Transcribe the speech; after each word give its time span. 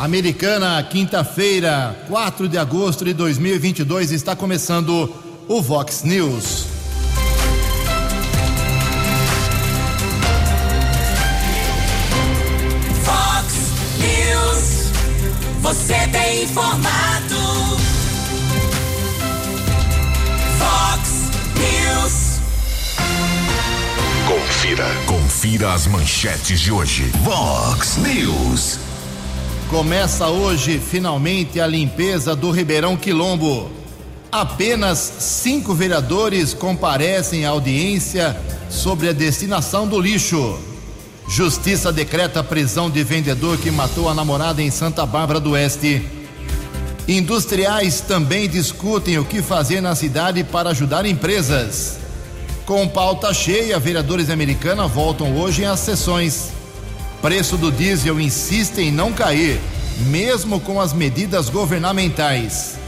Americana, 0.00 0.82
quinta-feira, 0.82 1.94
4 2.08 2.48
de 2.48 2.56
agosto 2.56 3.04
de 3.04 3.12
2022, 3.12 4.12
está 4.12 4.34
começando 4.34 5.14
o 5.46 5.60
Vox 5.60 6.04
News. 6.04 6.64
Vox 13.04 13.54
News, 13.98 15.60
você 15.60 16.08
tem 16.10 16.44
informado. 16.44 17.36
Vox 20.56 21.30
News. 21.58 22.40
Confira, 24.26 24.86
confira 25.04 25.74
as 25.74 25.86
manchetes 25.86 26.58
de 26.58 26.72
hoje. 26.72 27.04
Vox 27.22 27.98
News. 27.98 28.89
Começa 29.70 30.26
hoje, 30.26 30.80
finalmente, 30.80 31.60
a 31.60 31.66
limpeza 31.66 32.34
do 32.34 32.50
Ribeirão 32.50 32.96
Quilombo. 32.96 33.70
Apenas 34.32 34.98
cinco 34.98 35.72
vereadores 35.72 36.52
comparecem 36.52 37.44
à 37.46 37.50
audiência 37.50 38.36
sobre 38.68 39.08
a 39.08 39.12
destinação 39.12 39.86
do 39.86 40.00
lixo. 40.00 40.58
Justiça 41.28 41.92
decreta 41.92 42.42
prisão 42.42 42.90
de 42.90 43.04
vendedor 43.04 43.58
que 43.58 43.70
matou 43.70 44.08
a 44.08 44.14
namorada 44.14 44.60
em 44.60 44.72
Santa 44.72 45.06
Bárbara 45.06 45.38
do 45.38 45.52
Oeste. 45.52 46.04
Industriais 47.06 48.00
também 48.00 48.48
discutem 48.48 49.20
o 49.20 49.24
que 49.24 49.40
fazer 49.40 49.80
na 49.80 49.94
cidade 49.94 50.42
para 50.42 50.70
ajudar 50.70 51.06
empresas. 51.06 51.96
Com 52.66 52.88
pauta 52.88 53.32
cheia, 53.32 53.78
vereadores 53.78 54.30
americanos 54.30 54.90
voltam 54.90 55.36
hoje 55.36 55.64
às 55.64 55.78
sessões. 55.78 56.59
Preço 57.22 57.58
do 57.58 57.70
diesel 57.70 58.18
insiste 58.18 58.78
em 58.78 58.90
não 58.90 59.12
cair, 59.12 59.60
mesmo 60.06 60.58
com 60.58 60.80
as 60.80 60.94
medidas 60.94 61.50
governamentais. 61.50 62.78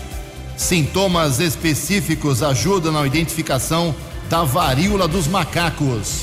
Sintomas 0.57 1.39
específicos 1.39 2.43
ajudam 2.43 2.93
na 2.93 3.07
identificação 3.07 3.95
da 4.31 4.43
varíola 4.43 5.07
dos 5.07 5.27
macacos. 5.27 6.23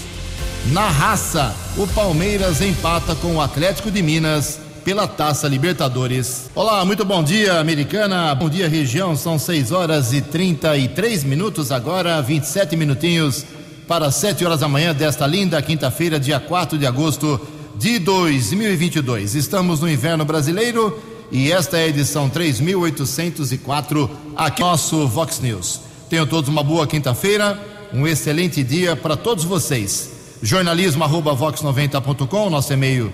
Na 0.72 0.90
raça, 0.90 1.56
o 1.78 1.86
Palmeiras 1.86 2.62
empata 2.62 3.14
com 3.14 3.36
o 3.36 3.42
Atlético 3.42 3.92
de 3.92 4.02
Minas 4.02 4.60
pela 4.84 5.08
Taça 5.08 5.48
Libertadores. 5.48 6.50
Olá, 6.56 6.84
muito 6.84 7.06
bom 7.06 7.24
dia, 7.24 7.60
americana. 7.60 8.34
Bom 8.34 8.50
dia, 8.50 8.68
região. 8.68 9.16
São 9.16 9.38
6 9.38 9.72
horas 9.72 10.14
e 10.14 10.22
33 10.22 11.24
minutos 11.24 11.72
agora, 11.72 12.20
27 12.24 12.76
minutinhos 12.76 13.46
para 13.88 14.10
7 14.10 14.44
horas 14.44 14.62
da 14.62 14.68
manhã 14.68 14.96
desta 14.96 15.28
linda 15.28 15.62
quinta-feira, 15.62 16.20
dia 16.20 16.40
4 16.40 16.76
de 16.76 16.88
agosto 16.88 17.40
de 17.80 17.98
2022. 17.98 19.36
Estamos 19.36 19.80
no 19.80 19.90
inverno 19.90 20.26
brasileiro 20.26 21.00
e 21.32 21.50
esta 21.50 21.78
é 21.78 21.86
a 21.86 21.88
edição 21.88 22.30
3804 22.30 24.10
aqui 24.36 24.62
no 24.62 24.68
nosso 24.68 25.08
Vox 25.08 25.40
News. 25.40 25.80
Tenham 26.10 26.28
todos 26.28 26.50
uma 26.50 26.62
boa 26.62 26.86
quinta-feira, 26.86 27.58
um 27.94 28.06
excelente 28.06 28.66
dia 28.66 28.98
para 28.98 29.16
todos 29.16 29.46
vocês. 29.46 30.12
Jornalismo 30.44 31.06
arroba 31.06 31.34
vox90.com, 31.34 32.50
nosso 32.50 32.74
e-mail 32.74 33.14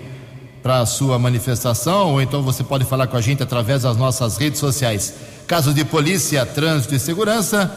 para 0.64 0.84
sua 0.84 1.16
manifestação, 1.16 2.14
ou 2.14 2.20
então 2.20 2.42
você 2.42 2.64
pode 2.64 2.84
falar 2.84 3.06
com 3.06 3.16
a 3.16 3.20
gente 3.20 3.44
através 3.44 3.82
das 3.82 3.96
nossas 3.96 4.36
redes 4.36 4.58
sociais. 4.58 5.14
Casos 5.46 5.76
de 5.76 5.84
polícia, 5.84 6.44
trânsito 6.44 6.92
e 6.92 6.98
segurança. 6.98 7.70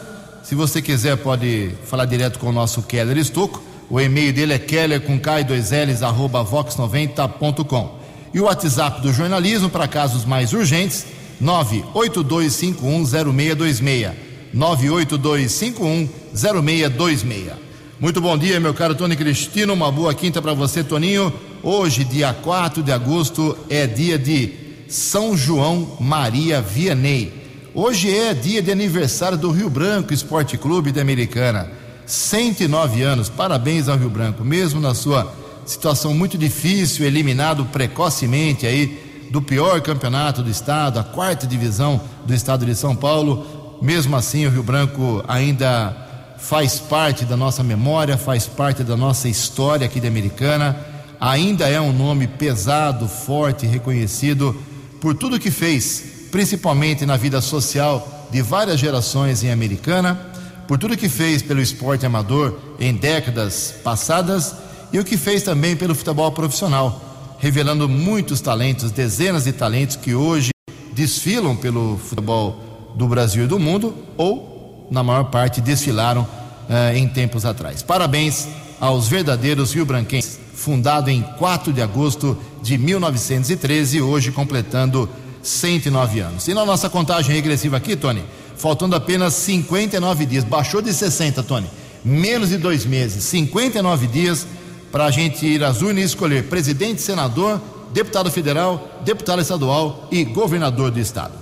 Se 0.44 0.56
você 0.56 0.82
quiser, 0.82 1.18
pode 1.18 1.70
falar 1.86 2.06
direto 2.06 2.40
com 2.40 2.48
o 2.48 2.52
nosso 2.52 2.82
Keller 2.82 3.18
Estocco. 3.18 3.69
O 3.90 4.00
e-mail 4.00 4.32
dele 4.32 4.54
é 4.54 4.60
keller 4.60 5.02
com 5.02 5.20
k 5.20 5.44
2 5.44 5.72
ls 5.72 6.04
arroba 6.04 6.46
vox90.com. 6.46 7.98
E 8.32 8.40
o 8.40 8.44
WhatsApp 8.44 9.02
do 9.02 9.12
jornalismo 9.12 9.68
para 9.70 9.88
casos 9.88 10.26
mais 10.26 10.54
urgentes, 10.54 11.08
982510626. 11.42 14.12
982510626. 14.56 17.54
Muito 18.00 18.22
bom 18.22 18.38
dia, 18.38 18.60
meu 18.60 18.76
caro 18.76 18.94
Tony 18.96 19.16
Cristino. 19.16 19.74
Uma 19.74 19.92
boa 19.92 20.14
quinta 20.14 20.40
para 20.42 20.54
você, 20.54 20.84
Toninho. 20.84 21.34
Hoje, 21.64 22.04
dia 22.04 22.34
4 22.34 22.84
de 22.84 22.92
agosto, 22.92 23.58
é 23.70 23.88
dia 23.88 24.20
de 24.20 24.54
São 24.88 25.36
João 25.36 25.98
Maria 26.00 26.62
Vianney. 26.62 27.34
Hoje 27.74 28.16
é 28.16 28.32
dia 28.34 28.62
de 28.62 28.72
aniversário 28.72 29.38
do 29.38 29.52
Rio 29.52 29.70
Branco 29.70 30.14
Esporte 30.14 30.58
Clube 30.58 30.92
da 30.92 31.02
Americana. 31.02 31.79
109 32.10 33.04
anos. 33.04 33.30
Parabéns 33.30 33.88
ao 33.88 33.96
Rio 33.96 34.10
Branco, 34.10 34.44
mesmo 34.44 34.82
na 34.82 34.96
sua 34.96 35.32
situação 35.64 36.14
muito 36.14 36.38
difícil, 36.38 37.06
eliminado 37.06 37.66
precocemente 37.66 38.66
aí 38.66 39.28
do 39.30 39.40
pior 39.40 39.80
campeonato 39.82 40.42
do 40.42 40.50
estado, 40.50 40.98
a 40.98 41.04
quarta 41.04 41.46
divisão 41.46 42.02
do 42.26 42.34
estado 42.34 42.66
de 42.66 42.74
São 42.74 42.96
Paulo. 42.96 43.78
Mesmo 43.80 44.16
assim, 44.16 44.48
o 44.48 44.50
Rio 44.50 44.64
Branco 44.64 45.24
ainda 45.28 46.36
faz 46.40 46.80
parte 46.80 47.26
da 47.26 47.38
nossa 47.38 47.64
memória, 47.64 48.18
faz 48.18 48.48
parte 48.48 48.84
da 48.84 48.98
nossa 48.98 49.30
história 49.30 49.86
aqui 49.86 50.00
de 50.00 50.08
Americana. 50.08 50.76
Ainda 51.22 51.70
é 51.70 51.80
um 51.80 51.94
nome 51.94 52.26
pesado, 52.26 53.08
forte, 53.08 53.68
reconhecido 53.68 54.60
por 55.00 55.14
tudo 55.14 55.40
que 55.40 55.52
fez, 55.52 56.28
principalmente 56.32 57.06
na 57.06 57.18
vida 57.18 57.40
social 57.40 58.28
de 58.32 58.42
várias 58.42 58.80
gerações 58.80 59.44
em 59.44 59.52
Americana 59.52 60.29
por 60.70 60.78
tudo 60.78 60.96
que 60.96 61.10
fez 61.10 61.42
pelo 61.42 61.60
esporte 61.60 62.06
amador 62.06 62.56
em 62.80 62.94
décadas 62.94 63.74
passadas 63.84 64.54
e 64.94 65.00
o 65.00 65.04
que 65.04 65.18
fez 65.18 65.42
também 65.42 65.76
pelo 65.76 65.96
futebol 65.96 66.32
profissional, 66.32 67.36
revelando 67.40 67.90
muitos 67.90 68.40
talentos, 68.40 68.92
dezenas 68.92 69.46
de 69.46 69.52
talentos 69.52 69.96
que 69.96 70.14
hoje 70.14 70.52
desfilam 70.94 71.56
pelo 71.56 71.98
futebol 71.98 72.94
do 72.96 73.08
Brasil 73.08 73.46
e 73.46 73.48
do 73.48 73.58
mundo 73.58 73.96
ou, 74.16 74.88
na 74.92 75.02
maior 75.02 75.32
parte, 75.32 75.60
desfilaram 75.60 76.28
eh, 76.70 77.00
em 77.00 77.08
tempos 77.08 77.46
atrás. 77.46 77.82
Parabéns 77.82 78.48
aos 78.80 79.08
verdadeiros 79.08 79.74
rio-branquenses, 79.74 80.40
fundado 80.54 81.10
em 81.10 81.24
4 81.40 81.74
de 81.74 81.82
agosto 81.82 82.38
de 82.62 82.78
1913, 82.78 84.04
hoje 84.04 84.32
completando 84.32 85.10
109 85.42 86.20
anos. 86.20 86.48
E 86.48 86.54
na 86.54 86.64
nossa 86.64 86.92
contagem 86.92 87.34
regressiva 87.34 87.78
aqui, 87.78 87.96
Tony, 87.96 88.24
faltando 88.60 88.96
apenas 88.96 89.34
59 89.34 90.26
dias. 90.26 90.44
Baixou 90.44 90.82
de 90.82 90.94
60, 90.94 91.42
Tony. 91.42 91.68
Menos 92.06 92.50
de 92.50 92.58
dois 92.58 92.86
meses, 92.86 93.24
59 93.24 94.08
dias 94.08 94.46
para 94.92 95.06
a 95.06 95.12
gente 95.12 95.46
ir 95.46 95.64
às 95.64 95.82
urnas 95.82 96.04
e 96.04 96.06
escolher 96.06 96.44
presidente, 96.44 97.02
senador, 97.02 97.62
deputado 97.94 98.30
federal, 98.32 99.02
deputado 99.04 99.42
estadual 99.42 100.08
e 100.12 100.24
governador 100.24 100.92
do 100.92 101.00
estado. 101.00 101.34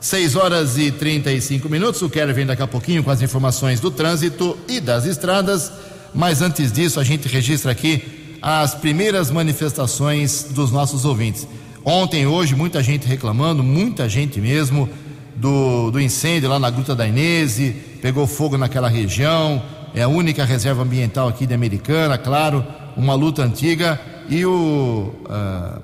6 0.00 0.36
horas 0.36 0.76
e 0.76 0.90
35 0.90 1.68
minutos. 1.68 2.02
O 2.02 2.10
Keller 2.10 2.34
vem 2.34 2.46
daqui 2.46 2.62
a 2.62 2.66
pouquinho 2.66 3.02
com 3.02 3.10
as 3.10 3.22
informações 3.22 3.80
do 3.80 3.90
trânsito 3.90 4.56
e 4.68 4.80
das 4.80 5.06
estradas. 5.06 5.72
Mas 6.14 6.42
antes 6.42 6.70
disso, 6.70 7.00
a 7.00 7.04
gente 7.04 7.26
registra 7.26 7.72
aqui 7.72 8.36
as 8.42 8.74
primeiras 8.74 9.30
manifestações 9.30 10.46
dos 10.50 10.70
nossos 10.70 11.04
ouvintes. 11.04 11.48
Ontem 11.84 12.26
hoje, 12.26 12.54
muita 12.54 12.82
gente 12.82 13.06
reclamando, 13.06 13.62
muita 13.62 14.08
gente 14.08 14.40
mesmo 14.40 14.88
do, 15.36 15.90
do 15.90 16.00
incêndio 16.00 16.48
lá 16.48 16.58
na 16.58 16.70
Gruta 16.70 16.94
da 16.94 17.06
Inese, 17.06 17.70
pegou 18.00 18.26
fogo 18.26 18.56
naquela 18.56 18.88
região, 18.88 19.62
é 19.94 20.02
a 20.02 20.08
única 20.08 20.44
reserva 20.44 20.82
ambiental 20.82 21.28
aqui 21.28 21.46
de 21.46 21.54
Americana, 21.54 22.18
claro, 22.18 22.64
uma 22.96 23.14
luta 23.14 23.42
antiga. 23.42 24.00
E 24.28 24.44
o, 24.44 25.14
uh, 25.26 25.82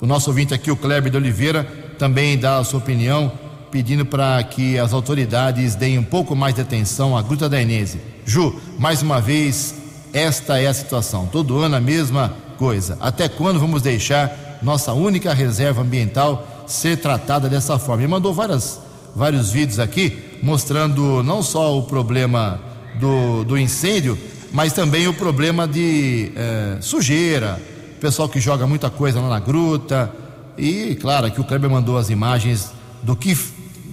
o 0.00 0.06
nosso 0.06 0.30
ouvinte 0.30 0.52
aqui, 0.52 0.70
o 0.70 0.76
Kleber 0.76 1.10
de 1.10 1.16
Oliveira, 1.16 1.64
também 1.98 2.36
dá 2.36 2.58
a 2.58 2.64
sua 2.64 2.80
opinião, 2.80 3.30
pedindo 3.70 4.04
para 4.04 4.42
que 4.42 4.78
as 4.78 4.92
autoridades 4.92 5.74
deem 5.76 5.98
um 5.98 6.04
pouco 6.04 6.34
mais 6.34 6.54
de 6.54 6.60
atenção 6.60 7.16
à 7.16 7.22
Gruta 7.22 7.48
da 7.48 7.62
Inese. 7.62 8.00
Ju, 8.26 8.60
mais 8.78 9.00
uma 9.00 9.20
vez, 9.20 9.74
esta 10.12 10.60
é 10.60 10.66
a 10.66 10.74
situação. 10.74 11.26
Todo 11.26 11.58
ano 11.58 11.76
a 11.76 11.80
mesma 11.80 12.34
coisa. 12.58 12.98
Até 13.00 13.28
quando 13.28 13.60
vamos 13.60 13.80
deixar 13.80 14.58
nossa 14.60 14.92
única 14.92 15.32
reserva 15.32 15.82
ambiental 15.82 16.46
ser 16.66 16.96
tratada 16.96 17.48
dessa 17.48 17.78
forma? 17.78 18.02
Ele 18.02 18.10
mandou 18.10 18.34
várias 18.34 18.80
vários 19.14 19.50
vídeos 19.50 19.78
aqui 19.78 20.32
mostrando 20.42 21.22
não 21.22 21.42
só 21.42 21.78
o 21.78 21.84
problema 21.84 22.60
do, 22.98 23.44
do 23.44 23.56
incêndio, 23.56 24.18
mas 24.52 24.72
também 24.72 25.06
o 25.06 25.14
problema 25.14 25.66
de 25.66 26.32
é, 26.34 26.78
sujeira, 26.80 27.60
pessoal 28.00 28.28
que 28.28 28.40
joga 28.40 28.66
muita 28.66 28.90
coisa 28.90 29.20
lá 29.20 29.28
na 29.28 29.40
gruta. 29.40 30.12
E 30.58 30.96
claro, 30.96 31.30
que 31.30 31.40
o 31.40 31.44
Kleber 31.44 31.70
mandou 31.70 31.96
as 31.96 32.10
imagens 32.10 32.72
do 33.02 33.16
que 33.16 33.38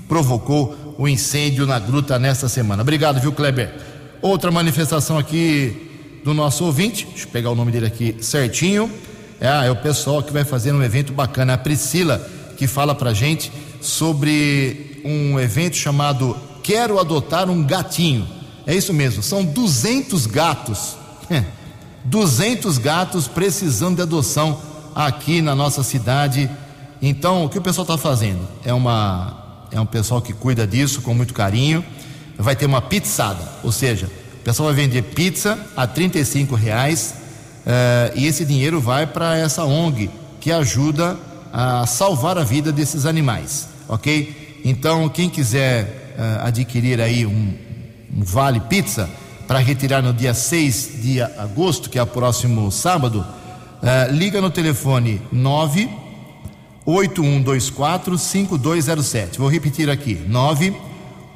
provocou 0.07 0.95
o 0.98 1.07
incêndio 1.07 1.66
na 1.66 1.80
gruta 1.80 2.19
nesta 2.19 2.50
semana. 2.50 2.81
Obrigado, 2.81 3.21
viu, 3.21 3.31
Kleber? 3.31 3.74
Outra 4.21 4.51
manifestação 4.51 5.18
aqui 5.18 5.88
do 6.25 6.33
nosso 6.33 6.66
ouvinte, 6.66 7.06
deixa 7.06 7.25
eu 7.25 7.31
pegar 7.31 7.51
o 7.51 7.56
nome 7.56 7.71
dele 7.71 7.86
aqui 7.86 8.16
certinho. 8.19 8.92
É, 9.39 9.68
é 9.68 9.71
o 9.71 9.75
pessoal 9.75 10.21
que 10.21 10.33
vai 10.33 10.44
fazer 10.44 10.74
um 10.74 10.83
evento 10.83 11.13
bacana. 11.13 11.54
A 11.54 11.57
Priscila, 11.57 12.19
que 12.57 12.68
fala 12.68 12.94
pra 12.94 13.13
gente 13.13 13.50
sobre 13.80 14.89
um 15.04 15.40
evento 15.40 15.75
chamado 15.75 16.36
Quero 16.63 17.00
Adotar 17.00 17.50
um 17.50 17.63
Gatinho. 17.63 18.28
É 18.66 18.75
isso 18.75 18.94
mesmo, 18.94 19.24
são 19.24 19.44
200 19.44 20.25
gatos. 20.25 20.96
200 22.06 22.78
gatos 22.78 23.28
precisando 23.28 23.98
de 23.98 24.01
adoção 24.01 24.60
aqui 24.96 25.42
na 25.42 25.56
nossa 25.56 25.84
cidade. 25.84 26.50
Então, 27.01 27.46
o 27.46 27.50
que 27.50 27.57
o 27.57 27.62
pessoal 27.62 27.84
está 27.84 27.98
fazendo? 27.98 28.48
É, 28.63 28.74
uma, 28.74 29.66
é 29.72 29.80
um 29.80 29.86
pessoal 29.86 30.22
que 30.22 30.34
cuida 30.34 30.66
disso 30.66 31.02
com 31.02 31.13
muito 31.13 31.34
carinho. 31.34 31.84
Vai 32.38 32.56
ter 32.56 32.66
uma 32.66 32.81
pizzada, 32.81 33.44
ou 33.63 33.72
seja, 33.72 34.10
o 34.40 34.44
pessoal 34.44 34.68
vai 34.68 34.75
vender 34.75 35.02
pizza 35.02 35.60
a 35.75 35.86
35 35.86 36.56
reais 36.56 37.13
uh, 37.66 38.18
e 38.18 38.25
esse 38.25 38.45
dinheiro 38.45 38.80
vai 38.80 39.06
para 39.06 39.38
essa 39.38 39.66
ONG 39.66 40.10
que 40.40 40.50
ajuda 40.50 41.18
a 41.52 41.86
salvar 41.86 42.38
a 42.38 42.44
vida 42.44 42.72
desses 42.72 43.06
animais, 43.06 43.68
ok? 43.90 44.49
Então, 44.64 45.08
quem 45.10 45.30
quiser 45.30 46.16
uh, 46.18 46.48
adquirir 46.48 47.00
aí 47.00 47.26
um, 47.26 47.54
um 48.16 48.24
vale 48.24 48.60
pizza 48.62 49.10
para 49.48 49.60
retirar 49.60 50.02
no 50.02 50.14
dia 50.14 50.34
6 50.34 51.02
de 51.02 51.22
agosto, 51.22 51.90
que 51.90 51.98
é 51.98 52.04
o 52.04 52.08
próximo 52.08 52.72
sábado, 52.72 53.20
uh, 53.20 54.12
liga 54.12 54.42
no 54.42 54.50
telefone 54.50 55.22
9 55.32 55.90
8124 56.86 58.18
5207. 58.18 59.40
Vou 59.40 59.50
repetir 59.50 59.90
aqui: 59.90 60.16
9 60.28 60.76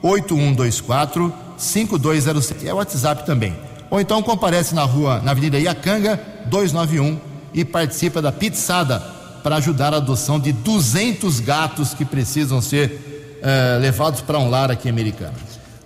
8124 0.02 1.34
5207. 1.58 2.68
É 2.68 2.74
o 2.74 2.78
WhatsApp 2.78 3.26
também. 3.26 3.56
Ou 3.90 4.02
então 4.02 4.24
comparece 4.24 4.74
na 4.74 4.84
rua, 4.84 5.22
na 5.22 5.32
Avenida 5.32 5.60
Iacanga 5.60 6.20
291 6.48 7.20
e 7.54 7.64
participa 7.64 8.22
da 8.22 8.32
pizzada 8.32 9.00
para 9.44 9.58
ajudar 9.58 9.94
a 9.94 9.98
adoção 9.98 10.40
de 10.40 10.52
200 10.52 11.40
gatos 11.40 11.94
que 11.94 12.04
precisam 12.04 12.62
ser 12.62 13.13
uh, 13.44 13.80
levados 13.82 14.22
para 14.22 14.40
um 14.40 14.50
lar 14.50 14.72
aqui 14.72 14.88
americano. 14.90 15.36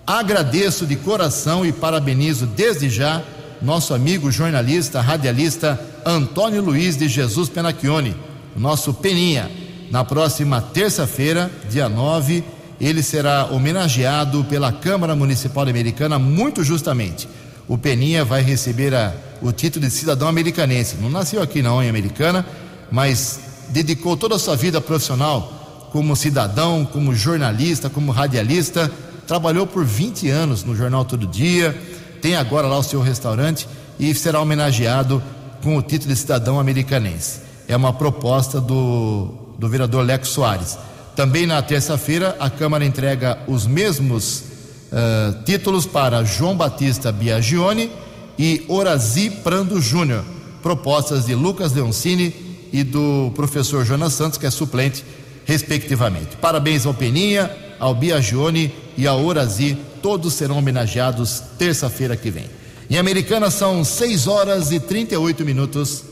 Agradeço 0.05 0.85
de 0.85 0.95
coração 0.95 1.65
e 1.65 1.73
parabenizo 1.73 2.45
desde 2.45 2.89
já 2.89 3.21
nosso 3.61 3.93
amigo 3.93 4.31
jornalista, 4.31 5.01
radialista 5.01 5.79
Antônio 6.05 6.61
Luiz 6.61 6.95
de 6.95 7.09
Jesus 7.09 7.49
Penacchione, 7.49 8.15
nosso 8.55 8.93
Peninha. 8.93 9.51
Na 9.91 10.03
próxima 10.03 10.61
terça-feira, 10.61 11.49
dia 11.69 11.89
9, 11.89 12.43
ele 12.79 13.01
será 13.01 13.45
homenageado 13.45 14.43
pela 14.45 14.71
Câmara 14.71 15.15
Municipal 15.15 15.67
Americana 15.67 16.19
muito 16.19 16.63
justamente. 16.63 17.27
O 17.67 17.77
Peninha 17.77 18.23
vai 18.23 18.41
receber 18.41 18.93
a, 18.93 19.13
o 19.41 19.51
título 19.51 19.85
de 19.85 19.91
cidadão 19.91 20.27
americanense. 20.27 20.95
Não 21.01 21.09
nasceu 21.09 21.41
aqui 21.41 21.61
não 21.61 21.81
em 21.81 21.89
Americana, 21.89 22.45
mas 22.91 23.39
dedicou 23.69 24.15
toda 24.15 24.35
a 24.35 24.39
sua 24.39 24.55
vida 24.55 24.79
profissional 24.79 25.56
como 25.91 26.15
cidadão, 26.15 26.85
como 26.85 27.15
jornalista, 27.15 27.89
como 27.89 28.11
radialista, 28.11 28.91
trabalhou 29.25 29.67
por 29.67 29.83
20 29.83 30.29
anos 30.29 30.63
no 30.63 30.75
jornal 30.75 31.05
Todo 31.05 31.27
Dia, 31.27 31.75
tem 32.21 32.35
agora 32.35 32.67
lá 32.67 32.77
o 32.77 32.83
seu 32.83 33.01
restaurante 33.01 33.67
e 33.99 34.13
será 34.13 34.39
homenageado 34.39 35.21
com 35.61 35.77
o 35.77 35.81
título 35.81 36.13
de 36.13 36.19
cidadão 36.19 36.59
americanense. 36.59 37.41
É 37.67 37.75
uma 37.75 37.93
proposta 37.93 38.61
do, 38.61 39.29
do 39.57 39.67
vereador 39.67 40.05
Leco 40.05 40.25
Soares. 40.25 40.77
Também 41.15 41.45
na 41.45 41.61
terça-feira, 41.61 42.35
a 42.39 42.49
Câmara 42.49 42.85
entrega 42.85 43.39
os 43.47 43.65
mesmos 43.65 44.43
uh, 44.91 45.43
títulos 45.43 45.85
para 45.85 46.23
João 46.23 46.55
Batista 46.55 47.11
Biagione 47.11 47.91
e 48.37 48.63
Orazi 48.67 49.29
Prando 49.29 49.81
Júnior, 49.81 50.23
propostas 50.61 51.25
de 51.25 51.33
Lucas 51.33 51.73
Leoncini 51.73 52.33
e 52.71 52.83
do 52.83 53.31
professor 53.35 53.83
Jonas 53.83 54.13
Santos, 54.13 54.37
que 54.37 54.45
é 54.45 54.51
suplente, 54.51 55.03
respectivamente. 55.47 56.35
Parabéns 56.41 56.85
ao 56.85 56.93
Peninha, 56.93 57.49
ao 57.79 57.95
Biagione 57.95 58.75
e 58.97 59.07
ao 59.07 59.23
Orazi, 59.23 59.77
todos 60.01 60.33
serão 60.33 60.57
homenageados 60.57 61.41
terça-feira 61.57 62.17
que 62.17 62.29
vem. 62.29 62.45
Em 62.89 62.97
Americana 62.97 63.49
são 63.49 63.83
6 63.83 64.27
horas 64.27 64.71
e 64.71 64.79
38 64.79 65.45
minutos. 65.45 66.03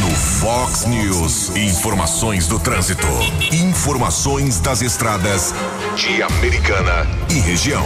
No 0.00 0.10
Fox 0.10 0.86
News, 0.86 1.54
informações 1.54 2.46
do 2.46 2.58
trânsito, 2.58 3.06
informações 3.52 4.58
das 4.58 4.80
estradas 4.82 5.54
de 5.96 6.22
Americana 6.22 7.06
e 7.30 7.40
região. 7.40 7.84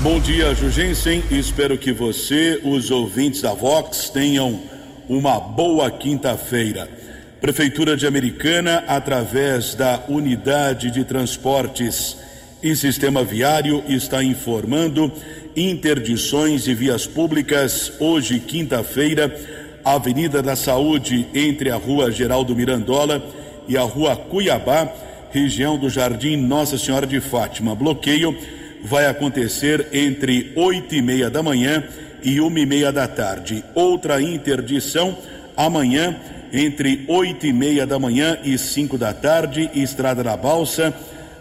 Bom 0.00 0.20
dia, 0.20 0.54
Jugensen. 0.54 1.22
Espero 1.30 1.78
que 1.78 1.92
você, 1.92 2.60
os 2.64 2.90
ouvintes 2.90 3.42
da 3.42 3.54
Vox, 3.54 4.10
tenham 4.10 4.60
uma 5.08 5.40
boa 5.40 5.90
quinta-feira. 5.90 7.01
Prefeitura 7.42 7.96
de 7.96 8.06
Americana, 8.06 8.84
através 8.86 9.74
da 9.74 10.04
Unidade 10.08 10.92
de 10.92 11.02
Transportes 11.04 12.16
e 12.62 12.76
Sistema 12.76 13.24
Viário, 13.24 13.82
está 13.88 14.22
informando 14.22 15.10
interdições 15.56 16.62
de 16.62 16.72
vias 16.72 17.04
públicas 17.04 17.94
hoje, 17.98 18.38
quinta-feira, 18.38 19.36
Avenida 19.84 20.40
da 20.40 20.54
Saúde, 20.54 21.26
entre 21.34 21.68
a 21.68 21.74
Rua 21.74 22.12
Geraldo 22.12 22.54
Mirandola 22.54 23.20
e 23.66 23.76
a 23.76 23.82
Rua 23.82 24.14
Cuiabá, 24.14 24.88
região 25.32 25.76
do 25.76 25.90
Jardim 25.90 26.36
Nossa 26.36 26.78
Senhora 26.78 27.08
de 27.08 27.18
Fátima. 27.18 27.74
Bloqueio 27.74 28.38
vai 28.84 29.06
acontecer 29.06 29.88
entre 29.92 30.52
oito 30.54 30.94
e 30.94 31.02
meia 31.02 31.28
da 31.28 31.42
manhã 31.42 31.82
e 32.22 32.40
uma 32.40 32.60
e 32.60 32.64
meia 32.64 32.92
da 32.92 33.08
tarde. 33.08 33.64
Outra 33.74 34.22
interdição 34.22 35.18
amanhã 35.56 36.16
entre 36.52 37.04
oito 37.08 37.46
e 37.46 37.52
meia 37.52 37.86
da 37.86 37.98
manhã 37.98 38.38
e 38.44 38.58
cinco 38.58 38.98
da 38.98 39.12
tarde, 39.14 39.70
Estrada 39.74 40.22
da 40.22 40.36
Balsa, 40.36 40.94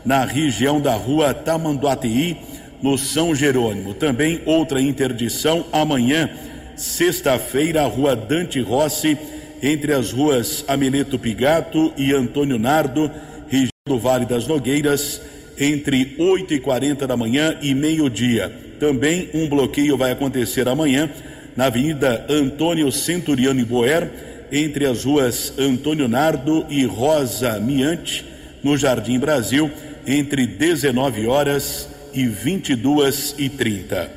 na 0.06 0.24
região 0.24 0.80
da 0.80 0.94
rua 0.94 1.34
Tamanduateí, 1.34 2.38
no 2.82 2.98
São 2.98 3.36
Jerônimo. 3.36 3.94
Também 3.94 4.42
outra 4.46 4.82
interdição 4.82 5.66
amanhã, 5.72 6.30
sexta-feira, 6.76 7.86
rua 7.86 8.16
Dante 8.16 8.60
Rossi, 8.62 9.18
entre 9.62 9.94
as 9.94 10.12
ruas 10.12 10.66
Ameleto 10.68 11.20
Pigato 11.20 11.94
e 11.98 12.14
Antônio 12.14 12.58
Nardo, 12.58 13.12
região 13.48 13.70
do 13.86 14.00
Vale 14.00 14.26
das 14.26 14.48
Nogueiras, 14.48 15.22
entre 15.60 16.16
8 16.18 16.54
e 16.56 16.60
40 16.60 17.06
da 17.06 17.16
manhã 17.16 17.58
e 17.62 17.76
meio-dia. 17.76 18.52
Também 18.80 19.30
um 19.34 19.48
bloqueio 19.48 19.96
vai 19.96 20.12
acontecer 20.12 20.68
amanhã 20.68 21.08
na 21.56 21.66
Avenida 21.66 22.26
Antônio 22.28 22.92
Centuriano 22.92 23.64
Boer, 23.66 24.31
entre 24.52 24.86
as 24.86 25.06
ruas 25.06 25.54
Antônio 25.58 26.08
Nardo 26.08 26.66
e 26.70 26.86
Rosa 26.86 27.60
Miante, 27.60 28.26
no 28.64 28.78
Jardim 28.78 29.18
Brasil, 29.18 29.72
entre 30.06 30.46
19 30.46 31.28
horas 31.28 31.88
e 32.14 32.26
22 32.26 33.36
e 33.38 33.50
30. 33.50 34.12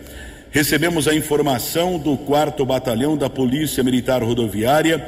Recebemos 0.50 1.08
a 1.08 1.14
informação 1.14 1.98
do 1.98 2.16
4 2.16 2.64
Batalhão 2.64 3.16
da 3.16 3.30
Polícia 3.30 3.82
Militar 3.82 4.22
Rodoviária 4.22 4.98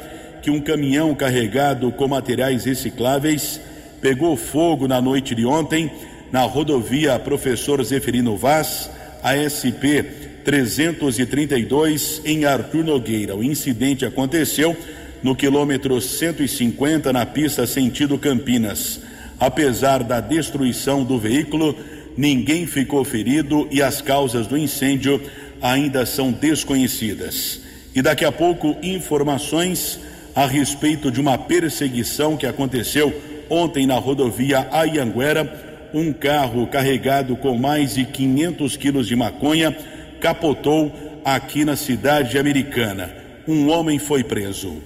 que 0.41 0.51
um 0.51 0.59
caminhão 0.59 1.13
carregado 1.13 1.91
com 1.91 2.07
materiais 2.07 2.65
recicláveis 2.65 3.59
pegou 4.01 4.37
fogo 4.37 4.87
na 4.87 5.01
noite 5.01 5.35
de 5.35 5.45
ontem 5.45 5.91
na 6.31 6.41
rodovia 6.41 7.17
Professor 7.19 7.83
Zeferino 7.83 8.35
Vaz, 8.35 8.89
ASP 9.23 10.03
332, 10.43 12.21
em 12.25 12.45
Arthur 12.45 12.83
Nogueira. 12.83 13.35
O 13.35 13.43
incidente 13.43 14.05
aconteceu 14.05 14.75
no 15.23 15.35
quilômetro 15.35 15.99
150, 15.99 17.11
na 17.11 17.25
pista 17.25 17.65
sentido 17.65 18.17
Campinas. 18.17 18.99
Apesar 19.39 20.03
da 20.03 20.19
destruição 20.19 21.03
do 21.03 21.17
veículo, 21.17 21.75
ninguém 22.15 22.65
ficou 22.65 23.03
ferido 23.03 23.67
e 23.71 23.81
as 23.81 24.01
causas 24.01 24.47
do 24.47 24.57
incêndio 24.57 25.21
ainda 25.61 26.05
são 26.05 26.31
desconhecidas. 26.31 27.61
E 27.95 28.01
daqui 28.01 28.25
a 28.25 28.31
pouco, 28.31 28.75
informações 28.81 29.99
a 30.35 30.45
respeito 30.45 31.11
de 31.11 31.19
uma 31.19 31.37
perseguição 31.37 32.37
que 32.37 32.45
aconteceu 32.45 33.13
ontem 33.49 33.87
na 33.87 33.95
rodovia 33.95 34.67
Ayanguera 34.71 35.65
um 35.93 36.11
carro 36.11 36.67
carregado 36.67 37.35
com 37.35 37.57
mais 37.57 37.95
de 37.95 38.05
500 38.05 38.77
quilos 38.77 39.07
de 39.07 39.15
maconha 39.15 39.75
capotou 40.19 40.91
aqui 41.23 41.63
na 41.63 41.75
cidade 41.75 42.37
americana. 42.37 43.13
Um 43.47 43.69
homem 43.69 43.97
foi 43.97 44.23
preso. 44.23 44.77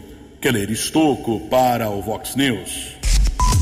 Keller 0.41 0.71
Estocco 0.71 1.41
para 1.41 1.89
o 1.89 2.01
Vox 2.01 2.35
News. 2.35 2.95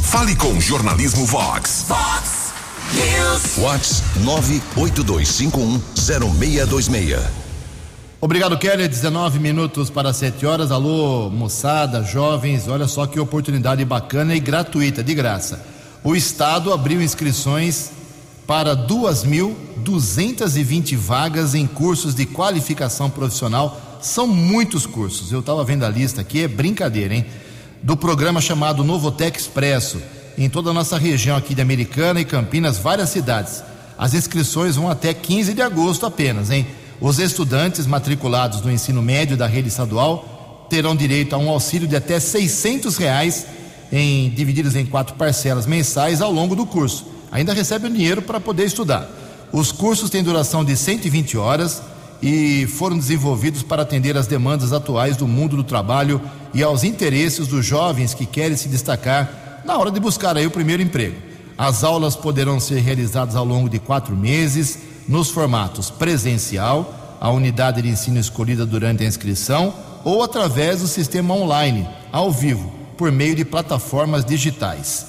Fale 0.05 0.36
com 0.36 0.53
o 0.53 0.62
Jornalismo 0.62 1.25
Vox. 1.25 1.86
Vox 1.88 2.53
News. 2.93 3.57
Vox 3.57 4.03
982510626. 4.24 7.19
Obrigado, 8.21 8.57
Kelly. 8.57 8.88
19 8.88 9.39
minutos 9.39 9.89
para 9.89 10.13
7 10.13 10.45
horas. 10.45 10.71
Alô, 10.71 11.29
moçada, 11.29 12.03
jovens, 12.03 12.67
olha 12.67 12.88
só 12.88 13.05
que 13.05 13.19
oportunidade 13.19 13.83
bacana 13.86 14.36
e 14.36 14.39
gratuita, 14.39 15.03
de 15.03 15.13
graça 15.13 15.77
o 16.03 16.15
Estado 16.15 16.71
abriu 16.71 17.01
inscrições 17.01 17.89
para 18.48 18.74
2.220 18.75 20.95
vagas 20.95 21.53
em 21.53 21.67
cursos 21.67 22.15
de 22.15 22.25
qualificação 22.25 23.09
profissional. 23.09 23.88
São 24.01 24.25
muitos 24.25 24.86
cursos. 24.86 25.32
Eu 25.32 25.41
estava 25.41 25.63
vendo 25.63 25.84
a 25.84 25.89
lista 25.89 26.22
aqui, 26.22 26.44
é 26.44 26.48
brincadeira, 26.48 27.13
hein? 27.13 27.25
Do 27.84 27.98
programa 27.98 28.39
chamado 28.39 28.84
Novotec 28.84 29.38
Expresso, 29.38 30.01
em 30.38 30.50
toda 30.50 30.70
a 30.70 30.74
nossa 30.74 30.98
região 30.98 31.36
aqui 31.36 31.53
de 31.53 31.62
Americana 31.62 32.22
e 32.22 32.25
Campinas, 32.25 32.77
várias 32.77 33.10
cidades. 33.10 33.62
As 33.98 34.13
inscrições 34.13 34.77
vão 34.77 34.89
até 34.89 35.13
15 35.13 35.53
de 35.53 35.62
agosto 35.62 36.06
apenas, 36.06 36.50
hein? 36.50 36.65
Os 37.01 37.20
estudantes 37.20 37.86
matriculados 37.86 38.62
no 38.62 38.72
ensino 38.72 39.01
médio 39.01 39.36
da 39.36 39.48
rede 39.48 39.68
estadual 39.68 40.68
terão 40.70 40.96
direito 40.96 41.34
a 41.34 41.38
um 41.38 41.50
auxílio 41.50 41.88
de 41.88 41.96
até 41.96 42.20
600 42.20 42.96
reais 42.96 43.48
em, 43.91 44.29
divididos 44.29 44.75
em 44.75 44.86
quatro 44.86 45.15
parcelas 45.15 45.65
mensais 45.65 46.22
ao 46.22 46.32
longo 46.32 46.56
do 46.56 46.65
curso. 46.65 47.06
Ainda 47.32 47.53
recebe 47.53 47.88
o 47.88 47.89
dinheiro 47.89 48.22
para 48.22 48.39
poder 48.39 48.65
estudar. 48.65 49.10
Os 49.51 49.72
cursos 49.74 50.10
têm 50.10 50.24
duração 50.24 50.63
de 50.63 50.75
120 50.77 51.38
horas 51.38 51.82
e 52.21 52.67
foram 52.67 52.97
desenvolvidos 52.97 53.63
para 53.63 53.83
atender 53.83 54.17
às 54.17 54.27
demandas 54.27 54.73
atuais 54.73 55.15
do 55.15 55.27
mundo 55.27 55.55
do 55.55 55.63
trabalho 55.63 56.21
e 56.53 56.61
aos 56.61 56.83
interesses 56.83 57.47
dos 57.47 57.65
jovens 57.65 58.13
que 58.13 58.25
querem 58.25 58.57
se 58.57 58.67
destacar 58.67 59.61
na 59.65 59.77
hora 59.77 59.91
de 59.91 59.99
buscar 59.99 60.35
aí 60.38 60.45
o 60.45 60.51
primeiro 60.51 60.81
emprego. 60.81 61.15
As 61.57 61.83
aulas 61.83 62.15
poderão 62.15 62.59
ser 62.59 62.79
realizadas 62.79 63.35
ao 63.35 63.45
longo 63.45 63.69
de 63.69 63.79
quatro 63.79 64.15
meses, 64.15 64.79
nos 65.07 65.29
formatos 65.29 65.89
presencial, 65.89 67.17
a 67.19 67.29
unidade 67.29 67.81
de 67.81 67.89
ensino 67.89 68.19
escolhida 68.19 68.65
durante 68.65 69.03
a 69.03 69.07
inscrição, 69.07 69.73
ou 70.03 70.23
através 70.23 70.79
do 70.79 70.88
sistema 70.88 71.33
online, 71.33 71.88
ao 72.11 72.31
vivo, 72.31 72.71
por 72.97 73.11
meio 73.11 73.35
de 73.35 73.43
plataformas 73.43 74.23
digitais. 74.23 75.05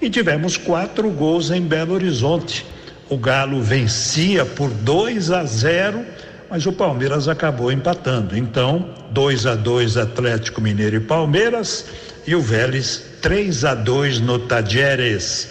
E 0.00 0.08
tivemos 0.08 0.56
quatro 0.56 1.10
gols 1.10 1.50
em 1.50 1.62
Belo 1.62 1.94
Horizonte. 1.94 2.66
O 3.08 3.16
Galo 3.16 3.60
vencia 3.60 4.44
por 4.44 4.70
2 4.70 5.30
a 5.30 5.44
0, 5.44 6.04
mas 6.48 6.64
o 6.66 6.72
Palmeiras 6.72 7.28
acabou 7.28 7.70
empatando. 7.70 8.36
Então, 8.36 8.88
2 9.10 9.46
a 9.46 9.54
2 9.54 9.96
Atlético 9.98 10.60
Mineiro 10.60 10.96
e 10.96 11.00
Palmeiras 11.00 11.86
e 12.26 12.34
o 12.34 12.40
Vélez 12.40 13.04
3 13.20 13.64
a 13.64 13.74
2 13.74 14.20
no 14.20 14.38
Tadieres. 14.38 15.48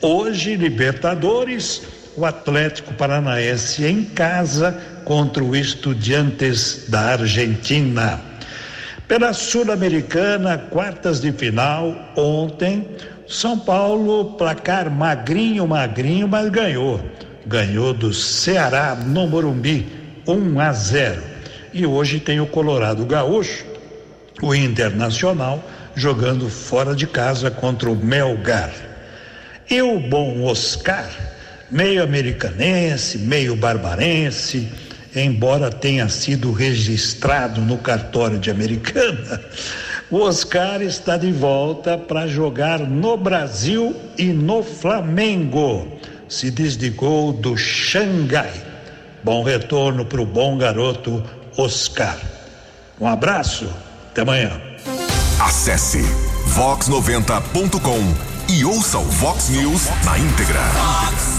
Hoje, 0.00 0.54
Libertadores 0.54 1.82
o 2.18 2.26
Atlético 2.26 2.92
Paranaense 2.94 3.84
em 3.84 4.02
casa 4.02 4.76
contra 5.04 5.42
o 5.42 5.54
Estudiantes 5.54 6.86
da 6.88 7.12
Argentina. 7.12 8.20
Pela 9.06 9.32
Sul-Americana, 9.32 10.58
quartas 10.58 11.20
de 11.20 11.30
final, 11.30 11.94
ontem, 12.16 12.88
São 13.28 13.56
Paulo, 13.56 14.36
placar 14.36 14.90
magrinho, 14.90 15.64
magrinho, 15.68 16.26
mas 16.26 16.50
ganhou. 16.50 17.00
Ganhou 17.46 17.94
do 17.94 18.12
Ceará 18.12 18.96
no 18.96 19.28
Morumbi, 19.28 19.86
1 20.26 20.60
a 20.60 20.72
0. 20.72 21.22
E 21.72 21.86
hoje 21.86 22.18
tem 22.18 22.40
o 22.40 22.46
Colorado 22.46 23.06
Gaúcho, 23.06 23.64
o 24.42 24.52
Internacional, 24.52 25.62
jogando 25.94 26.50
fora 26.50 26.96
de 26.96 27.06
casa 27.06 27.48
contra 27.48 27.88
o 27.88 27.94
Melgar. 27.94 28.72
E 29.70 29.80
o 29.80 30.00
bom 30.00 30.42
Oscar 30.42 31.08
meio 31.70 32.02
americanense, 32.02 33.18
meio 33.18 33.54
barbarense, 33.56 34.68
embora 35.14 35.70
tenha 35.70 36.08
sido 36.08 36.52
registrado 36.52 37.60
no 37.60 37.78
cartório 37.78 38.38
de 38.38 38.50
Americana, 38.50 39.40
o 40.10 40.20
Oscar 40.20 40.80
está 40.80 41.16
de 41.16 41.30
volta 41.30 41.98
para 41.98 42.26
jogar 42.26 42.80
no 42.80 43.16
Brasil 43.16 43.94
e 44.16 44.26
no 44.26 44.62
Flamengo. 44.62 45.98
Se 46.28 46.50
desligou 46.50 47.32
do 47.32 47.56
Xangai. 47.56 48.52
Bom 49.22 49.42
retorno 49.42 50.04
para 50.04 50.20
o 50.20 50.26
bom 50.26 50.56
garoto 50.56 51.22
Oscar. 51.56 52.18
Um 53.00 53.06
abraço, 53.06 53.68
até 54.10 54.22
amanhã. 54.22 54.60
Acesse 55.40 56.02
vox90.com 56.54 58.52
e 58.52 58.64
ouça 58.64 58.98
o 58.98 59.04
Vox 59.04 59.50
News 59.50 59.88
na 60.04 60.18
íntegra. 60.18 61.37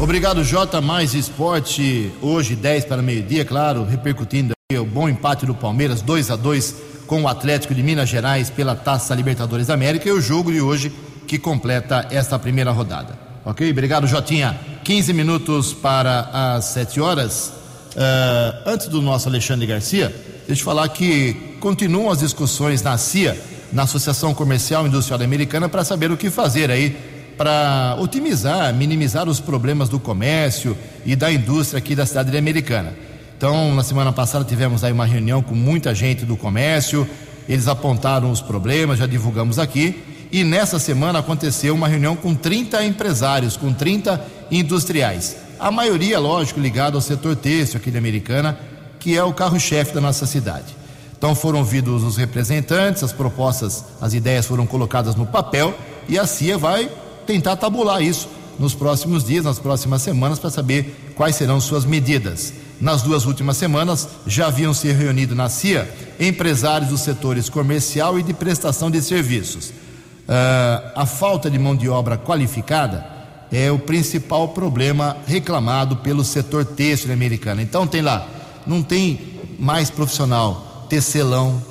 Obrigado, 0.00 0.44
J. 0.44 0.80
Mais 0.80 1.12
Esporte. 1.12 2.12
Hoje, 2.22 2.54
10 2.54 2.84
para 2.84 3.02
meio-dia, 3.02 3.44
claro, 3.44 3.84
repercutindo 3.84 4.52
o 4.72 4.84
bom 4.84 5.08
empate 5.08 5.44
do 5.44 5.52
Palmeiras, 5.52 6.00
2 6.02 6.30
a 6.30 6.36
2 6.36 6.74
com 7.08 7.22
o 7.22 7.28
Atlético 7.28 7.74
de 7.74 7.82
Minas 7.82 8.08
Gerais 8.08 8.48
pela 8.48 8.76
Taça 8.76 9.12
Libertadores 9.12 9.66
da 9.66 9.74
América 9.74 10.08
e 10.08 10.12
o 10.12 10.20
jogo 10.20 10.52
de 10.52 10.60
hoje 10.60 10.92
que 11.26 11.36
completa 11.36 12.06
esta 12.12 12.38
primeira 12.38 12.70
rodada. 12.70 13.18
Ok? 13.44 13.68
Obrigado, 13.68 14.06
Jotinha. 14.06 14.56
15 14.84 15.12
minutos 15.12 15.72
para 15.74 16.54
as 16.54 16.66
7 16.66 17.00
horas. 17.00 17.48
Uh, 17.96 18.70
antes 18.70 18.86
do 18.86 19.02
nosso 19.02 19.28
Alexandre 19.28 19.66
Garcia, 19.66 20.14
deixa 20.46 20.62
eu 20.62 20.64
falar 20.64 20.88
que 20.90 21.56
continuam 21.58 22.08
as 22.08 22.20
discussões 22.20 22.82
na 22.82 22.96
CIA, 22.96 23.36
na 23.72 23.82
Associação 23.82 24.32
Comercial 24.32 24.86
Industrial 24.86 25.20
Americana, 25.20 25.68
para 25.68 25.82
saber 25.82 26.12
o 26.12 26.16
que 26.16 26.30
fazer 26.30 26.70
aí 26.70 27.17
para 27.38 27.96
otimizar, 28.00 28.74
minimizar 28.74 29.28
os 29.28 29.38
problemas 29.38 29.88
do 29.88 30.00
comércio 30.00 30.76
e 31.06 31.14
da 31.14 31.32
indústria 31.32 31.78
aqui 31.78 31.94
da 31.94 32.04
cidade 32.04 32.36
americana. 32.36 32.92
Então, 33.36 33.72
na 33.76 33.84
semana 33.84 34.12
passada 34.12 34.44
tivemos 34.44 34.82
aí 34.82 34.92
uma 34.92 35.06
reunião 35.06 35.40
com 35.40 35.54
muita 35.54 35.94
gente 35.94 36.24
do 36.24 36.36
comércio, 36.36 37.08
eles 37.48 37.68
apontaram 37.68 38.32
os 38.32 38.40
problemas, 38.40 38.98
já 38.98 39.06
divulgamos 39.06 39.60
aqui, 39.60 40.02
e 40.32 40.42
nessa 40.42 40.80
semana 40.80 41.20
aconteceu 41.20 41.74
uma 41.76 41.86
reunião 41.86 42.16
com 42.16 42.34
30 42.34 42.84
empresários, 42.84 43.56
com 43.56 43.72
30 43.72 44.20
industriais. 44.50 45.36
A 45.60 45.70
maioria, 45.70 46.18
lógico, 46.18 46.58
ligada 46.58 46.96
ao 46.96 47.00
setor 47.00 47.36
têxtil 47.36 47.78
aqui 47.78 47.92
de 47.92 47.98
Americana, 47.98 48.58
que 48.98 49.16
é 49.16 49.22
o 49.22 49.32
carro-chefe 49.32 49.94
da 49.94 50.00
nossa 50.00 50.26
cidade. 50.26 50.76
Então 51.16 51.34
foram 51.34 51.60
ouvidos 51.60 52.02
os 52.02 52.16
representantes, 52.16 53.04
as 53.04 53.12
propostas, 53.12 53.84
as 54.00 54.12
ideias 54.12 54.44
foram 54.44 54.66
colocadas 54.66 55.14
no 55.14 55.26
papel 55.26 55.72
e 56.08 56.18
a 56.18 56.26
CIA 56.26 56.58
vai 56.58 56.90
tentar 57.28 57.56
tabular 57.56 58.02
isso 58.02 58.26
nos 58.58 58.74
próximos 58.74 59.22
dias, 59.22 59.44
nas 59.44 59.58
próximas 59.58 60.00
semanas, 60.00 60.38
para 60.38 60.48
saber 60.48 61.12
quais 61.14 61.36
serão 61.36 61.60
suas 61.60 61.84
medidas. 61.84 62.54
Nas 62.80 63.02
duas 63.02 63.26
últimas 63.26 63.58
semanas, 63.58 64.08
já 64.26 64.46
haviam 64.46 64.72
se 64.72 64.90
reunido 64.90 65.34
na 65.34 65.50
CIA 65.50 65.86
empresários 66.18 66.88
dos 66.88 67.02
setores 67.02 67.50
comercial 67.50 68.18
e 68.18 68.22
de 68.22 68.32
prestação 68.32 68.90
de 68.90 69.02
serviços. 69.02 69.68
Uh, 69.68 70.92
a 70.96 71.04
falta 71.04 71.50
de 71.50 71.58
mão 71.58 71.76
de 71.76 71.86
obra 71.88 72.16
qualificada 72.16 73.04
é 73.52 73.70
o 73.70 73.78
principal 73.78 74.48
problema 74.48 75.16
reclamado 75.26 75.96
pelo 75.96 76.24
setor 76.24 76.64
têxtil 76.64 77.12
americano. 77.12 77.60
Então, 77.60 77.86
tem 77.86 78.00
lá, 78.00 78.26
não 78.66 78.82
tem 78.82 79.20
mais 79.58 79.90
profissional 79.90 80.86
tecelão 80.88 81.62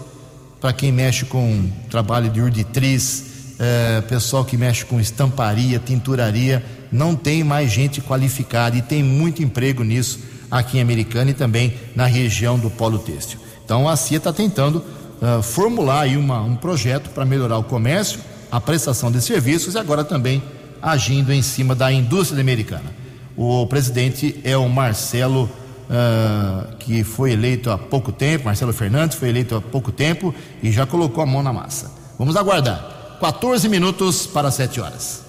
para 0.61 0.71
quem 0.71 0.91
mexe 0.91 1.25
com 1.25 1.67
trabalho 1.89 2.29
de 2.29 2.41
urditriz, 2.41 3.26
é, 3.59 4.01
pessoal 4.01 4.45
que 4.45 4.57
mexe 4.57 4.85
com 4.85 4.99
estamparia, 4.99 5.79
tinturaria, 5.79 6.63
não 6.91 7.15
tem 7.15 7.43
mais 7.43 7.71
gente 7.71 8.01
qualificada 8.01 8.77
e 8.77 8.81
tem 8.81 9.03
muito 9.03 9.43
emprego 9.43 9.83
nisso 9.83 10.19
aqui 10.49 10.77
em 10.77 10.81
Americana 10.81 11.31
e 11.31 11.33
também 11.33 11.73
na 11.95 12.05
região 12.05 12.57
do 12.57 12.69
Polo 12.69 12.99
Têxtil. 12.99 13.39
Então 13.65 13.87
a 13.87 13.95
CIA 13.95 14.17
está 14.17 14.31
tentando 14.31 14.77
uh, 14.77 15.41
formular 15.41 16.01
aí 16.01 16.15
uma, 16.15 16.41
um 16.41 16.55
projeto 16.55 17.09
para 17.09 17.25
melhorar 17.25 17.57
o 17.57 17.63
comércio, 17.63 18.19
a 18.51 18.61
prestação 18.61 19.11
de 19.11 19.21
serviços 19.21 19.75
e 19.75 19.77
agora 19.77 20.03
também 20.03 20.41
agindo 20.81 21.33
em 21.33 21.41
cima 21.41 21.75
da 21.75 21.91
indústria 21.91 22.39
americana. 22.39 22.95
O 23.35 23.67
presidente 23.67 24.39
é 24.43 24.55
o 24.55 24.69
Marcelo, 24.69 25.49
uh, 25.89 26.75
que 26.77 27.03
foi 27.03 27.33
eleito 27.33 27.69
há 27.69 27.77
pouco 27.77 28.11
tempo, 28.11 28.45
Marcelo 28.45 28.71
Fernandes 28.71 29.17
foi 29.17 29.29
eleito 29.29 29.55
há 29.55 29.61
pouco 29.61 29.91
tempo 29.91 30.33
e 30.63 30.71
já 30.71 30.85
colocou 30.85 31.21
a 31.21 31.25
mão 31.25 31.43
na 31.43 31.51
massa. 31.51 31.91
Vamos 32.17 32.35
aguardar. 32.35 32.96
14 33.19 33.67
minutos 33.67 34.27
para 34.27 34.51
7 34.51 34.79
horas. 34.79 35.23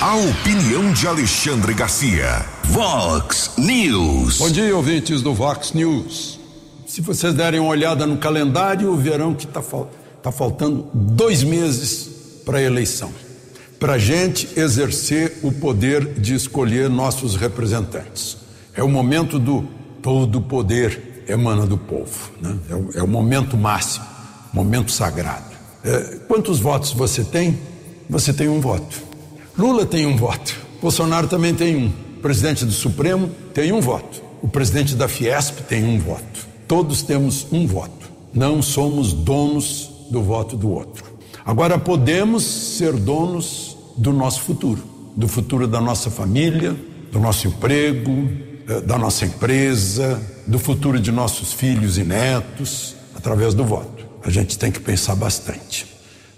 A 0.00 0.16
opinião 0.16 0.92
de 0.92 1.06
Alexandre 1.06 1.74
Garcia. 1.74 2.44
Vox 2.64 3.52
News. 3.58 4.38
Bom 4.38 4.50
dia, 4.50 4.74
ouvintes 4.74 5.20
do 5.22 5.34
Vox 5.34 5.72
News. 5.72 6.40
Se 6.86 7.00
vocês 7.00 7.34
derem 7.34 7.60
uma 7.60 7.70
olhada 7.70 8.06
no 8.06 8.16
calendário, 8.16 8.96
verão 8.96 9.34
que 9.34 9.44
está 9.44 9.62
tá 10.22 10.32
faltando 10.32 10.88
dois 10.94 11.42
meses 11.42 12.42
para 12.44 12.58
a 12.58 12.62
eleição. 12.62 13.12
Para 13.78 13.94
a 13.94 13.98
gente 13.98 14.48
exercer 14.58 15.40
o 15.42 15.52
poder 15.52 16.20
de 16.20 16.34
escolher 16.34 16.88
nossos 16.88 17.36
representantes. 17.36 18.38
É 18.74 18.82
o 18.82 18.88
momento 18.88 19.38
do 19.38 19.62
todo 20.00 20.40
poder 20.40 21.24
emana 21.28 21.66
do 21.66 21.76
povo. 21.76 22.30
Né? 22.40 22.56
É, 22.70 22.74
o, 22.74 22.90
é 22.96 23.02
o 23.02 23.08
momento 23.08 23.56
máximo, 23.56 24.06
momento 24.54 24.92
sagrado. 24.92 25.52
É, 25.84 26.18
quantos 26.28 26.60
votos 26.60 26.92
você 26.92 27.24
tem? 27.24 27.58
Você 28.08 28.32
tem 28.32 28.48
um 28.48 28.60
voto. 28.60 29.02
Lula 29.58 29.84
tem 29.84 30.06
um 30.06 30.16
voto. 30.16 30.56
Bolsonaro 30.80 31.26
também 31.26 31.54
tem 31.54 31.76
um. 31.76 31.88
O 31.88 32.20
presidente 32.22 32.64
do 32.64 32.72
Supremo 32.72 33.28
tem 33.52 33.72
um 33.72 33.80
voto. 33.80 34.22
O 34.40 34.48
presidente 34.48 34.94
da 34.94 35.08
Fiesp 35.08 35.60
tem 35.68 35.84
um 35.84 35.98
voto. 35.98 36.46
Todos 36.68 37.02
temos 37.02 37.46
um 37.50 37.66
voto. 37.66 38.10
Não 38.32 38.62
somos 38.62 39.12
donos 39.12 39.90
do 40.10 40.22
voto 40.22 40.56
do 40.56 40.70
outro. 40.70 41.04
Agora 41.44 41.78
podemos 41.78 42.42
ser 42.44 42.92
donos 42.92 43.76
do 43.96 44.12
nosso 44.12 44.40
futuro, 44.40 44.82
do 45.14 45.28
futuro 45.28 45.66
da 45.68 45.80
nossa 45.80 46.10
família, 46.10 46.74
do 47.12 47.20
nosso 47.20 47.46
emprego, 47.46 48.28
eh, 48.66 48.80
da 48.80 48.98
nossa 48.98 49.26
empresa, 49.26 50.20
do 50.46 50.58
futuro 50.58 50.98
de 50.98 51.12
nossos 51.12 51.52
filhos 51.52 51.98
e 51.98 52.04
netos, 52.04 52.96
através 53.14 53.54
do 53.54 53.64
voto. 53.64 53.93
A 54.24 54.30
gente 54.30 54.58
tem 54.58 54.72
que 54.72 54.80
pensar 54.80 55.14
bastante. 55.14 55.86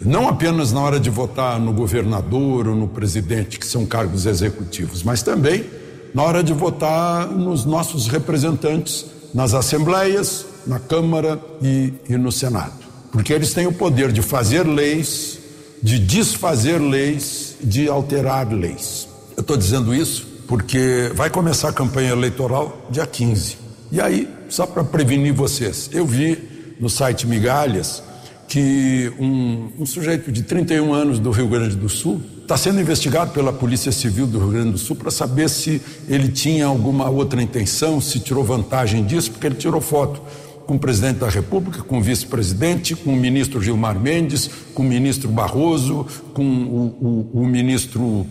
Não 0.01 0.29
apenas 0.29 0.73
na 0.73 0.81
hora 0.81 1.01
de 1.01 1.09
votar 1.09 1.59
no 1.59 1.73
governador 1.73 2.69
ou 2.69 2.75
no 2.75 2.89
presidente, 2.89 3.59
que 3.59 3.67
são 3.67 3.87
cargos 3.87 4.27
executivos, 4.27 5.03
mas 5.03 5.23
também 5.23 5.65
na 6.13 6.23
hora 6.23 6.43
de 6.43 6.53
votar 6.53 7.29
nos 7.29 7.65
nossos 7.65 8.09
representantes 8.09 9.07
nas 9.33 9.55
assembleias, 9.55 10.47
na 10.67 10.79
Câmara 10.79 11.39
e, 11.63 11.93
e 12.09 12.17
no 12.17 12.33
Senado. 12.33 12.73
Porque 13.13 13.33
eles 13.33 13.53
têm 13.53 13.67
o 13.67 13.73
poder 13.73 14.11
de 14.13 14.23
fazer 14.23 14.67
leis, 14.67 15.39
de 15.83 15.99
desfazer 15.99 16.79
leis, 16.79 17.57
de 17.63 17.89
alterar 17.89 18.53
leis. 18.53 19.09
Eu 19.37 19.43
estou 19.43 19.57
dizendo 19.57 19.95
isso 19.95 20.27
porque 20.49 21.11
vai 21.15 21.29
começar 21.29 21.69
a 21.69 21.73
campanha 21.73 22.13
eleitoral 22.13 22.87
dia 22.91 23.07
15. 23.07 23.59
E 23.93 24.01
aí, 24.01 24.29
só 24.49 24.67
para 24.67 24.83
prevenir 24.83 25.33
vocês, 25.33 25.91
eu 25.93 26.07
vi 26.07 26.56
no 26.79 26.89
site 26.89 27.27
Migalhas 27.27 28.03
que 28.49 29.13
um, 29.19 29.71
um, 29.81 29.87
sujeito 29.87 30.31
de 30.31 30.43
31 30.43 30.95
anos 30.95 31.19
do 31.19 31.31
Rio 31.31 31.49
Grande 31.49 31.75
do 31.75 31.89
Sul 31.89 32.21
está 32.43 32.57
sendo 32.57 32.81
investigado 32.81 33.33
pela 33.33 33.53
Polícia 33.53 33.91
Civil 33.91 34.27
do 34.27 34.39
Rio 34.39 34.51
Grande 34.51 34.73
do 34.73 34.79
Sul 34.79 34.95
para 34.95 35.11
saber 35.11 35.51
se 35.51 35.83
ele 36.09 36.29
tinha 36.29 36.67
alguma 36.67 37.11
outra 37.11 37.43
intenção, 37.43 38.01
se 38.01 38.21
tirou 38.21 38.45
vantagem 38.45 39.05
disso, 39.05 39.33
porque 39.33 39.47
ele 39.49 39.57
tirou 39.57 39.81
foto 39.81 40.23
com 40.65 40.75
o 40.75 40.79
presidente 40.79 41.19
da 41.19 41.29
República, 41.29 41.83
com 41.83 41.99
o 41.99 42.03
vice-presidente, 42.03 42.95
com 42.95 43.13
o 43.13 43.17
ministro 43.17 43.63
Gilmar 43.63 43.99
Mendes, 43.99 44.51
com 44.75 44.83
o 44.83 44.87
ministro 44.87 45.29
Barroso, 45.29 46.07
com 46.35 46.45
o, 46.45 47.31
o, 47.35 47.41
o 47.43 47.47
ministro 47.47 48.03
uh, 48.03 48.27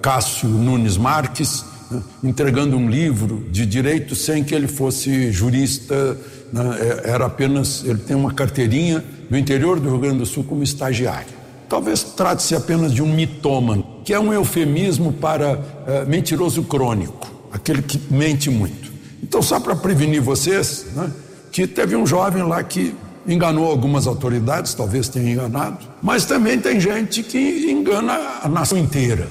Cássio 0.00 0.48
Nunes 0.48 0.96
Marques, 0.96 1.64
né, 1.90 2.02
entregando 2.24 2.76
um 2.76 2.88
livro 2.88 3.44
de 3.50 3.66
direito 3.66 4.14
sem 4.14 4.42
que 4.44 4.54
ele 4.54 4.68
fosse 4.68 5.30
jurista, 5.30 6.16
né, 6.52 7.02
é, 7.04 7.10
era 7.10 7.26
apenas, 7.26 7.84
ele 7.84 7.98
tem 7.98 8.16
uma 8.16 8.32
carteirinha 8.32 9.04
do 9.28 9.36
interior 9.36 9.80
do 9.80 9.90
Rio 9.90 9.98
Grande 9.98 10.18
do 10.18 10.26
Sul 10.26 10.44
como 10.44 10.62
estagiário. 10.62 11.36
Talvez 11.68 12.02
trate-se 12.02 12.54
apenas 12.54 12.92
de 12.92 13.02
um 13.02 13.12
mitômano, 13.12 13.84
que 14.04 14.14
é 14.14 14.20
um 14.20 14.32
eufemismo 14.32 15.12
para 15.12 15.58
uh, 15.58 16.08
mentiroso 16.08 16.62
crônico, 16.62 17.28
aquele 17.52 17.82
que 17.82 18.00
mente 18.08 18.48
muito. 18.48 18.92
Então, 19.20 19.42
só 19.42 19.58
para 19.58 19.74
prevenir 19.74 20.22
vocês, 20.22 20.86
né, 20.94 21.10
que 21.50 21.66
teve 21.66 21.96
um 21.96 22.06
jovem 22.06 22.44
lá 22.44 22.62
que 22.62 22.94
enganou 23.26 23.68
algumas 23.68 24.06
autoridades, 24.06 24.74
talvez 24.74 25.08
tenha 25.08 25.32
enganado, 25.32 25.78
mas 26.00 26.24
também 26.24 26.60
tem 26.60 26.78
gente 26.78 27.24
que 27.24 27.68
engana 27.68 28.12
a 28.42 28.48
nação 28.48 28.78
inteira, 28.78 29.26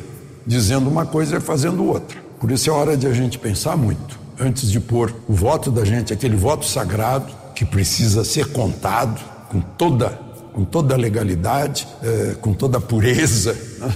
dizendo 0.45 0.89
uma 0.89 1.05
coisa 1.05 1.37
e 1.37 1.39
fazendo 1.39 1.85
outra. 1.85 2.24
Por 2.39 2.51
isso 2.51 2.69
é 2.69 2.73
hora 2.73 2.97
de 2.97 3.07
a 3.07 3.13
gente 3.13 3.39
pensar 3.39 3.77
muito, 3.77 4.19
antes 4.39 4.69
de 4.69 4.79
pôr 4.79 5.13
o 5.27 5.33
voto 5.33 5.71
da 5.71 5.85
gente, 5.85 6.13
aquele 6.13 6.35
voto 6.35 6.65
sagrado 6.65 7.31
que 7.55 7.65
precisa 7.65 8.23
ser 8.23 8.51
contado, 8.51 9.19
com 9.49 9.61
toda, 9.61 10.09
com 10.53 10.65
toda 10.65 10.93
a 10.93 10.97
legalidade, 10.97 11.87
eh, 12.03 12.35
com 12.41 12.53
toda 12.53 12.77
a 12.77 12.81
pureza, 12.81 13.55
né? 13.79 13.95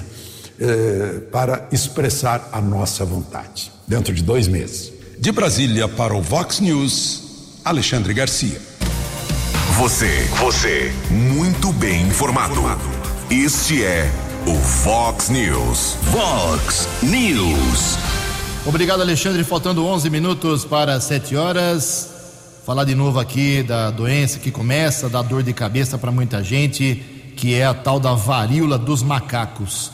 eh, 0.60 1.20
para 1.32 1.68
expressar 1.72 2.50
a 2.52 2.62
nossa 2.62 3.04
vontade, 3.04 3.72
dentro 3.88 4.14
de 4.14 4.24
dois 4.24 4.48
meses. 4.48 4.92
De 5.20 5.32
Brasília 5.32 5.88
para 5.88 6.14
o 6.16 6.22
Vox 6.22 6.62
News, 6.62 7.60
Alexandre 7.66 8.14
Garcia. 8.14 8.62
Você, 9.78 10.28
você, 10.40 10.94
muito 11.10 11.72
bem 11.74 12.08
informado. 12.08 12.62
Este 13.30 13.84
é 13.84 14.10
o 14.46 14.54
Vox 14.54 15.30
News. 15.30 15.96
Vox 16.12 16.88
News. 17.02 18.19
Obrigado, 18.66 19.02
Alexandre. 19.02 19.44
Faltando 19.44 19.86
11 19.86 20.10
minutos 20.10 20.66
para 20.66 21.00
7 21.00 21.36
horas 21.36 22.20
falar 22.70 22.84
de 22.84 22.94
novo 22.94 23.20
aqui 23.20 23.64
da 23.64 23.90
doença 23.90 24.38
que 24.38 24.52
começa, 24.52 25.10
da 25.10 25.24
dor 25.24 25.42
de 25.42 25.52
cabeça 25.54 25.98
para 25.98 26.12
muita 26.12 26.44
gente, 26.44 27.34
que 27.36 27.56
é 27.56 27.66
a 27.66 27.74
tal 27.74 28.00
da 28.00 28.14
varíola 28.14 28.78
dos 28.78 29.02
macacos. 29.02 29.92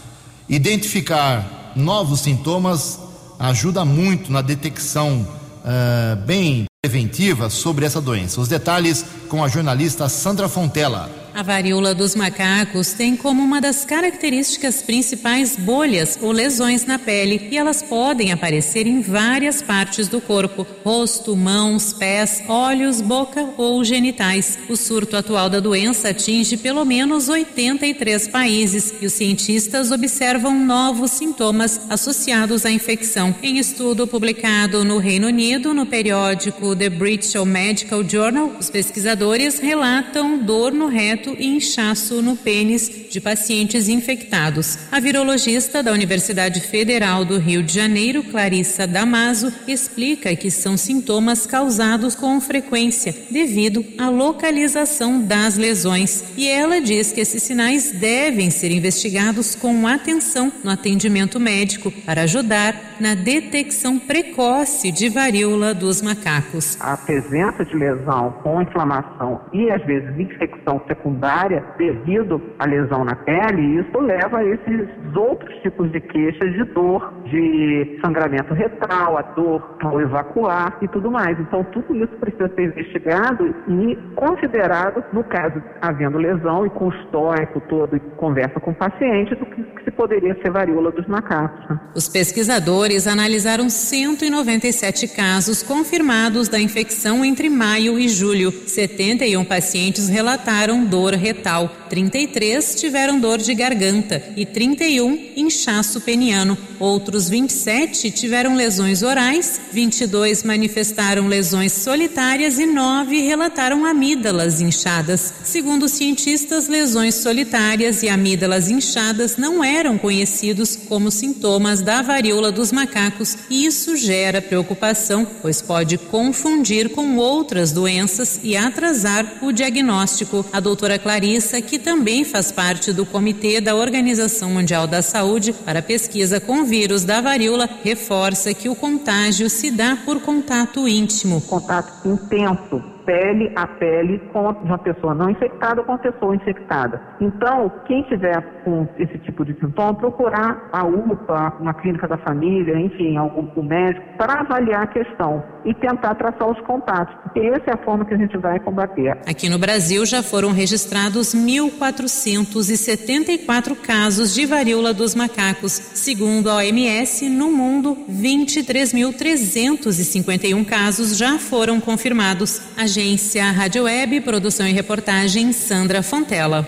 Identificar 0.50 1.72
novos 1.74 2.20
sintomas 2.20 3.00
ajuda 3.40 3.86
muito 3.86 4.30
na 4.30 4.42
detecção 4.42 5.26
uh, 5.64 6.18
bem 6.26 6.66
preventiva 6.84 7.50
sobre 7.50 7.86
essa 7.86 8.02
doença. 8.02 8.42
Os 8.42 8.50
detalhes 8.50 9.06
com 9.30 9.42
a 9.42 9.48
jornalista 9.48 10.10
Sandra 10.10 10.50
Fontela. 10.50 11.10
A 11.36 11.44
varíola 11.44 11.94
dos 11.94 12.16
macacos 12.16 12.94
tem 12.94 13.14
como 13.14 13.44
uma 13.44 13.60
das 13.60 13.84
características 13.84 14.82
principais 14.82 15.58
bolhas 15.58 16.18
ou 16.22 16.32
lesões 16.32 16.86
na 16.86 16.98
pele 16.98 17.50
e 17.52 17.58
elas 17.58 17.82
podem 17.82 18.32
aparecer 18.32 18.88
em 18.88 19.02
várias 19.02 19.62
partes 19.62 20.08
do 20.08 20.22
corpo: 20.22 20.66
rosto, 20.82 21.36
mãos, 21.36 21.92
pés, 21.92 22.42
olhos, 22.48 23.02
boca 23.02 23.50
ou 23.58 23.84
genitais. 23.84 24.58
O 24.70 24.78
surto 24.78 25.18
atual 25.18 25.50
da 25.50 25.60
doença 25.60 26.12
atinge 26.12 26.56
pelo 26.56 26.86
menos 26.86 27.28
83 27.28 28.30
países 28.30 28.94
e 29.02 29.06
os 29.06 29.12
cientistas 29.12 29.92
observam 29.92 30.58
novos 30.58 31.12
sintomas 31.12 31.82
associados 31.90 32.66
à 32.66 32.72
infecção. 32.72 33.36
Em 33.44 33.58
estudo 33.58 34.08
publicado 34.08 34.86
no 34.86 35.00
Reino 35.00 35.28
Unido 35.28 35.74
no 35.74 35.86
periódico 35.86 36.74
The 36.74 36.90
British 36.90 37.36
Medical 37.44 38.08
Journal, 38.08 38.54
os 38.58 38.70
pesquisadores 38.70 39.60
relatam 39.60 40.38
dor 40.38 40.72
no 40.72 40.88
reto 40.88 41.25
e 41.32 41.46
inchaço 41.46 42.22
no 42.22 42.36
pênis 42.36 43.08
de 43.10 43.20
pacientes 43.20 43.88
infectados. 43.90 44.78
A 44.92 45.00
virologista 45.00 45.82
da 45.82 45.92
Universidade 45.92 46.62
Federal 46.62 47.26
do 47.26 47.38
Rio 47.38 47.64
de 47.64 47.74
Janeiro, 47.74 48.24
Clarissa 48.24 48.86
Damaso, 48.86 49.52
explica 49.68 50.36
que 50.36 50.52
são 50.52 50.78
sintomas 50.78 51.46
causados 51.46 52.16
com 52.16 52.40
frequência 52.40 53.16
devido 53.32 53.84
à 53.98 54.10
localização 54.10 55.22
das 55.22 55.58
lesões. 55.58 56.24
E 56.38 56.48
ela 56.48 56.80
diz 56.80 57.12
que 57.12 57.22
esses 57.22 57.42
sinais 57.44 57.92
devem 57.92 58.50
ser 58.50 58.72
investigados 58.72 59.56
com 59.56 59.88
atenção 59.88 60.52
no 60.64 60.72
atendimento 60.72 61.40
médico 61.40 61.92
para 61.92 62.24
ajudar 62.24 62.96
na 63.00 63.16
detecção 63.16 64.00
precoce 64.00 64.92
de 64.92 65.10
varíola 65.10 65.74
dos 65.74 66.02
macacos. 66.02 66.78
A 66.80 66.96
presença 66.96 67.66
de 67.66 67.76
lesão 67.76 68.32
com 68.44 68.62
inflamação 68.62 69.42
e 69.52 69.70
às 69.72 69.84
vezes 69.86 70.18
infecção 70.18 70.82
secundária 70.88 71.15
secundária 71.16 71.64
devido 71.78 72.42
à 72.60 72.66
lesão 72.66 73.04
na 73.06 73.16
pele, 73.16 73.62
e 73.62 73.80
isso 73.80 74.00
leva 74.00 74.40
a 74.40 74.46
esses 74.46 74.88
outros 75.16 75.54
tipos 75.62 75.92
de 75.92 76.02
queixas 76.02 76.54
de 76.54 76.64
dor, 76.66 77.14
de 77.26 78.00
sangramento 78.04 78.54
retal, 78.54 79.18
a 79.18 79.22
dor 79.22 79.78
ao 79.82 80.02
evacuar 80.02 80.78
e 80.82 80.88
tudo 80.88 81.10
mais. 81.10 81.40
Então, 81.40 81.64
tudo 81.66 81.96
isso 81.96 82.14
precisa 82.20 82.50
ser 82.54 82.66
investigado 82.66 83.56
e 83.68 83.96
considerado, 84.16 85.04
no 85.14 85.24
caso 85.24 85.62
havendo 85.82 86.18
lesão, 86.18 86.66
e 86.66 86.70
com 86.70 86.88
o 86.88 86.94
histórico 86.94 87.62
todo 87.70 87.96
e 87.96 88.00
conversa 88.18 88.60
com 88.60 88.72
o 88.72 88.76
paciente, 88.76 89.36
do 89.36 89.46
que, 89.46 89.66
se 89.84 89.92
poderia 89.92 90.36
ser 90.42 90.52
varíola 90.52 90.92
dos 90.92 91.08
macacos. 91.08 91.70
Né? 91.70 91.80
Os 91.96 92.10
pesquisadores 92.10 93.08
analisaram 93.08 93.70
197 93.70 95.16
casos 95.16 95.62
confirmados 95.64 96.50
da 96.50 96.60
infecção 96.60 97.24
entre 97.24 97.50
maio 97.50 97.98
e 98.00 98.08
julho. 98.10 98.52
71 98.52 99.46
pacientes 99.46 100.10
relataram 100.10 100.86
dor 100.86 101.05
dor 101.06 101.14
retal, 101.14 101.72
33 101.88 102.76
tiveram 102.76 103.20
dor 103.20 103.38
de 103.38 103.54
garganta 103.54 104.24
e 104.36 104.44
31 104.44 105.34
inchaço 105.38 106.02
peniano. 106.02 106.58
Outros 106.80 107.30
27 107.30 108.10
tiveram 108.10 108.56
lesões 108.56 109.04
orais, 109.04 109.62
22 109.72 110.44
manifestaram 110.44 111.28
lesões 111.28 111.72
solitárias 111.74 112.58
e 112.58 112.66
9 112.66 113.22
relataram 113.22 113.86
amígdalas 113.86 114.60
inchadas. 114.62 115.34
Segundo 115.44 115.88
cientistas, 115.88 116.68
lesões 116.68 117.16
solitárias 117.16 118.02
e 118.02 118.10
amígdalas 118.10 118.70
inchadas 118.70 119.38
não 119.38 119.64
eram 119.64 119.98
conhecidos 119.98 120.76
como 120.76 121.12
sintomas 121.12 121.82
da 121.82 122.02
varíola 122.02 122.52
dos 122.52 122.72
macacos 122.72 123.38
e 123.50 123.66
isso 123.66 123.96
gera 123.96 124.42
preocupação, 124.42 125.26
pois 125.42 125.62
pode 125.62 125.98
confundir 125.98 126.90
com 126.90 127.16
outras 127.18 127.72
doenças 127.72 128.40
e 128.44 128.58
atrasar 128.58 129.40
o 129.44 129.52
diagnóstico. 129.52 130.46
A 130.52 130.60
doutora 130.60 130.95
Clarissa, 130.98 131.62
que 131.62 131.78
também 131.78 132.24
faz 132.24 132.52
parte 132.52 132.92
do 132.92 133.06
comitê 133.06 133.60
da 133.60 133.76
Organização 133.76 134.50
Mundial 134.50 134.88
da 134.88 135.02
Saúde 135.02 135.54
para 135.54 135.82
pesquisa 135.82 136.40
com 136.40 136.66
vírus 136.66 137.04
da 137.04 137.22
varíola, 137.22 137.70
reforça 137.84 138.54
que 138.54 138.70
o 138.70 138.76
contágio 138.76 139.50
se 139.50 139.72
dá 139.72 139.98
por 140.06 140.22
contato 140.22 140.88
íntimo. 140.88 141.42
Contato 141.42 142.08
intenso 142.08 142.95
pele 143.06 143.52
a 143.56 143.68
pele 143.68 144.20
com 144.34 144.50
uma 144.50 144.78
pessoa 144.78 145.14
não 145.14 145.30
infectada 145.30 145.82
ou 145.82 145.86
com 145.86 145.92
uma 145.94 146.00
pessoa 146.00 146.36
infectada. 146.36 147.02
Então, 147.22 147.72
quem 147.86 148.04
tiver 148.04 148.42
com 148.64 148.88
esse 148.98 149.18
tipo 149.20 149.46
de 149.46 149.54
sintoma, 149.60 149.94
procurar 149.94 150.70
a 150.74 150.84
UPA, 150.86 151.54
uma 151.60 151.74
clínica 151.74 152.08
da 152.08 152.18
família, 152.18 152.80
enfim, 152.80 153.18
algum 153.18 153.46
um 153.56 153.64
médico, 153.64 154.06
para 154.18 154.42
avaliar 154.42 154.84
a 154.84 154.88
questão 154.88 155.42
e 155.64 155.74
tentar 155.74 156.16
traçar 156.16 156.50
os 156.50 156.60
contatos, 156.62 157.16
porque 157.24 157.40
essa 157.40 157.72
é 157.72 157.74
a 157.74 157.78
forma 157.78 158.04
que 158.06 158.14
a 158.14 158.18
gente 158.18 158.38
vai 158.38 158.60
combater. 158.60 159.18
Aqui 159.28 159.50
no 159.50 159.58
Brasil 159.58 160.06
já 160.06 160.22
foram 160.24 160.52
registrados 160.52 161.34
1.474 161.34 163.76
casos 163.82 164.34
de 164.34 164.46
varíola 164.46 164.94
dos 164.94 165.16
macacos. 165.16 165.72
Segundo 165.72 166.50
a 166.50 166.58
OMS, 166.58 167.30
no 167.30 167.50
mundo, 167.52 167.98
23.351 168.10 170.66
casos 170.66 171.18
já 171.18 171.38
foram 171.38 171.80
confirmados. 171.80 172.62
A 172.78 172.88
Agência 172.96 173.52
Rádio 173.52 173.84
Web, 173.84 174.22
produção 174.22 174.66
e 174.66 174.72
reportagem 174.72 175.52
Sandra 175.52 176.02
Fontela. 176.02 176.66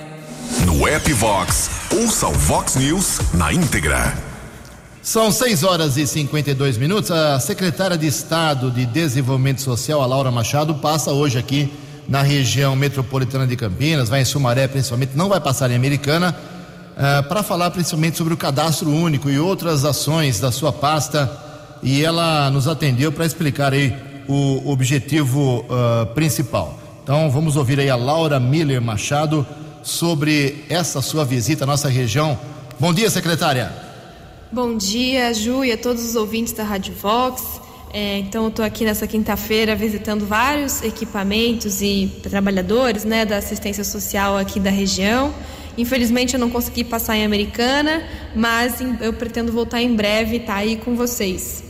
No 0.66 0.86
app 0.86 1.14
Vox, 1.14 1.70
ouça 1.90 2.28
o 2.28 2.34
Vox 2.34 2.76
News 2.76 3.22
na 3.34 3.54
íntegra. 3.54 4.14
São 5.02 5.32
6 5.32 5.64
horas 5.64 5.96
e 5.96 6.06
52 6.06 6.78
minutos. 6.78 7.12
A 7.12 7.40
secretária 7.40 7.98
de 7.98 8.08
Estado 8.08 8.70
de 8.70 8.86
Desenvolvimento 8.86 9.62
Social, 9.62 10.02
a 10.02 10.06
Laura 10.06 10.30
Machado, 10.30 10.76
passa 10.76 11.14
hoje 11.14 11.40
aqui 11.40 11.72
na 12.10 12.24
região 12.24 12.76
metropolitana 12.76 13.48
de 13.48 13.56
Campinas, 13.56 14.10
vai 14.10 14.20
em 14.20 14.26
Sumaré 14.26 14.68
principalmente, 14.68 15.16
não 15.16 15.30
vai 15.30 15.40
passar 15.40 15.72
em 15.72 15.78
Americana, 15.78 16.36
uh, 16.98 17.24
para 17.30 17.42
falar 17.42 17.72
principalmente 17.72 18.18
sobre 18.18 18.34
o 18.34 18.38
cadastro 18.38 18.90
único 18.90 19.30
e 19.30 19.40
outras 19.40 19.86
ações 19.86 20.42
da 20.42 20.52
sua 20.52 20.74
pasta. 20.74 21.32
E 21.82 22.04
ela 22.04 22.50
nos 22.50 22.68
atendeu 22.68 23.14
para 23.14 23.26
explicar 23.26 23.72
aí 23.72 24.07
o 24.28 24.70
objetivo 24.70 25.60
uh, 25.60 26.06
principal. 26.14 26.78
Então 27.04 27.30
vamos 27.32 27.56
ouvir 27.56 27.80
aí 27.80 27.90
a 27.90 27.96
Laura 27.96 28.40
Miller 28.40 28.82
Machado 28.82 29.46
sobre 29.82 30.66
essa 30.70 31.02
sua 31.02 31.24
visita 31.24 31.64
à 31.64 31.68
nossa 31.68 31.88
região. 31.88 32.38
Bom 32.80 32.94
dia, 32.94 33.10
secretária. 33.10 33.72
Bom 34.52 34.76
dia, 34.78 35.34
Ju, 35.34 35.64
e 35.64 35.72
a 35.72 35.78
todos 35.78 36.04
os 36.04 36.16
ouvintes 36.16 36.54
da 36.54 36.64
Rádio 36.64 36.94
Vox. 36.94 37.62
É, 37.94 38.18
então, 38.18 38.44
eu 38.44 38.50
estou 38.50 38.66
aqui 38.66 38.84
nessa 38.84 39.08
quinta-feira 39.08 39.76
visitando 39.76 40.26
vários 40.26 40.82
equipamentos 40.84 41.82
e 41.82 42.12
trabalhadores 42.22 43.06
né, 43.06 43.26
da 43.26 43.38
assistência 43.38 43.84
social 43.84 44.38
aqui 44.38 44.60
da 44.60 44.70
região. 44.70 45.34
Infelizmente, 45.78 46.34
eu 46.34 46.40
não 46.40 46.50
consegui 46.50 46.84
passar 46.84 47.16
em 47.16 47.26
Americana, 47.26 48.04
mas 48.36 48.80
eu 49.02 49.14
pretendo 49.14 49.52
voltar 49.52 49.82
em 49.82 49.96
breve 49.96 50.36
e 50.36 50.40
estar 50.40 50.54
tá 50.54 50.60
aí 50.60 50.76
com 50.78 50.96
vocês. 50.96 51.67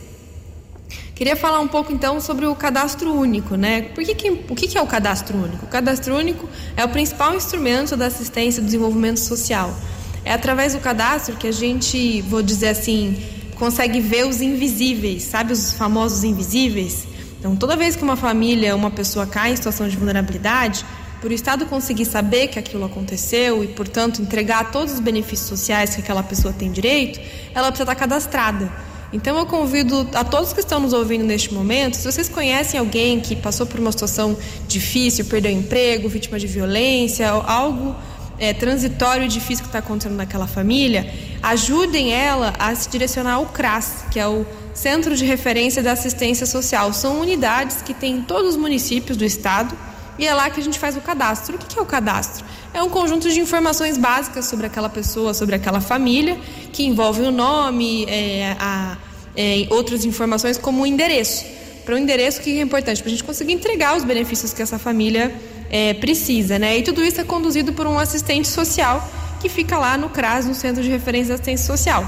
Queria 1.18 1.34
falar 1.34 1.58
um 1.58 1.66
pouco 1.66 1.92
então 1.92 2.20
sobre 2.20 2.46
o 2.46 2.54
cadastro 2.54 3.12
único, 3.12 3.56
né? 3.56 3.82
Por 3.82 4.04
que 4.04 4.14
que, 4.14 4.30
o 4.30 4.54
que, 4.54 4.68
que 4.68 4.78
é 4.78 4.80
o 4.80 4.86
cadastro 4.86 5.36
único? 5.36 5.66
O 5.66 5.68
cadastro 5.68 6.14
único 6.14 6.48
é 6.76 6.84
o 6.84 6.88
principal 6.88 7.34
instrumento 7.34 7.96
da 7.96 8.06
assistência 8.06 8.60
e 8.60 8.64
desenvolvimento 8.64 9.18
social. 9.18 9.76
É 10.24 10.32
através 10.32 10.74
do 10.74 10.78
cadastro 10.78 11.34
que 11.34 11.48
a 11.48 11.52
gente, 11.52 12.22
vou 12.22 12.40
dizer 12.40 12.68
assim, 12.68 13.20
consegue 13.56 13.98
ver 13.98 14.28
os 14.28 14.40
invisíveis, 14.40 15.24
sabe 15.24 15.52
os 15.52 15.72
famosos 15.72 16.22
invisíveis? 16.22 17.08
Então, 17.40 17.56
toda 17.56 17.76
vez 17.76 17.96
que 17.96 18.04
uma 18.04 18.14
família, 18.14 18.76
uma 18.76 18.92
pessoa 18.92 19.26
cai 19.26 19.50
em 19.50 19.56
situação 19.56 19.88
de 19.88 19.96
vulnerabilidade, 19.96 20.86
por 21.20 21.32
o 21.32 21.34
Estado 21.34 21.66
conseguir 21.66 22.04
saber 22.04 22.46
que 22.46 22.60
aquilo 22.60 22.84
aconteceu 22.84 23.64
e, 23.64 23.66
portanto, 23.66 24.22
entregar 24.22 24.70
todos 24.70 24.94
os 24.94 25.00
benefícios 25.00 25.48
sociais 25.48 25.96
que 25.96 26.00
aquela 26.00 26.22
pessoa 26.22 26.54
tem 26.56 26.70
direito, 26.70 27.18
ela 27.52 27.72
precisa 27.72 27.90
estar 27.90 27.96
cadastrada. 27.96 28.70
Então 29.12 29.38
eu 29.38 29.46
convido 29.46 30.06
a 30.12 30.22
todos 30.22 30.52
que 30.52 30.60
estão 30.60 30.80
nos 30.80 30.92
ouvindo 30.92 31.24
neste 31.24 31.52
momento, 31.52 31.96
se 31.96 32.04
vocês 32.04 32.28
conhecem 32.28 32.78
alguém 32.78 33.20
que 33.20 33.34
passou 33.34 33.66
por 33.66 33.80
uma 33.80 33.90
situação 33.90 34.36
difícil, 34.66 35.24
perdeu 35.24 35.50
emprego, 35.50 36.08
vítima 36.08 36.38
de 36.38 36.46
violência, 36.46 37.30
algo 37.30 37.96
é, 38.38 38.52
transitório 38.52 39.24
e 39.24 39.28
difícil 39.28 39.64
que 39.64 39.68
está 39.68 39.78
acontecendo 39.78 40.14
naquela 40.14 40.46
família, 40.46 41.10
ajudem 41.42 42.12
ela 42.12 42.52
a 42.58 42.74
se 42.74 42.90
direcionar 42.90 43.34
ao 43.34 43.46
CRAS, 43.46 44.04
que 44.10 44.20
é 44.20 44.28
o 44.28 44.44
Centro 44.74 45.16
de 45.16 45.24
Referência 45.24 45.82
da 45.82 45.92
Assistência 45.92 46.46
Social. 46.46 46.92
São 46.92 47.18
unidades 47.20 47.80
que 47.80 47.94
tem 47.94 48.16
em 48.16 48.22
todos 48.22 48.50
os 48.50 48.56
municípios 48.56 49.16
do 49.16 49.24
estado 49.24 49.76
e 50.18 50.26
é 50.26 50.34
lá 50.34 50.50
que 50.50 50.60
a 50.60 50.62
gente 50.62 50.78
faz 50.78 50.96
o 50.96 51.00
cadastro. 51.00 51.56
O 51.56 51.58
que 51.58 51.78
é 51.78 51.82
o 51.82 51.86
cadastro? 51.86 52.44
É 52.72 52.82
um 52.82 52.88
conjunto 52.88 53.30
de 53.30 53.40
informações 53.40 53.96
básicas 53.96 54.44
sobre 54.46 54.66
aquela 54.66 54.88
pessoa, 54.88 55.32
sobre 55.32 55.54
aquela 55.54 55.80
família, 55.80 56.38
que 56.72 56.84
envolve 56.84 57.22
o 57.22 57.30
nome, 57.30 58.04
é, 58.04 58.56
a, 58.58 58.96
é, 59.36 59.66
outras 59.70 60.04
informações 60.04 60.58
como 60.58 60.82
o 60.82 60.86
endereço. 60.86 61.44
Para 61.84 61.94
o 61.94 61.98
endereço, 61.98 62.40
o 62.40 62.42
que 62.42 62.58
é 62.58 62.62
importante? 62.62 63.02
Para 63.02 63.08
a 63.08 63.10
gente 63.10 63.24
conseguir 63.24 63.52
entregar 63.52 63.96
os 63.96 64.04
benefícios 64.04 64.52
que 64.52 64.60
essa 64.60 64.78
família 64.78 65.34
é, 65.70 65.94
precisa. 65.94 66.58
Né? 66.58 66.78
E 66.78 66.82
tudo 66.82 67.02
isso 67.02 67.20
é 67.20 67.24
conduzido 67.24 67.72
por 67.72 67.86
um 67.86 67.98
assistente 67.98 68.46
social 68.46 69.08
que 69.40 69.48
fica 69.48 69.78
lá 69.78 69.96
no 69.96 70.10
CRAS, 70.10 70.46
no 70.46 70.54
Centro 70.54 70.82
de 70.82 70.90
Referência 70.90 71.28
de 71.28 71.32
Assistência 71.34 71.66
Social. 71.66 72.04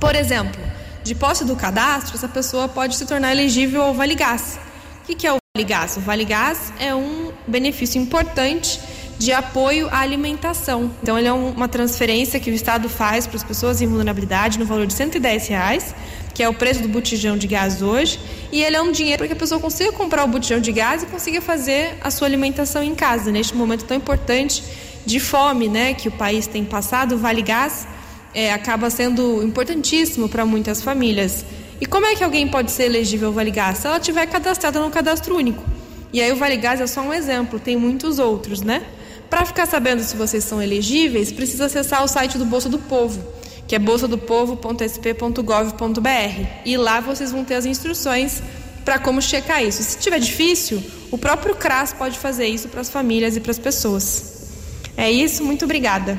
Por 0.00 0.16
exemplo, 0.16 0.60
de 1.04 1.14
posse 1.14 1.44
do 1.44 1.54
cadastro, 1.54 2.16
essa 2.16 2.28
pessoa 2.28 2.66
pode 2.68 2.96
se 2.96 3.06
tornar 3.06 3.30
elegível 3.32 3.82
ao 3.82 3.94
Vale 3.94 4.14
Gás. 4.14 4.58
O 5.02 5.14
que 5.14 5.26
é 5.26 5.32
o 5.32 5.36
Vale 5.56 5.68
Gás? 5.68 5.96
O 5.96 6.00
Vale 6.00 6.24
Gás 6.24 6.72
é 6.78 6.94
um 6.94 7.32
benefício 7.46 8.00
importante 8.00 8.80
de 9.20 9.32
apoio 9.32 9.86
à 9.90 9.98
alimentação. 9.98 10.90
Então, 11.02 11.18
ele 11.18 11.28
é 11.28 11.32
uma 11.32 11.68
transferência 11.68 12.40
que 12.40 12.50
o 12.50 12.54
Estado 12.54 12.88
faz 12.88 13.26
para 13.26 13.36
as 13.36 13.44
pessoas 13.44 13.82
em 13.82 13.86
vulnerabilidade 13.86 14.58
no 14.58 14.64
valor 14.64 14.86
de 14.86 14.94
110 14.94 15.46
reais, 15.46 15.94
que 16.32 16.42
é 16.42 16.48
o 16.48 16.54
preço 16.54 16.80
do 16.80 16.88
botijão 16.88 17.36
de 17.36 17.46
gás 17.46 17.82
hoje, 17.82 18.18
e 18.50 18.62
ele 18.62 18.76
é 18.76 18.80
um 18.80 18.90
dinheiro 18.90 19.18
para 19.18 19.26
que 19.26 19.34
a 19.34 19.36
pessoa 19.36 19.60
consiga 19.60 19.92
comprar 19.92 20.24
o 20.24 20.26
botijão 20.26 20.58
de 20.58 20.72
gás 20.72 21.02
e 21.02 21.06
consiga 21.06 21.42
fazer 21.42 21.98
a 22.00 22.10
sua 22.10 22.26
alimentação 22.26 22.82
em 22.82 22.94
casa. 22.94 23.30
Neste 23.30 23.54
momento 23.54 23.84
tão 23.84 23.94
importante 23.94 24.64
de 25.04 25.20
fome, 25.20 25.68
né, 25.68 25.92
que 25.92 26.08
o 26.08 26.12
país 26.12 26.46
tem 26.46 26.64
passado, 26.64 27.16
o 27.16 27.18
Vale 27.18 27.42
Gás 27.42 27.86
é, 28.32 28.54
acaba 28.54 28.88
sendo 28.88 29.42
importantíssimo 29.42 30.30
para 30.30 30.46
muitas 30.46 30.80
famílias. 30.80 31.44
E 31.78 31.84
como 31.84 32.06
é 32.06 32.14
que 32.14 32.24
alguém 32.24 32.48
pode 32.48 32.70
ser 32.70 32.84
elegível 32.84 33.28
ao 33.28 33.34
Vale 33.34 33.50
Gás? 33.50 33.78
Se 33.78 33.86
ela 33.86 34.00
tiver 34.00 34.24
cadastrada 34.24 34.80
no 34.80 34.88
cadastro 34.88 35.36
único. 35.36 35.62
E 36.10 36.22
aí 36.22 36.32
o 36.32 36.36
Vale 36.36 36.56
Gás 36.56 36.80
é 36.80 36.86
só 36.86 37.02
um 37.02 37.12
exemplo, 37.12 37.60
tem 37.60 37.76
muitos 37.76 38.18
outros, 38.18 38.62
né? 38.62 38.82
Para 39.30 39.46
ficar 39.46 39.66
sabendo 39.66 40.02
se 40.02 40.16
vocês 40.16 40.42
são 40.42 40.60
elegíveis, 40.60 41.30
precisa 41.30 41.66
acessar 41.66 42.02
o 42.02 42.08
site 42.08 42.36
do 42.36 42.44
Bolsa 42.44 42.68
do 42.68 42.80
Povo, 42.80 43.22
que 43.66 43.76
é 43.76 43.78
bolsadopovo.sp.gov.br. 43.78 46.46
E 46.64 46.76
lá 46.76 46.98
vocês 47.00 47.30
vão 47.30 47.44
ter 47.44 47.54
as 47.54 47.64
instruções 47.64 48.42
para 48.84 48.98
como 48.98 49.22
checar 49.22 49.62
isso. 49.62 49.84
Se 49.84 49.96
tiver 49.98 50.18
difícil, 50.18 50.82
o 51.12 51.16
próprio 51.16 51.54
CRAS 51.54 51.92
pode 51.92 52.18
fazer 52.18 52.48
isso 52.48 52.68
para 52.68 52.80
as 52.80 52.90
famílias 52.90 53.36
e 53.36 53.40
para 53.40 53.52
as 53.52 53.58
pessoas. 53.58 54.48
É 54.96 55.08
isso, 55.08 55.44
muito 55.44 55.64
obrigada. 55.64 56.18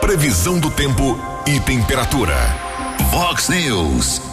Previsão 0.00 0.58
do 0.58 0.68
tempo 0.70 1.16
e 1.46 1.60
temperatura. 1.60 2.34
Vox 3.12 3.48
News. 3.48 4.29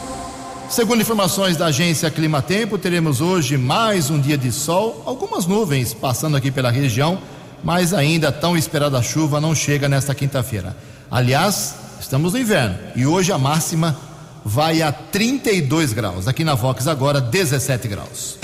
Segundo 0.70 1.02
informações 1.02 1.56
da 1.56 1.68
agência 1.68 2.12
Climatempo, 2.12 2.78
teremos 2.78 3.22
hoje 3.22 3.58
mais 3.58 4.10
um 4.10 4.20
dia 4.20 4.38
de 4.38 4.52
sol, 4.52 5.02
algumas 5.06 5.46
nuvens 5.46 5.94
passando 5.94 6.36
aqui 6.36 6.52
pela 6.52 6.70
região, 6.70 7.20
mas 7.64 7.94
ainda 7.94 8.34
tão 8.34 8.56
esperada 8.58 9.02
chuva 9.02 9.40
não 9.40 9.56
chega 9.56 9.88
nesta 9.88 10.14
quinta-feira. 10.14 10.76
Aliás, 11.10 11.74
estamos 12.02 12.34
no 12.34 12.40
inverno 12.40 12.78
e 12.98 13.06
hoje 13.06 13.32
a 13.32 13.38
máxima 13.38 13.98
vai 14.44 14.82
a 14.82 14.92
32 14.92 15.94
graus. 15.94 16.28
Aqui 16.28 16.44
na 16.44 16.54
Vox 16.54 16.86
agora 16.86 17.22
17 17.22 17.88
graus. 17.88 18.38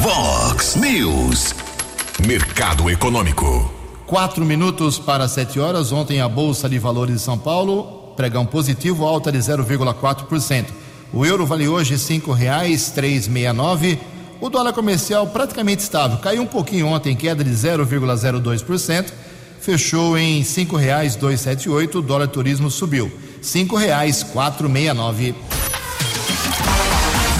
Vox 0.00 0.74
News. 0.76 1.54
Mercado 2.26 2.88
Econômico. 2.88 3.72
Quatro 4.06 4.42
minutos 4.42 4.98
para 4.98 5.28
sete 5.28 5.60
horas. 5.60 5.92
Ontem 5.92 6.18
a 6.20 6.28
Bolsa 6.28 6.66
de 6.66 6.78
Valores 6.78 7.16
de 7.16 7.20
São 7.20 7.36
Paulo, 7.36 8.14
pregão 8.16 8.46
positivo, 8.46 9.04
alta 9.04 9.30
de 9.30 9.38
0,4%. 9.38 10.85
O 11.16 11.24
euro 11.24 11.46
vale 11.46 11.66
hoje 11.66 11.98
cinco 11.98 12.30
reais 12.30 12.90
três 12.90 13.26
meia 13.26 13.50
nove. 13.50 13.98
O 14.38 14.50
dólar 14.50 14.74
comercial 14.74 15.26
praticamente 15.26 15.82
estável, 15.82 16.18
caiu 16.18 16.42
um 16.42 16.46
pouquinho 16.46 16.88
ontem, 16.88 17.16
queda 17.16 17.42
de 17.42 17.52
0,02%, 17.52 19.06
fechou 19.58 20.18
em 20.18 20.40
R$ 20.40 20.44
5,278. 20.44 21.94
O 21.94 22.02
dólar 22.02 22.28
turismo 22.28 22.70
subiu, 22.70 23.06
R$ 23.06 23.12
5,469. 23.40 25.34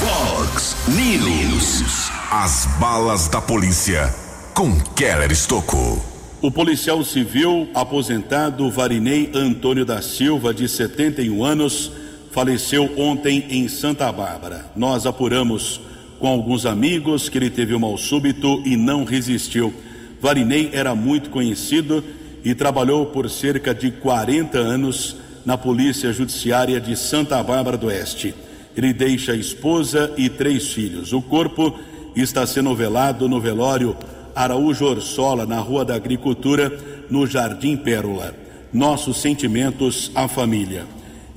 Fox 0.00 0.74
News. 0.88 2.10
As 2.30 2.64
balas 2.80 3.28
da 3.28 3.42
polícia 3.42 4.08
com 4.54 4.74
Keller 4.94 5.30
Estocou. 5.30 6.02
O 6.40 6.50
policial 6.50 7.04
civil 7.04 7.68
aposentado 7.74 8.70
Varinei 8.70 9.30
Antônio 9.34 9.84
da 9.84 10.00
Silva, 10.00 10.54
de 10.54 10.66
71 10.66 11.44
anos, 11.44 11.92
faleceu 12.36 12.92
ontem 12.98 13.46
em 13.48 13.66
Santa 13.66 14.12
Bárbara. 14.12 14.66
Nós 14.76 15.06
apuramos 15.06 15.80
com 16.18 16.28
alguns 16.28 16.66
amigos 16.66 17.30
que 17.30 17.38
ele 17.38 17.48
teve 17.48 17.74
um 17.74 17.78
mal 17.78 17.96
súbito 17.96 18.60
e 18.62 18.76
não 18.76 19.04
resistiu. 19.04 19.72
Varinei 20.20 20.68
era 20.74 20.94
muito 20.94 21.30
conhecido 21.30 22.04
e 22.44 22.54
trabalhou 22.54 23.06
por 23.06 23.30
cerca 23.30 23.74
de 23.74 23.90
40 23.90 24.58
anos 24.58 25.16
na 25.46 25.56
Polícia 25.56 26.12
Judiciária 26.12 26.78
de 26.78 26.94
Santa 26.94 27.42
Bárbara 27.42 27.78
do 27.78 27.86
Oeste. 27.86 28.34
Ele 28.76 28.92
deixa 28.92 29.32
a 29.32 29.36
esposa 29.36 30.12
e 30.18 30.28
três 30.28 30.74
filhos. 30.74 31.14
O 31.14 31.22
corpo 31.22 31.74
está 32.14 32.46
sendo 32.46 32.74
velado 32.74 33.30
no 33.30 33.40
velório 33.40 33.96
Araújo 34.34 34.84
Orsola, 34.84 35.46
na 35.46 35.58
Rua 35.58 35.86
da 35.86 35.94
Agricultura, 35.94 36.70
no 37.08 37.26
Jardim 37.26 37.78
Pérola. 37.78 38.34
Nossos 38.74 39.22
sentimentos 39.22 40.12
à 40.14 40.28
família. 40.28 40.84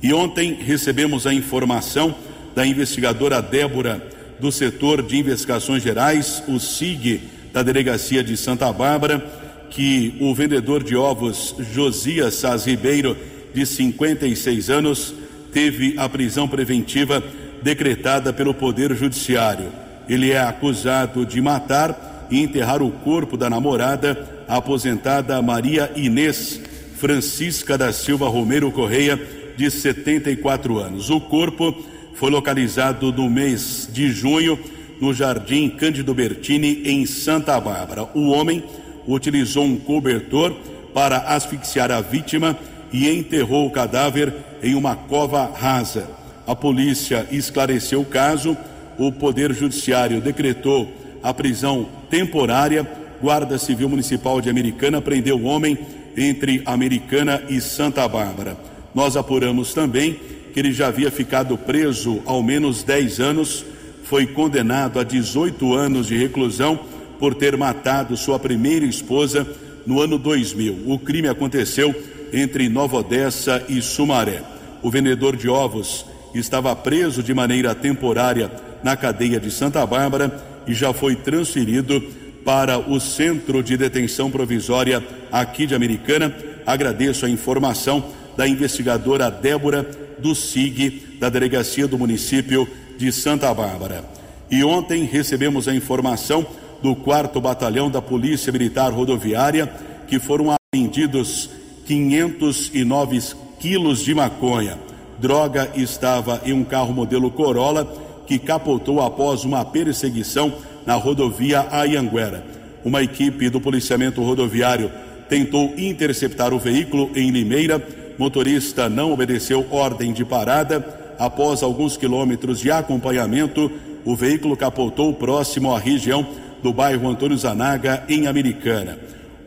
E 0.02 0.12
ontem 0.12 0.54
recebemos 0.54 1.26
a 1.26 1.34
informação 1.34 2.14
da 2.54 2.66
investigadora 2.66 3.42
Débora, 3.42 4.02
do 4.38 4.50
setor 4.50 5.02
de 5.02 5.18
investigações 5.18 5.82
gerais, 5.82 6.42
o 6.48 6.58
SIG, 6.58 7.20
da 7.52 7.62
delegacia 7.62 8.24
de 8.24 8.36
Santa 8.36 8.72
Bárbara, 8.72 9.24
que 9.68 10.16
o 10.20 10.34
vendedor 10.34 10.82
de 10.82 10.96
ovos 10.96 11.54
Josias 11.72 12.34
Saz 12.34 12.64
Ribeiro, 12.64 13.16
de 13.52 13.66
56 13.66 14.70
anos, 14.70 15.14
teve 15.52 15.94
a 15.98 16.08
prisão 16.08 16.48
preventiva 16.48 17.22
decretada 17.62 18.32
pelo 18.32 18.54
Poder 18.54 18.94
Judiciário. 18.94 19.70
Ele 20.08 20.30
é 20.30 20.40
acusado 20.40 21.26
de 21.26 21.40
matar 21.40 22.28
e 22.30 22.40
enterrar 22.40 22.82
o 22.82 22.90
corpo 22.90 23.36
da 23.36 23.50
namorada, 23.50 24.44
a 24.48 24.56
aposentada 24.56 25.40
Maria 25.42 25.92
Inês 25.94 26.60
Francisca 26.96 27.76
da 27.76 27.92
Silva 27.92 28.28
Romero 28.28 28.70
Correia, 28.70 29.18
de 29.60 29.70
74 29.70 30.78
anos. 30.78 31.10
O 31.10 31.20
corpo 31.20 31.76
foi 32.14 32.30
localizado 32.30 33.12
no 33.12 33.28
mês 33.28 33.86
de 33.92 34.10
junho 34.10 34.58
no 34.98 35.12
Jardim 35.12 35.68
Cândido 35.68 36.14
Bertini, 36.14 36.80
em 36.86 37.04
Santa 37.04 37.60
Bárbara. 37.60 38.08
O 38.14 38.30
homem 38.30 38.64
utilizou 39.06 39.64
um 39.64 39.76
cobertor 39.76 40.56
para 40.94 41.18
asfixiar 41.18 41.92
a 41.92 42.00
vítima 42.00 42.58
e 42.90 43.06
enterrou 43.10 43.66
o 43.66 43.70
cadáver 43.70 44.32
em 44.62 44.74
uma 44.74 44.96
cova 44.96 45.52
rasa. 45.54 46.08
A 46.46 46.56
polícia 46.56 47.26
esclareceu 47.30 48.00
o 48.00 48.06
caso, 48.06 48.56
o 48.96 49.12
Poder 49.12 49.52
Judiciário 49.52 50.22
decretou 50.22 50.90
a 51.22 51.34
prisão 51.34 51.86
temporária. 52.08 52.90
Guarda 53.20 53.58
Civil 53.58 53.90
Municipal 53.90 54.40
de 54.40 54.48
Americana 54.48 55.02
prendeu 55.02 55.36
o 55.36 55.44
homem 55.44 55.76
entre 56.16 56.62
Americana 56.64 57.42
e 57.50 57.60
Santa 57.60 58.08
Bárbara. 58.08 58.69
Nós 58.94 59.16
apuramos 59.16 59.72
também 59.72 60.18
que 60.52 60.58
ele 60.58 60.72
já 60.72 60.88
havia 60.88 61.10
ficado 61.10 61.56
preso 61.56 62.20
ao 62.26 62.42
menos 62.42 62.82
10 62.82 63.20
anos, 63.20 63.64
foi 64.04 64.26
condenado 64.26 64.98
a 64.98 65.04
18 65.04 65.74
anos 65.74 66.06
de 66.08 66.16
reclusão 66.16 66.80
por 67.18 67.34
ter 67.34 67.56
matado 67.56 68.16
sua 68.16 68.38
primeira 68.38 68.84
esposa 68.84 69.46
no 69.86 70.00
ano 70.00 70.18
2000. 70.18 70.84
O 70.86 70.98
crime 70.98 71.28
aconteceu 71.28 71.94
entre 72.32 72.68
Nova 72.68 72.98
Odessa 72.98 73.64
e 73.68 73.80
Sumaré. 73.80 74.42
O 74.82 74.90
vendedor 74.90 75.36
de 75.36 75.48
ovos 75.48 76.04
estava 76.34 76.74
preso 76.74 77.22
de 77.22 77.34
maneira 77.34 77.74
temporária 77.74 78.50
na 78.82 78.96
cadeia 78.96 79.38
de 79.38 79.50
Santa 79.50 79.84
Bárbara 79.84 80.42
e 80.66 80.74
já 80.74 80.92
foi 80.92 81.14
transferido 81.14 82.02
para 82.44 82.78
o 82.78 82.98
Centro 82.98 83.62
de 83.62 83.76
Detenção 83.76 84.30
Provisória 84.30 85.04
aqui 85.30 85.66
de 85.66 85.74
Americana. 85.74 86.34
Agradeço 86.66 87.26
a 87.26 87.30
informação 87.30 88.04
da 88.36 88.46
investigadora 88.46 89.30
Débora 89.30 89.82
do 90.18 90.34
SIG, 90.34 91.16
da 91.18 91.28
Delegacia 91.28 91.86
do 91.86 91.98
Município 91.98 92.68
de 92.98 93.10
Santa 93.12 93.52
Bárbara. 93.54 94.04
E 94.50 94.64
ontem 94.64 95.04
recebemos 95.04 95.68
a 95.68 95.74
informação 95.74 96.46
do 96.82 96.94
4 96.96 97.40
Batalhão 97.40 97.90
da 97.90 98.02
Polícia 98.02 98.52
Militar 98.52 98.92
Rodoviária 98.92 99.70
que 100.06 100.18
foram 100.18 100.50
apreendidos 100.50 101.50
509 101.86 103.20
quilos 103.58 104.04
de 104.04 104.14
maconha. 104.14 104.78
Droga 105.18 105.70
estava 105.74 106.40
em 106.44 106.52
um 106.52 106.64
carro 106.64 106.92
modelo 106.92 107.30
Corolla 107.30 107.84
que 108.26 108.38
capotou 108.38 109.00
após 109.00 109.44
uma 109.44 109.64
perseguição 109.64 110.52
na 110.86 110.94
rodovia 110.94 111.66
Ayanguera. 111.70 112.44
Uma 112.84 113.02
equipe 113.02 113.50
do 113.50 113.60
policiamento 113.60 114.22
rodoviário 114.22 114.90
tentou 115.28 115.74
interceptar 115.76 116.54
o 116.54 116.58
veículo 116.58 117.10
em 117.14 117.30
Limeira. 117.30 117.78
Motorista 118.20 118.86
não 118.86 119.12
obedeceu 119.12 119.66
ordem 119.70 120.12
de 120.12 120.26
parada. 120.26 121.14
Após 121.18 121.62
alguns 121.62 121.96
quilômetros 121.96 122.60
de 122.60 122.70
acompanhamento, 122.70 123.72
o 124.04 124.14
veículo 124.14 124.54
capotou 124.58 125.14
próximo 125.14 125.74
à 125.74 125.78
região 125.78 126.26
do 126.62 126.70
bairro 126.70 127.08
Antônio 127.08 127.38
Zanaga, 127.38 128.04
em 128.10 128.26
Americana. 128.26 128.98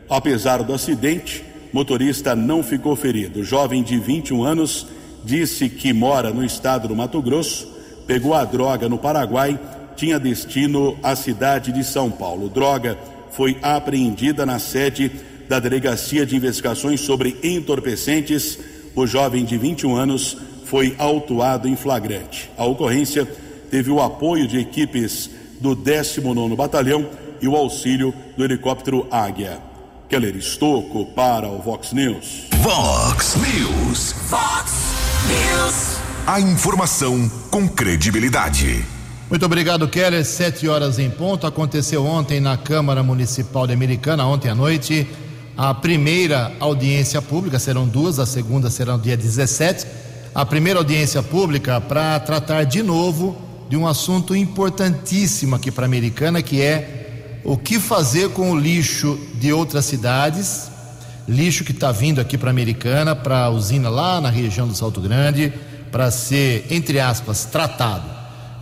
Apesar 0.10 0.64
do 0.64 0.74
acidente, 0.74 1.46
motorista 1.72 2.36
não 2.36 2.64
ficou 2.64 2.96
ferido. 2.96 3.44
Jovem 3.44 3.84
de 3.84 4.00
21 4.00 4.44
anos 4.44 4.88
disse 5.24 5.70
que 5.70 5.94
mora 5.94 6.32
no 6.32 6.44
estado 6.44 6.88
do 6.88 6.96
Mato 6.96 7.22
Grosso, 7.22 7.72
pegou 8.08 8.34
a 8.34 8.44
droga 8.44 8.90
no 8.90 8.98
Paraguai, 8.98 9.60
tinha 9.96 10.20
destino 10.20 10.98
à 11.04 11.16
cidade 11.16 11.72
de 11.72 11.84
São 11.84 12.10
Paulo. 12.10 12.50
Droga 12.50 12.98
foi 13.30 13.56
apreendida 13.62 14.48
na 14.48 14.58
sede 14.58 15.12
da 15.48 15.60
Delegacia 15.60 16.26
de 16.26 16.36
Investigações 16.36 17.02
sobre 17.02 17.38
Entorpecentes. 17.44 18.60
O 18.96 19.08
jovem 19.08 19.44
de 19.46 19.58
21 19.58 19.96
anos 19.96 20.38
foi 20.66 20.96
autuado 20.98 21.68
em 21.68 21.76
flagrante. 21.76 22.50
A 22.58 22.66
ocorrência 22.66 23.26
teve 23.70 23.92
o 23.92 24.02
apoio 24.02 24.48
de 24.48 24.60
equipes 24.60 25.30
do 25.60 25.76
19 25.76 26.56
Batalhão 26.56 27.10
e 27.42 27.48
o 27.48 27.56
auxílio 27.56 28.14
do 28.38 28.44
helicóptero 28.44 29.08
Águia. 29.12 29.60
Keller 30.10 30.36
Estocco 30.36 31.06
para 31.08 31.48
o 31.48 31.60
Vox 31.60 31.92
News. 31.92 32.48
Vox 32.58 33.36
News. 33.36 34.12
Fox 34.30 34.72
News. 35.28 35.98
A 36.26 36.40
informação 36.40 37.30
com 37.50 37.68
credibilidade. 37.68 38.86
Muito 39.30 39.46
obrigado, 39.46 39.88
Keller. 39.88 40.24
Sete 40.24 40.68
horas 40.68 41.00
em 41.00 41.10
ponto. 41.10 41.48
Aconteceu 41.48 42.06
ontem 42.06 42.40
na 42.40 42.56
Câmara 42.56 43.02
Municipal 43.02 43.66
de 43.66 43.74
Americana, 43.74 44.26
ontem 44.26 44.50
à 44.50 44.56
noite, 44.56 45.08
a 45.58 45.74
primeira 45.74 46.52
audiência 46.60 47.22
pública. 47.22 47.60
Serão 47.60 47.88
duas, 47.88 48.20
a 48.20 48.26
segunda 48.26 48.70
será 48.70 48.98
no 48.98 49.04
dia 49.04 49.18
17. 49.18 49.86
A 50.34 50.46
primeira 50.46 50.80
audiência 50.80 51.22
pública 51.22 51.80
para 51.80 52.20
tratar 52.20 52.64
de 52.64 52.82
novo 52.82 53.38
de 53.70 53.78
um 53.78 53.88
assunto 53.88 54.36
importantíssimo 54.36 55.56
aqui 55.56 55.72
para 55.72 55.86
a 55.86 55.88
Americana, 55.88 56.42
que 56.42 56.62
é 56.62 57.40
o 57.44 57.58
que 57.58 57.80
fazer 57.80 58.30
com 58.30 58.52
o 58.52 58.60
lixo 58.60 59.20
de 59.36 59.52
outras 59.52 59.86
cidades, 59.86 60.72
lixo 61.28 61.64
que 61.64 61.72
está 61.72 61.92
vindo 61.92 62.20
aqui 62.20 62.38
para 62.38 62.50
a 62.50 62.52
Americana, 62.52 63.16
para 63.16 63.46
a 63.46 63.50
usina 63.50 63.90
lá 63.90 64.20
na 64.22 64.30
região 64.30 64.68
do 64.68 64.76
Salto 64.76 65.02
Grande, 65.02 65.54
para 65.92 66.10
ser, 66.10 66.66
entre 66.70 67.00
aspas, 67.00 67.46
tratado. 67.46 68.10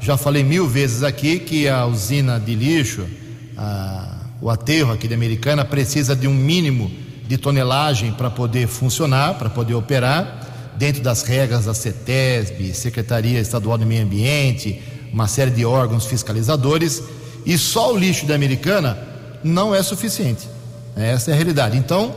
Já 0.01 0.17
falei 0.17 0.43
mil 0.43 0.67
vezes 0.67 1.03
aqui 1.03 1.39
que 1.39 1.69
a 1.69 1.85
usina 1.85 2.39
de 2.39 2.55
lixo, 2.55 3.07
a, 3.55 4.10
o 4.41 4.49
aterro 4.49 4.91
aqui 4.91 5.07
da 5.07 5.15
Americana, 5.15 5.63
precisa 5.63 6.15
de 6.15 6.27
um 6.27 6.33
mínimo 6.33 6.91
de 7.27 7.37
tonelagem 7.37 8.11
para 8.11 8.29
poder 8.29 8.67
funcionar, 8.67 9.35
para 9.35 9.49
poder 9.49 9.75
operar, 9.75 10.73
dentro 10.75 11.01
das 11.01 11.21
regras 11.21 11.65
da 11.65 11.73
CETESB, 11.73 12.73
Secretaria 12.73 13.39
Estadual 13.39 13.77
do 13.77 13.85
Meio 13.85 14.03
Ambiente, 14.03 14.81
uma 15.13 15.27
série 15.27 15.51
de 15.51 15.63
órgãos 15.63 16.05
fiscalizadores, 16.05 17.03
e 17.45 17.57
só 17.57 17.93
o 17.93 17.97
lixo 17.97 18.25
da 18.25 18.33
Americana 18.33 18.97
não 19.43 19.75
é 19.75 19.83
suficiente. 19.83 20.49
Essa 20.95 21.31
é 21.31 21.33
a 21.33 21.37
realidade. 21.37 21.77
Então, 21.77 22.15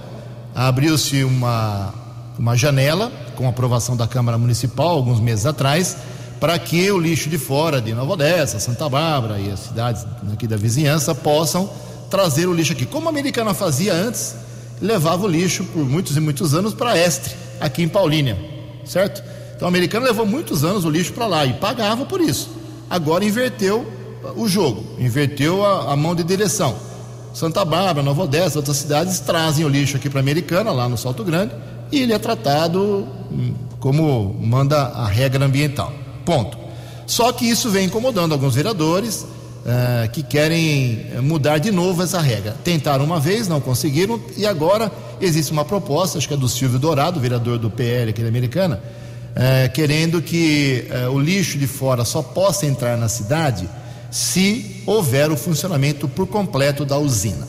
abriu-se 0.55 1.25
uma, 1.25 1.93
uma 2.39 2.57
janela, 2.57 3.13
com 3.37 3.49
aprovação 3.49 3.97
da 3.97 4.07
Câmara 4.07 4.39
Municipal, 4.39 4.89
alguns 4.89 5.21
meses 5.21 5.45
atrás, 5.45 5.97
para 6.41 6.59
que 6.59 6.91
o 6.91 6.99
lixo 6.99 7.29
de 7.29 7.39
fora, 7.39 7.81
de 7.81 7.93
Nova 7.95 8.13
Odessa, 8.13 8.59
Santa 8.59 8.89
Bárbara 8.89 9.39
e 9.39 9.51
as 9.51 9.61
cidades 9.61 10.07
aqui 10.33 10.47
da 10.47 10.57
vizinhança, 10.57 11.15
possam 11.15 11.71
trazer 12.11 12.47
o 12.47 12.55
lixo 12.55 12.73
aqui. 12.73 12.87
Como 12.87 13.07
a 13.07 13.11
Americana 13.11 13.55
fazia 13.55 13.93
antes, 13.93 14.35
levava 14.81 15.25
o 15.25 15.29
lixo 15.29 15.65
por 15.65 15.85
muitos 15.85 16.17
e 16.17 16.21
muitos 16.21 16.55
anos 16.55 16.75
para 16.75 16.99
Estre, 16.99 17.35
aqui 17.61 17.83
em 17.83 17.89
Paulínia, 17.89 18.39
certo? 18.85 19.23
Então 19.55 19.67
a 19.67 19.71
Americana 19.71 20.07
levou 20.07 20.27
muitos 20.27 20.65
anos 20.65 20.85
o 20.85 20.91
lixo 20.91 21.13
para 21.13 21.27
lá 21.27 21.47
e 21.47 21.55
pagava 21.55 22.05
por 22.05 22.21
isso 22.21 22.65
agora 22.89 23.25
inverteu 23.25 23.87
o 24.37 24.49
jogo, 24.49 24.85
inverteu 24.99 25.65
a, 25.65 25.93
a 25.93 25.97
mão 25.97 26.15
de 26.15 26.23
direção. 26.23 26.77
Santa 27.35 27.65
Bárbara, 27.65 28.03
Nova 28.03 28.23
Odessa, 28.23 28.59
outras 28.59 28.77
cidades 28.77 29.19
trazem 29.21 29.65
o 29.65 29.69
lixo 29.69 29.97
aqui 29.97 30.09
para 30.09 30.21
a 30.21 30.23
Americana, 30.23 30.71
lá 30.71 30.89
no 30.89 30.97
Salto 30.97 31.25
Grande, 31.25 31.53
e 31.91 32.01
ele 32.01 32.13
é 32.13 32.19
tratado 32.19 33.07
hum, 33.31 33.55
como 33.81 34.35
manda 34.41 34.83
a 34.83 35.07
regra 35.07 35.45
ambiental. 35.45 35.93
Ponto. 36.25 36.57
Só 37.07 37.33
que 37.33 37.45
isso 37.45 37.69
vem 37.69 37.87
incomodando 37.87 38.33
alguns 38.33 38.55
vereadores 38.55 39.27
uh, 39.65 40.11
que 40.11 40.23
querem 40.23 41.07
mudar 41.23 41.59
de 41.59 41.71
novo 41.71 42.03
essa 42.03 42.21
regra. 42.21 42.57
Tentaram 42.63 43.05
uma 43.05 43.19
vez, 43.19 43.49
não 43.49 43.61
conseguiram, 43.61 44.21
e 44.37 44.47
agora 44.47 44.91
existe 45.21 45.53
uma 45.53 45.65
proposta, 45.65 46.19
acho 46.19 46.29
que 46.29 46.35
é 46.35 46.37
do 46.37 46.49
Silvio 46.49 46.79
Dourado, 46.79 47.21
vereador 47.21 47.59
do 47.59 47.71
PL 47.71 48.11
aqui 48.11 48.23
da 48.23 48.29
Americana, 48.29 48.81
uh, 49.31 49.73
querendo 49.73 50.21
que 50.23 50.87
o 51.13 51.19
lixo 51.19 51.59
de 51.59 51.67
fora 51.67 52.05
só 52.05 52.23
possa 52.23 52.67
entrar 52.67 52.97
na 52.97 53.09
cidade 53.09 53.69
se 54.11 54.83
houver 54.87 55.31
o 55.33 55.37
funcionamento 55.37 56.07
por 56.07 56.27
completo 56.27 56.85
da 56.85 56.97
usina. 56.97 57.49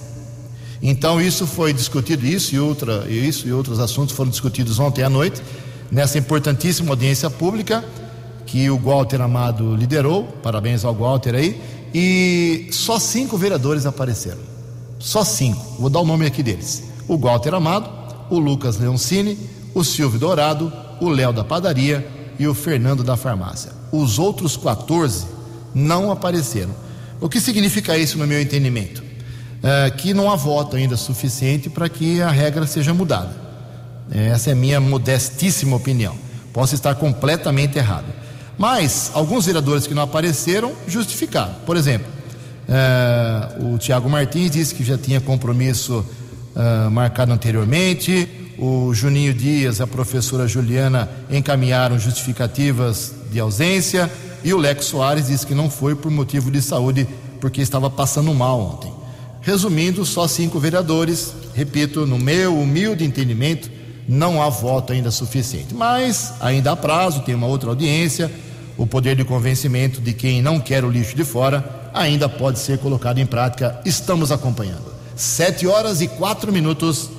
Então 0.81 1.21
isso 1.21 1.45
foi 1.47 1.73
discutido, 1.73 2.25
isso 2.25 2.55
e, 2.55 2.59
outra, 2.59 3.05
isso 3.07 3.47
e 3.47 3.53
outros 3.53 3.79
assuntos 3.79 4.15
foram 4.15 4.29
discutidos 4.29 4.79
ontem 4.79 5.03
à 5.03 5.09
noite, 5.09 5.41
nessa 5.91 6.17
importantíssima 6.17 6.91
audiência 6.91 7.29
pública 7.29 7.83
que 8.45 8.69
o 8.69 8.77
Walter 8.77 9.21
Amado 9.21 9.75
liderou, 9.75 10.23
parabéns 10.41 10.85
ao 10.85 10.93
Walter 10.93 11.35
aí, 11.35 11.61
e 11.97 12.67
só 12.71 12.99
cinco 12.99 13.37
vereadores 13.37 13.85
apareceram. 13.85 14.41
Só 14.99 15.23
cinco, 15.23 15.77
vou 15.79 15.89
dar 15.89 16.01
o 16.01 16.05
nome 16.05 16.25
aqui 16.25 16.43
deles: 16.43 16.83
o 17.07 17.17
Walter 17.17 17.53
Amado, 17.53 17.89
o 18.29 18.37
Lucas 18.37 18.77
Leoncini, 18.77 19.37
o 19.73 19.81
Silvio 19.81 20.19
Dourado, 20.19 20.73
o 20.99 21.07
Léo 21.07 21.31
da 21.31 21.45
Padaria 21.45 22.05
e 22.37 22.49
o 22.49 22.53
Fernando 22.53 23.01
da 23.01 23.15
Farmácia. 23.15 23.71
Os 23.93 24.19
outros 24.19 24.57
14 24.57 25.25
não 25.73 26.11
apareceram. 26.11 26.75
O 27.21 27.29
que 27.29 27.39
significa 27.39 27.97
isso 27.97 28.17
no 28.17 28.27
meu 28.27 28.41
entendimento? 28.41 29.01
É, 29.63 29.89
que 29.89 30.13
não 30.13 30.29
há 30.29 30.35
voto 30.35 30.75
ainda 30.75 30.97
suficiente 30.97 31.69
para 31.69 31.87
que 31.87 32.21
a 32.21 32.29
regra 32.29 32.67
seja 32.67 32.93
mudada. 32.93 33.33
Essa 34.11 34.49
é 34.49 34.53
a 34.53 34.55
minha 34.55 34.81
modestíssima 34.81 35.77
opinião. 35.77 36.13
Posso 36.51 36.75
estar 36.75 36.93
completamente 36.95 37.77
errado. 37.77 38.24
Mas 38.57 39.11
alguns 39.13 39.45
vereadores 39.45 39.85
que 39.85 39.93
não 39.93 40.03
apareceram 40.03 40.73
justificaram. 40.87 41.55
Por 41.65 41.75
exemplo, 41.75 42.07
é, 42.67 43.61
o 43.61 43.77
Tiago 43.77 44.09
Martins 44.09 44.51
disse 44.51 44.73
que 44.73 44.83
já 44.83 44.97
tinha 44.97 45.19
compromisso 45.21 46.05
é, 46.55 46.89
marcado 46.89 47.31
anteriormente. 47.31 48.27
O 48.57 48.93
Juninho 48.93 49.33
Dias, 49.33 49.81
a 49.81 49.87
professora 49.87 50.47
Juliana 50.47 51.09
encaminharam 51.29 51.99
justificativas 51.99 53.13
de 53.29 53.39
ausência. 53.39 54.09
E 54.43 54.53
o 54.53 54.57
Leco 54.57 54.83
Soares 54.83 55.27
disse 55.27 55.45
que 55.45 55.53
não 55.53 55.69
foi 55.69 55.95
por 55.95 56.09
motivo 56.09 56.49
de 56.49 56.61
saúde, 56.61 57.07
porque 57.41 57.61
estava 57.61 57.89
passando 57.89 58.33
mal 58.33 58.59
ontem. 58.59 58.93
Resumindo, 59.41 60.05
só 60.05 60.27
cinco 60.27 60.59
vereadores, 60.59 61.33
repito, 61.53 62.05
no 62.05 62.17
meu 62.17 62.57
humilde 62.57 63.03
entendimento, 63.03 63.69
não 64.07 64.41
há 64.41 64.49
voto 64.49 64.93
ainda 64.93 65.11
suficiente. 65.11 65.73
Mas 65.73 66.33
ainda 66.39 66.71
há 66.71 66.75
prazo, 66.75 67.21
tem 67.23 67.35
uma 67.35 67.47
outra 67.47 67.69
audiência. 67.69 68.31
O 68.77 68.85
poder 68.85 69.15
de 69.15 69.23
convencimento 69.23 70.01
de 70.01 70.13
quem 70.13 70.41
não 70.41 70.59
quer 70.59 70.83
o 70.83 70.89
lixo 70.89 71.15
de 71.15 71.23
fora 71.23 71.89
ainda 71.93 72.27
pode 72.27 72.59
ser 72.59 72.77
colocado 72.79 73.19
em 73.19 73.25
prática. 73.25 73.79
Estamos 73.85 74.31
acompanhando. 74.31 74.93
Sete 75.15 75.65
horas 75.65 76.01
e 76.01 76.09
quatro 76.09 76.51
minutos. 76.51 77.09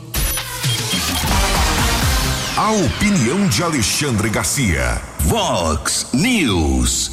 A 2.59 2.73
opinião 2.73 3.49
de 3.49 3.63
Alexandre 3.63 4.29
Garcia. 4.29 5.01
Vox 5.21 6.09
News. 6.13 7.11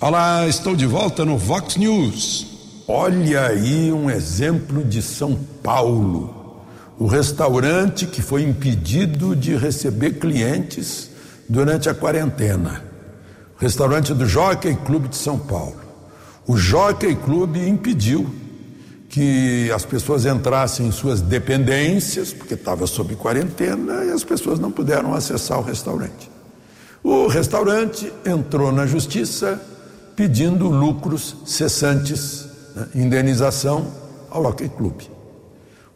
Olá, 0.00 0.46
estou 0.48 0.74
de 0.74 0.86
volta 0.86 1.24
no 1.24 1.38
Vox 1.38 1.76
News. 1.76 2.46
Olha 2.88 3.46
aí 3.46 3.92
um 3.92 4.10
exemplo 4.10 4.82
de 4.82 5.02
São 5.02 5.38
Paulo. 5.62 6.64
O 6.98 7.06
restaurante 7.06 8.06
que 8.06 8.22
foi 8.22 8.42
impedido 8.42 9.36
de 9.36 9.56
receber 9.56 10.18
clientes 10.18 11.10
durante 11.48 11.88
a 11.88 11.94
quarentena. 11.94 12.87
Restaurante 13.58 14.14
do 14.14 14.24
Jockey 14.24 14.76
Clube 14.86 15.08
de 15.08 15.16
São 15.16 15.36
Paulo. 15.36 15.74
O 16.46 16.56
Jockey 16.56 17.16
Clube 17.16 17.58
impediu 17.68 18.32
que 19.08 19.68
as 19.72 19.84
pessoas 19.84 20.24
entrassem 20.24 20.86
em 20.86 20.92
suas 20.92 21.20
dependências, 21.20 22.32
porque 22.32 22.54
estava 22.54 22.86
sob 22.86 23.16
quarentena 23.16 24.04
e 24.04 24.12
as 24.12 24.22
pessoas 24.22 24.60
não 24.60 24.70
puderam 24.70 25.12
acessar 25.12 25.58
o 25.58 25.62
restaurante. 25.62 26.30
O 27.02 27.26
restaurante 27.26 28.12
entrou 28.24 28.70
na 28.70 28.86
justiça 28.86 29.60
pedindo 30.14 30.68
lucros 30.68 31.36
cessantes, 31.44 32.46
né, 32.76 32.86
indenização 32.94 33.88
ao 34.30 34.44
Hockey 34.44 34.68
Club. 34.68 35.00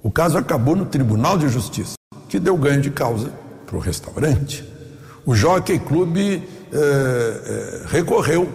O 0.02 0.10
caso 0.10 0.36
acabou 0.36 0.74
no 0.74 0.86
Tribunal 0.86 1.38
de 1.38 1.48
Justiça, 1.48 1.94
que 2.28 2.40
deu 2.40 2.56
ganho 2.56 2.80
de 2.80 2.90
causa 2.90 3.30
para 3.66 3.76
o 3.76 3.80
restaurante. 3.80 4.64
O 5.24 5.32
Jockey 5.32 5.78
Club 5.78 6.42
eh, 6.72 7.40
eh, 7.46 7.80
recorreu 7.86 8.48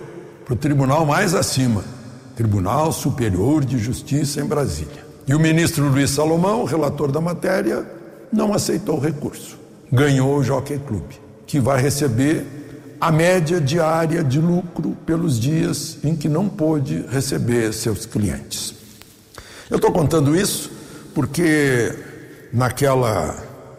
para 0.43 0.53
o 0.53 0.57
tribunal 0.57 1.05
mais 1.05 1.35
acima, 1.35 1.83
Tribunal 2.35 2.91
Superior 2.91 3.63
de 3.63 3.77
Justiça 3.77 4.41
em 4.41 4.45
Brasília. 4.45 5.05
E 5.27 5.35
o 5.35 5.39
ministro 5.39 5.87
Luiz 5.87 6.11
Salomão, 6.11 6.63
relator 6.63 7.11
da 7.11 7.21
matéria, 7.21 7.85
não 8.31 8.53
aceitou 8.53 8.97
o 8.97 8.99
recurso. 8.99 9.57
Ganhou 9.91 10.37
o 10.37 10.43
Jockey 10.43 10.79
Club, 10.79 11.03
que 11.45 11.59
vai 11.59 11.81
receber 11.81 12.45
a 12.99 13.11
média 13.11 13.61
diária 13.61 14.23
de 14.23 14.39
lucro 14.39 14.97
pelos 15.05 15.39
dias 15.39 15.97
em 16.03 16.15
que 16.15 16.27
não 16.27 16.49
pôde 16.49 17.05
receber 17.09 17.73
seus 17.73 18.05
clientes. 18.05 18.73
Eu 19.69 19.75
estou 19.75 19.91
contando 19.91 20.35
isso 20.35 20.71
porque 21.13 21.93
naquela 22.51 23.35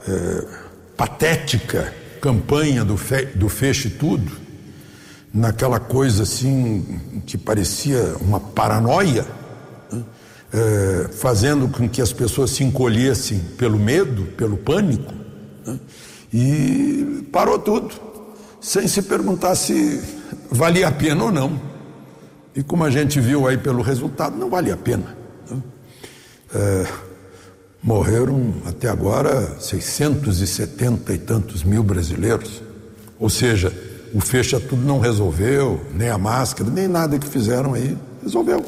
é, 0.07 0.45
patética 0.97 1.93
campanha 2.21 2.85
do, 2.85 2.97
fe, 2.97 3.27
do 3.27 3.49
Feche 3.49 3.91
Tudo, 3.91 4.31
naquela 5.33 5.79
coisa 5.79 6.23
assim 6.23 7.23
que 7.27 7.37
parecia 7.37 8.17
uma 8.21 8.41
paranoia, 8.41 9.27
né, 9.93 10.05
é, 10.53 11.09
fazendo 11.13 11.69
com 11.69 11.89
que 11.89 12.01
as 12.01 12.13
pessoas 12.13 12.51
se 12.51 12.65
encolhessem 12.65 13.39
pelo 13.57 13.79
medo, 13.79 14.25
pelo 14.37 14.57
pânico, 14.57 15.13
né, 15.67 15.79
e 16.33 17.27
parou 17.33 17.59
tudo 17.59 18.09
sem 18.61 18.89
se 18.89 19.03
perguntar 19.03 19.55
se 19.55 20.03
valia 20.51 20.89
a 20.89 20.93
pena 20.93 21.25
ou 21.25 21.33
não. 21.33 21.61
E 22.55 22.63
como 22.63 22.85
a 22.85 22.91
gente 22.91 23.21
viu 23.21 23.47
aí 23.47 23.57
pelo 23.57 23.83
resultado, 23.83 24.37
não 24.37 24.51
vale 24.51 24.73
a 24.73 24.77
pena. 24.77 25.17
Né? 25.49 25.63
É, 26.55 26.87
morreram 27.83 28.55
até 28.67 28.89
agora 28.89 29.57
670 29.61 31.13
e 31.13 31.19
tantos 31.19 31.63
mil 31.63 31.83
brasileiros. 31.83 32.63
Ou 33.19 33.31
seja, 33.31 33.73
o 34.15 34.21
fecha 34.21 34.59
tudo 34.61 34.83
não 34.83 34.99
resolveu, 34.99 35.81
nem 35.95 36.09
a 36.09 36.19
máscara, 36.19 36.71
nem 36.71 36.89
nada 36.89 37.19
que 37.19 37.27
fizeram 37.27 37.75
aí 37.75 37.97
resolveu. 38.23 38.65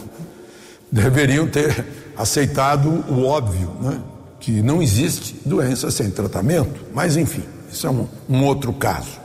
Deveriam 0.90 1.46
ter 1.46 1.84
aceitado 2.16 2.88
o 3.08 3.24
óbvio, 3.24 3.70
né? 3.80 4.00
que 4.40 4.62
não 4.62 4.82
existe 4.82 5.36
doença 5.44 5.90
sem 5.90 6.10
tratamento. 6.10 6.80
Mas 6.94 7.16
enfim, 7.16 7.44
isso 7.70 7.86
é 7.86 7.90
um, 7.90 8.08
um 8.28 8.44
outro 8.44 8.72
caso. 8.72 9.20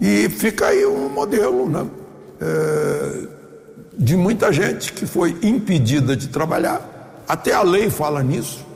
E 0.00 0.28
fica 0.30 0.66
aí 0.66 0.86
um 0.86 1.10
modelo 1.10 1.68
né, 1.68 1.86
é, 2.40 3.26
de 3.98 4.16
muita 4.16 4.50
gente 4.50 4.92
que 4.92 5.06
foi 5.06 5.36
impedida 5.42 6.16
de 6.16 6.28
trabalhar. 6.28 7.22
Até 7.28 7.52
a 7.52 7.62
lei 7.62 7.90
fala 7.90 8.22
nisso, 8.22 8.66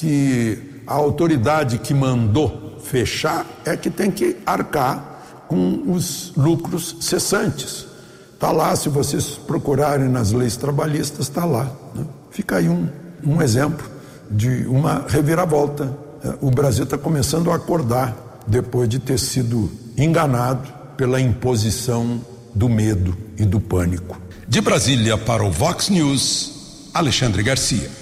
que 0.00 0.82
a 0.86 0.94
autoridade 0.94 1.76
que 1.76 1.92
mandou 1.92 2.80
fechar 2.82 3.44
é 3.66 3.76
que 3.76 3.90
tem 3.90 4.10
que 4.10 4.38
arcar 4.46 5.44
com 5.46 5.92
os 5.92 6.32
lucros 6.34 6.96
cessantes. 7.00 7.84
Está 8.32 8.50
lá, 8.50 8.74
se 8.74 8.88
vocês 8.88 9.38
procurarem 9.46 10.08
nas 10.08 10.32
leis 10.32 10.56
trabalhistas, 10.56 11.28
está 11.28 11.44
lá. 11.44 11.70
Né? 11.94 12.06
Fica 12.30 12.56
aí 12.56 12.68
um, 12.70 12.88
um 13.22 13.42
exemplo 13.42 13.86
de 14.30 14.66
uma 14.66 15.04
reviravolta. 15.06 15.94
É, 16.24 16.34
o 16.40 16.50
Brasil 16.50 16.84
está 16.84 16.96
começando 16.96 17.50
a 17.50 17.56
acordar 17.56 18.40
depois 18.46 18.88
de 18.88 18.98
ter 18.98 19.18
sido 19.18 19.70
enganado 19.98 20.66
pela 20.96 21.20
imposição 21.20 22.22
do 22.54 22.70
medo 22.70 23.14
e 23.36 23.44
do 23.44 23.60
pânico. 23.60 24.18
De 24.48 24.62
Brasília 24.62 25.18
para 25.18 25.44
o 25.44 25.50
Vox 25.50 25.90
News, 25.90 26.88
Alexandre 26.94 27.42
Garcia. 27.42 27.99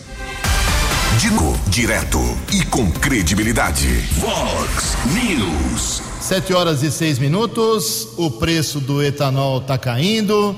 Digo, 1.17 1.59
direto 1.69 2.21
e 2.53 2.65
com 2.67 2.91
credibilidade. 2.93 3.89
Vox 4.19 4.97
News. 5.07 6.03
Sete 6.21 6.53
horas 6.53 6.83
e 6.83 6.93
seis 6.93 7.19
minutos. 7.19 8.09
O 8.17 8.31
preço 8.31 8.79
do 8.79 9.03
etanol 9.03 9.59
está 9.59 9.77
caindo, 9.77 10.55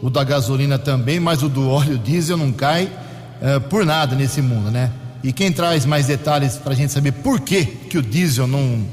o 0.00 0.08
da 0.08 0.24
gasolina 0.24 0.78
também, 0.78 1.18
mas 1.20 1.42
o 1.42 1.48
do 1.48 1.68
óleo 1.68 1.98
diesel 1.98 2.36
não 2.36 2.52
cai 2.52 2.84
uh, 2.84 3.60
por 3.68 3.84
nada 3.84 4.14
nesse 4.14 4.40
mundo, 4.40 4.70
né? 4.70 4.90
E 5.22 5.32
quem 5.32 5.52
traz 5.52 5.84
mais 5.84 6.06
detalhes 6.06 6.56
para 6.56 6.72
a 6.72 6.76
gente 6.76 6.92
saber 6.92 7.12
por 7.12 7.40
que, 7.40 7.64
que 7.64 7.98
o 7.98 8.02
diesel 8.02 8.46
não 8.46 8.86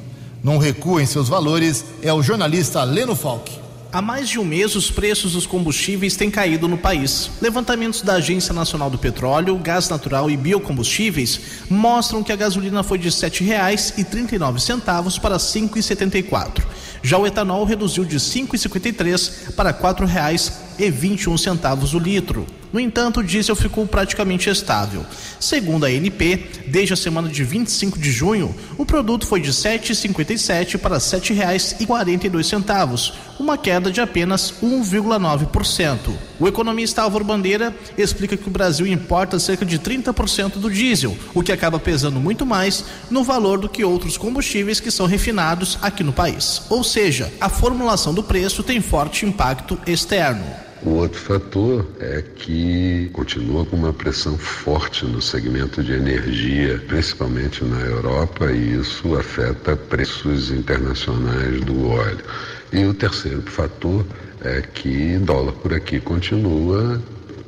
não 0.43 0.59
recua 0.59 1.01
em 1.01 1.05
seus 1.07 1.27
valores 1.27 1.85
é 2.03 2.13
o 2.13 2.21
jornalista 2.21 2.83
Leno 2.83 3.15
Falck. 3.15 3.64
Há 3.91 4.01
mais 4.01 4.27
de 4.27 4.39
um 4.39 4.43
mês, 4.43 4.75
os 4.75 4.91
preços 4.91 5.33
dos 5.33 5.45
combustíveis 5.45 6.15
têm 6.15 6.29
caído 6.29 6.67
no 6.67 6.77
país. 6.77 7.31
Levantamentos 7.41 8.01
da 8.01 8.15
Agência 8.15 8.53
Nacional 8.53 8.89
do 8.89 8.97
Petróleo, 8.97 9.57
Gás 9.57 9.87
Natural 9.87 10.29
e 10.29 10.35
Biocombustíveis 10.35 11.39
mostram 11.69 12.21
que 12.21 12.33
a 12.33 12.35
gasolina 12.35 12.83
foi 12.83 12.97
de 12.97 13.07
R$ 13.07 13.15
7,39 13.15 15.21
para 15.21 15.35
R$ 15.35 15.41
5,74. 15.41 16.61
Já 17.01 17.17
o 17.17 17.25
etanol 17.25 17.63
reduziu 17.63 18.03
de 18.03 18.15
R$ 18.15 18.21
5,53 18.21 19.53
para 19.53 19.71
R$ 19.71 19.77
4,21 19.79 21.93
o 21.93 21.99
litro. 21.99 22.45
No 22.75 22.79
entanto, 22.81 23.21
o 23.21 23.23
diesel 23.23 23.55
ficou 23.55 23.87
praticamente 23.87 24.49
estável. 24.49 25.05
Segundo 25.39 25.85
a 25.85 25.87
ANP, 25.87 26.65
desde 26.67 26.91
a 26.91 26.97
semana 26.97 27.29
de 27.29 27.41
25 27.41 27.97
de 27.97 28.11
junho, 28.11 28.53
o 28.77 28.85
produto 28.85 29.25
foi 29.25 29.39
de 29.39 29.47
R$ 29.47 29.53
7,57 29.53 30.77
para 30.77 30.95
R$ 30.95 30.99
7,42, 30.99 33.13
uma 33.39 33.57
queda 33.57 33.89
de 33.89 34.01
apenas 34.01 34.55
1,9%. 34.61 35.97
O 36.37 36.49
economista 36.49 37.01
Álvaro 37.01 37.23
Bandeira 37.23 37.73
explica 37.97 38.35
que 38.35 38.49
o 38.49 38.51
Brasil 38.51 38.85
importa 38.85 39.39
cerca 39.39 39.65
de 39.65 39.79
30% 39.79 40.57
do 40.57 40.69
diesel, 40.69 41.17
o 41.33 41.41
que 41.41 41.53
acaba 41.53 41.79
pesando 41.79 42.19
muito 42.19 42.45
mais 42.45 42.83
no 43.09 43.23
valor 43.23 43.57
do 43.57 43.69
que 43.69 43.85
outros 43.85 44.17
combustíveis 44.17 44.81
que 44.81 44.91
são 44.91 45.05
refinados 45.05 45.79
aqui 45.81 46.03
no 46.03 46.11
país. 46.11 46.63
Ou 46.69 46.83
seja, 46.83 47.31
a 47.39 47.47
formulação 47.47 48.13
do 48.13 48.21
preço 48.21 48.63
tem 48.63 48.81
forte 48.81 49.25
impacto 49.25 49.79
externo. 49.87 50.65
O 50.85 50.97
outro 50.97 51.19
fator 51.19 51.83
é 51.99 52.21
que 52.21 53.09
continua 53.11 53.65
com 53.65 53.75
uma 53.75 53.91
pressão 53.91 54.37
forte 54.37 55.03
no 55.03 55.19
segmento 55.19 55.83
de 55.83 55.93
energia, 55.93 56.77
principalmente 56.87 57.63
na 57.63 57.79
Europa, 57.79 58.51
e 58.51 58.79
isso 58.79 59.15
afeta 59.17 59.75
preços 59.75 60.51
internacionais 60.51 61.59
do 61.61 61.87
óleo. 61.87 62.23
E 62.71 62.85
o 62.85 62.93
terceiro 62.93 63.41
fator 63.41 64.05
é 64.43 64.61
que 64.61 65.17
dólar 65.17 65.53
por 65.53 65.73
aqui 65.73 65.99
continua 65.99 67.01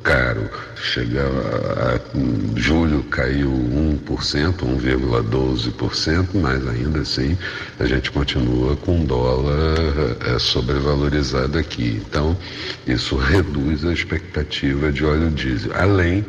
caro. 0.08 0.48
Chega 0.76 1.22
a, 1.22 1.96
a 1.96 2.00
julho 2.58 3.02
caiu 3.04 3.50
1%, 3.50 4.54
1,12%, 4.54 6.28
mas 6.34 6.66
ainda 6.66 7.00
assim 7.00 7.36
a 7.78 7.84
gente 7.84 8.10
continua 8.10 8.74
com 8.76 9.04
dólar 9.04 9.76
é, 10.34 10.38
sobrevalorizado 10.38 11.58
aqui. 11.58 12.00
Então, 12.08 12.34
isso 12.86 13.16
reduz 13.16 13.84
a 13.84 13.92
expectativa 13.92 14.90
de 14.90 15.04
óleo 15.04 15.30
diesel. 15.30 15.72
Além 15.74 16.24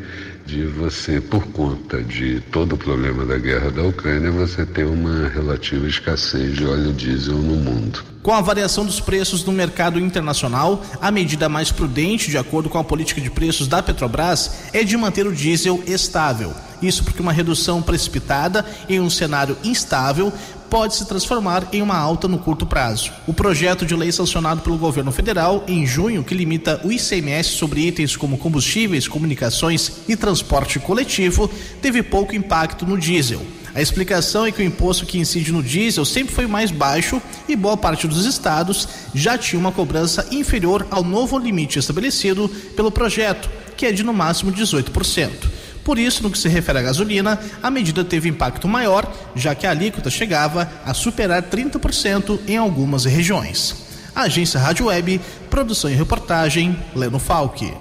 de 0.50 0.66
você, 0.66 1.22
por 1.22 1.46
conta 1.48 2.02
de 2.02 2.40
todo 2.52 2.74
o 2.74 2.78
problema 2.78 3.24
da 3.24 3.38
guerra 3.38 3.70
da 3.70 3.84
Ucrânia, 3.84 4.32
você 4.32 4.66
ter 4.66 4.84
uma 4.84 5.30
relativa 5.30 5.88
escassez 5.88 6.56
de 6.56 6.66
óleo 6.66 6.92
diesel 6.92 7.38
no 7.38 7.56
mundo. 7.56 8.04
Com 8.24 8.34
a 8.34 8.42
variação 8.42 8.84
dos 8.84 9.00
preços 9.00 9.46
no 9.46 9.52
mercado 9.52 10.00
internacional, 10.00 10.84
a 11.00 11.12
medida 11.12 11.48
mais 11.48 11.72
prudente, 11.72 12.32
de 12.32 12.38
acordo 12.38 12.68
com 12.68 12.80
a 12.80 12.84
política 12.84 13.22
de 13.22 13.30
preços 13.30 13.68
da 13.68 13.84
Petrobras, 13.84 14.52
é 14.74 14.84
de 14.84 14.98
manter 14.98 15.28
o 15.28 15.34
diesel 15.34 15.84
estável. 15.86 16.52
Isso 16.82 17.04
porque 17.04 17.22
uma 17.22 17.34
redução 17.34 17.82
precipitada 17.82 18.66
em 18.88 19.00
um 19.00 19.10
cenário 19.10 19.56
instável 19.64 20.34
pode 20.70 20.96
se 20.96 21.06
transformar 21.06 21.68
em 21.74 21.82
uma 21.82 21.98
alta 21.98 22.28
no 22.28 22.38
curto 22.38 22.66
prazo. 22.66 23.12
O 23.26 23.34
projeto 23.34 23.86
de 23.86 23.96
lei 23.96 24.12
sancionado 24.12 24.62
pelo 24.62 24.78
governo 24.78 25.12
federal 25.12 25.64
em 25.68 25.86
junho, 25.86 26.24
que 26.24 26.36
limita 26.36 26.80
o 26.84 26.92
ICMS 26.92 27.50
sobre 27.50 27.88
itens 27.88 28.16
como 28.16 28.38
combustíveis, 28.38 29.08
comunicações 29.08 29.92
e 30.08 30.16
transporte 30.16 30.80
coletivo, 30.80 31.50
teve 31.82 32.04
pouco 32.04 32.36
impacto 32.36 32.86
no 32.86 32.98
diesel. 32.98 33.42
A 33.74 33.82
explicação 33.82 34.46
é 34.46 34.52
que 34.52 34.62
o 34.62 34.66
imposto 34.66 35.06
que 35.06 35.20
incide 35.20 35.52
no 35.52 35.64
diesel 35.64 36.04
sempre 36.04 36.34
foi 36.34 36.48
mais 36.48 36.72
baixo 36.72 37.22
e 37.48 37.56
boa 37.56 37.78
parte 37.78 38.08
dos 38.08 38.26
estados 38.26 38.88
já 39.14 39.38
tinha 39.38 39.60
uma 39.60 39.72
cobrança 39.72 40.28
inferior 40.32 40.88
ao 40.90 41.04
novo 41.04 41.38
limite 41.38 41.80
estabelecido 41.80 42.50
pelo 42.76 42.92
projeto, 42.92 43.50
que 43.78 43.86
é 43.86 43.92
de 43.92 44.04
no 44.04 44.14
máximo 44.14 44.52
18%. 44.52 45.59
Por 45.84 45.98
isso, 45.98 46.24
no 46.24 46.30
que 46.30 46.38
se 46.38 46.48
refere 46.48 46.80
à 46.80 46.82
gasolina, 46.82 47.40
a 47.62 47.72
medida 47.72 48.04
teve 48.04 48.30
impacto 48.30 48.68
maior, 48.68 49.12
já 49.36 49.56
que 49.56 49.66
a 49.66 49.72
alíquota 49.72 50.10
chegava 50.10 50.70
a 50.86 50.94
superar 50.94 51.44
30% 51.44 52.40
em 52.48 52.58
algumas 52.58 53.06
regiões. 53.06 53.88
Agência 54.16 54.60
Rádio 54.60 54.88
Web, 54.88 55.22
produção 55.50 55.90
e 55.90 55.96
reportagem, 55.96 56.78
Leno 56.96 57.20
Falque. 57.20 57.74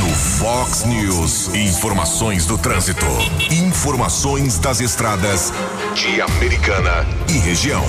No 0.00 0.14
Fox 0.14 0.84
News, 0.84 1.54
informações 1.54 2.46
do 2.46 2.56
trânsito, 2.56 3.06
informações 3.50 4.58
das 4.58 4.80
estradas 4.80 5.52
de 5.94 6.20
Americana 6.20 7.06
e 7.28 7.38
região. 7.38 7.84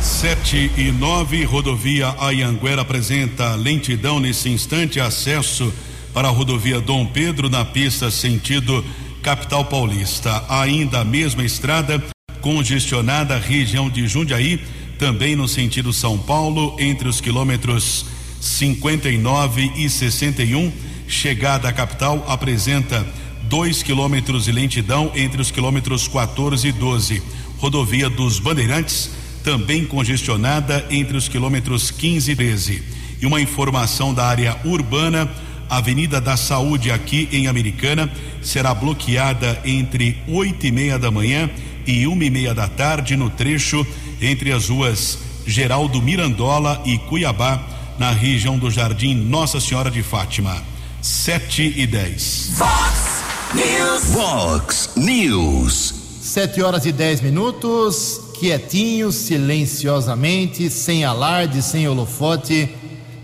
7 0.00 0.72
e 0.76 0.90
9, 0.90 1.44
rodovia 1.44 2.14
Ayanguera 2.18 2.82
apresenta 2.82 3.54
lentidão 3.54 4.18
nesse 4.18 4.48
instante, 4.48 4.98
acesso 4.98 5.72
para 6.12 6.28
a 6.28 6.30
rodovia 6.30 6.80
Dom 6.80 7.06
Pedro 7.06 7.48
na 7.48 7.64
pista 7.64 8.10
sentido 8.10 8.84
capital 9.22 9.64
paulista. 9.64 10.44
Ainda 10.48 11.00
a 11.00 11.04
mesma 11.04 11.44
estrada 11.44 12.02
congestionada 12.40 13.38
região 13.38 13.88
de 13.88 14.06
Jundiaí, 14.06 14.60
também 14.98 15.34
no 15.34 15.48
sentido 15.48 15.92
São 15.92 16.18
Paulo, 16.18 16.76
entre 16.78 17.08
os 17.08 17.20
quilômetros 17.20 18.06
59 18.40 19.72
e 19.76 19.88
61, 19.88 20.72
chegada 21.06 21.68
à 21.68 21.72
capital 21.72 22.24
apresenta 22.28 23.06
2 23.44 23.82
quilômetros 23.82 24.44
de 24.44 24.52
lentidão 24.52 25.12
entre 25.14 25.40
os 25.40 25.50
quilômetros 25.50 26.08
14 26.08 26.68
e 26.68 26.72
12. 26.72 27.22
Rodovia 27.58 28.10
dos 28.10 28.38
Bandeirantes, 28.38 29.10
também 29.44 29.84
congestionada 29.84 30.86
entre 30.90 31.16
os 31.16 31.28
quilômetros 31.28 31.90
15 31.90 32.32
e 32.32 32.36
13. 32.36 32.82
E 33.20 33.26
uma 33.26 33.40
informação 33.40 34.12
da 34.12 34.26
área 34.26 34.56
urbana 34.64 35.30
Avenida 35.72 36.20
da 36.20 36.36
Saúde 36.36 36.90
aqui 36.90 37.30
em 37.32 37.46
Americana 37.46 38.12
será 38.42 38.74
bloqueada 38.74 39.58
entre 39.64 40.18
oito 40.28 40.66
e 40.66 40.70
meia 40.70 40.98
da 40.98 41.10
manhã 41.10 41.48
e 41.86 42.06
uma 42.06 42.22
e 42.26 42.28
meia 42.28 42.52
da 42.52 42.68
tarde 42.68 43.16
no 43.16 43.30
trecho 43.30 43.86
entre 44.20 44.52
as 44.52 44.68
ruas 44.68 45.18
Geraldo 45.46 46.02
Mirandola 46.02 46.82
e 46.84 46.98
Cuiabá, 46.98 47.58
na 47.98 48.10
região 48.10 48.58
do 48.58 48.70
Jardim 48.70 49.14
Nossa 49.14 49.60
Senhora 49.60 49.90
de 49.90 50.02
Fátima. 50.02 50.62
Sete 51.00 51.72
e 51.74 51.86
dez. 51.86 52.50
Fox 52.54 53.22
News. 53.54 54.04
Fox 54.12 54.90
News. 54.94 55.94
Sete 56.20 56.60
horas 56.60 56.84
e 56.84 56.92
dez 56.92 57.22
minutos, 57.22 58.20
quietinho, 58.38 59.10
silenciosamente, 59.10 60.68
sem 60.68 61.02
alarde, 61.02 61.62
sem 61.62 61.88
holofote 61.88 62.68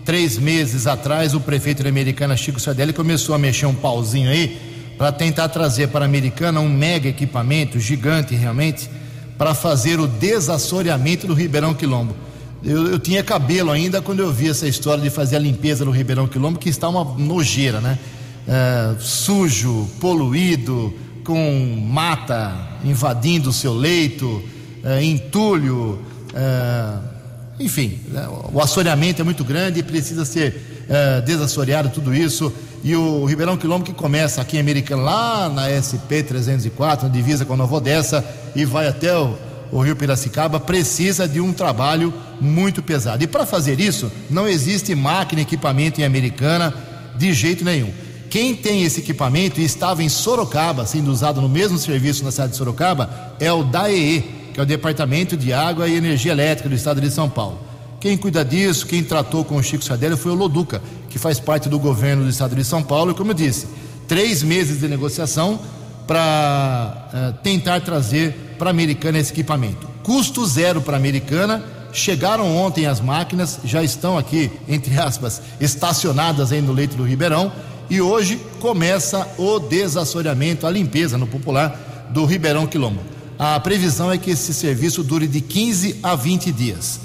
três 0.09 0.39
meses 0.39 0.87
atrás, 0.87 1.35
o 1.35 1.39
prefeito 1.39 1.83
da 1.83 1.89
Americana, 1.89 2.35
Chico 2.35 2.59
Sardelli, 2.59 2.91
começou 2.91 3.35
a 3.35 3.37
mexer 3.37 3.67
um 3.67 3.75
pauzinho 3.75 4.27
aí 4.27 4.59
para 4.97 5.11
tentar 5.11 5.47
trazer 5.49 5.89
para 5.89 6.03
a 6.03 6.07
Americana 6.07 6.59
um 6.59 6.67
mega 6.67 7.07
equipamento, 7.07 7.79
gigante 7.79 8.33
realmente, 8.33 8.89
para 9.37 9.53
fazer 9.53 9.99
o 9.99 10.07
desassoreamento 10.07 11.27
do 11.27 11.35
Ribeirão 11.35 11.75
Quilombo. 11.75 12.15
Eu, 12.63 12.87
eu, 12.87 12.97
tinha 12.97 13.23
cabelo 13.23 13.69
ainda 13.69 14.01
quando 14.01 14.21
eu 14.21 14.33
vi 14.33 14.49
essa 14.49 14.67
história 14.67 15.03
de 15.03 15.11
fazer 15.11 15.35
a 15.35 15.39
limpeza 15.39 15.85
do 15.85 15.91
Ribeirão 15.91 16.27
Quilombo, 16.27 16.57
que 16.57 16.69
está 16.69 16.89
uma 16.89 17.03
nojeira, 17.03 17.79
né? 17.79 17.99
É, 18.47 18.95
sujo, 18.97 19.87
poluído, 19.99 20.91
com 21.23 21.85
mata 21.87 22.79
invadindo 22.83 23.51
o 23.51 23.53
seu 23.53 23.75
leito, 23.75 24.41
é, 24.83 25.03
entulho. 25.03 25.99
É, 26.33 27.18
enfim, 27.59 27.99
né, 28.07 28.25
o 28.53 28.61
assoreamento 28.61 29.21
é 29.21 29.25
muito 29.25 29.43
grande 29.43 29.81
e 29.81 29.83
precisa 29.83 30.23
ser 30.23 30.85
uh, 30.87 31.21
desassoreado 31.23 31.89
tudo 31.89 32.15
isso. 32.15 32.51
E 32.83 32.95
o 32.95 33.25
Ribeirão 33.25 33.57
Quilombo 33.57 33.83
que 33.83 33.93
começa 33.93 34.41
aqui 34.41 34.55
em 34.55 34.61
Americana, 34.61 35.01
lá 35.01 35.49
na 35.49 35.69
SP 35.75 36.23
304, 36.23 37.07
na 37.07 37.13
divisa 37.13 37.43
com 37.43 37.53
a 37.53 37.57
Nova 37.57 37.75
Odessa, 37.75 38.23
e 38.55 38.63
vai 38.63 38.87
até 38.87 39.15
o, 39.17 39.35
o 39.71 39.81
Rio 39.81 39.95
Piracicaba, 39.95 40.59
precisa 40.59 41.27
de 41.27 41.41
um 41.41 41.51
trabalho 41.51 42.13
muito 42.39 42.81
pesado. 42.81 43.21
E 43.21 43.27
para 43.27 43.45
fazer 43.45 43.81
isso, 43.81 44.09
não 44.29 44.47
existe 44.47 44.95
máquina, 44.95 45.41
equipamento 45.41 45.99
em 45.99 46.05
Americana 46.05 46.73
de 47.17 47.33
jeito 47.33 47.65
nenhum. 47.65 47.91
Quem 48.29 48.55
tem 48.55 48.83
esse 48.83 49.01
equipamento 49.01 49.59
e 49.59 49.65
estava 49.65 50.01
em 50.01 50.07
Sorocaba, 50.07 50.85
sendo 50.85 51.11
usado 51.11 51.41
no 51.41 51.49
mesmo 51.49 51.77
serviço 51.77 52.23
na 52.23 52.31
cidade 52.31 52.51
de 52.51 52.57
Sorocaba, 52.57 53.35
é 53.39 53.51
o 53.51 53.63
DAEE, 53.63 54.38
que 54.59 54.61
é 54.61 54.63
o 54.63 54.65
Departamento 54.65 55.37
de 55.37 55.53
Água 55.53 55.87
e 55.87 55.95
Energia 55.95 56.33
Elétrica 56.33 56.67
do 56.67 56.75
Estado 56.75 56.99
de 56.99 57.09
São 57.09 57.29
Paulo. 57.29 57.57
Quem 57.97 58.17
cuida 58.17 58.43
disso, 58.43 58.85
quem 58.85 59.01
tratou 59.01 59.45
com 59.45 59.55
o 59.55 59.63
Chico 59.63 59.81
Sardelli 59.81 60.17
foi 60.17 60.33
o 60.33 60.35
Loduca, 60.35 60.81
que 61.09 61.17
faz 61.17 61.39
parte 61.39 61.69
do 61.69 61.79
governo 61.79 62.23
do 62.23 62.29
Estado 62.29 62.57
de 62.57 62.63
São 62.65 62.83
Paulo, 62.83 63.11
e 63.11 63.13
como 63.13 63.31
eu 63.31 63.35
disse, 63.35 63.67
três 64.05 64.43
meses 64.43 64.81
de 64.81 64.87
negociação 64.89 65.57
para 66.05 67.09
uh, 67.13 67.15
eh, 67.15 67.33
tentar 67.41 67.79
trazer 67.81 68.55
para 68.57 68.69
a 68.69 68.71
Americana 68.71 69.17
esse 69.17 69.31
equipamento. 69.31 69.87
Custo 70.03 70.45
zero 70.45 70.81
para 70.81 70.97
a 70.97 70.99
Americana. 70.99 71.63
Chegaram 71.93 72.57
ontem 72.57 72.85
as 72.85 72.99
máquinas, 72.99 73.59
já 73.63 73.81
estão 73.81 74.17
aqui, 74.17 74.51
entre 74.67 74.99
aspas, 74.99 75.41
estacionadas 75.61 76.51
aí 76.51 76.61
no 76.61 76.73
leito 76.73 76.97
do 76.97 77.03
Ribeirão. 77.03 77.49
E 77.89 78.01
hoje 78.01 78.41
começa 78.59 79.25
o 79.37 79.57
desassoreamento, 79.57 80.67
a 80.67 80.69
limpeza 80.69 81.17
no 81.17 81.27
popular 81.27 82.09
do 82.11 82.25
Ribeirão 82.25 82.67
Quilombo. 82.67 83.18
A 83.39 83.57
previsão 83.57 84.11
é 84.11 84.17
que 84.17 84.31
esse 84.31 84.53
serviço 84.53 85.01
dure 85.01 85.25
de 85.25 85.39
15 85.39 86.01
a 86.03 86.13
20 86.13 86.51
dias. 86.51 86.99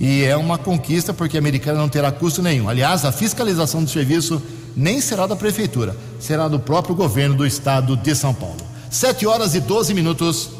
E 0.00 0.24
é 0.24 0.36
uma 0.36 0.58
conquista 0.58 1.14
porque 1.14 1.36
a 1.36 1.40
americana 1.40 1.78
não 1.78 1.88
terá 1.88 2.10
custo 2.10 2.42
nenhum. 2.42 2.68
Aliás, 2.68 3.04
a 3.04 3.12
fiscalização 3.12 3.84
do 3.84 3.88
serviço 3.88 4.42
nem 4.76 5.00
será 5.00 5.28
da 5.28 5.36
prefeitura, 5.36 5.96
será 6.18 6.48
do 6.48 6.58
próprio 6.58 6.96
governo 6.96 7.36
do 7.36 7.46
estado 7.46 7.96
de 7.96 8.16
São 8.16 8.34
Paulo. 8.34 8.56
7 8.90 9.28
horas 9.28 9.54
e 9.54 9.60
12 9.60 9.94
minutos. 9.94 10.50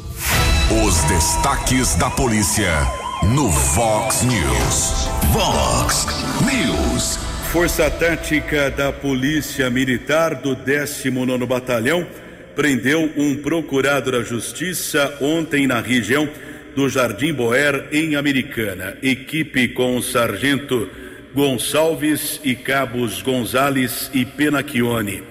Os 0.85 0.95
destaques 1.03 1.95
da 1.95 2.09
polícia 2.09 2.71
no 3.23 3.49
Vox 3.49 4.23
News. 4.23 5.09
Vox 5.33 6.07
News. 6.45 7.19
Força 7.51 7.91
Tática 7.91 8.71
da 8.71 8.93
Polícia 8.93 9.69
Militar 9.69 10.35
do 10.35 10.55
19 10.55 11.45
Batalhão 11.45 12.07
prendeu 12.57 13.13
um 13.15 13.35
procurado 13.35 14.11
da 14.11 14.23
Justiça 14.23 15.15
ontem 15.21 15.67
na 15.67 15.79
região 15.79 16.27
do 16.75 16.89
Jardim 16.89 17.31
Boer, 17.31 17.85
em 17.91 18.15
Americana. 18.15 18.97
Equipe 19.03 19.67
com 19.67 19.95
o 19.95 20.01
sargento 20.01 20.89
Gonçalves 21.35 22.41
e 22.43 22.55
cabos 22.55 23.21
Gonzales 23.21 24.09
e 24.11 24.25
Penacchione. 24.25 25.21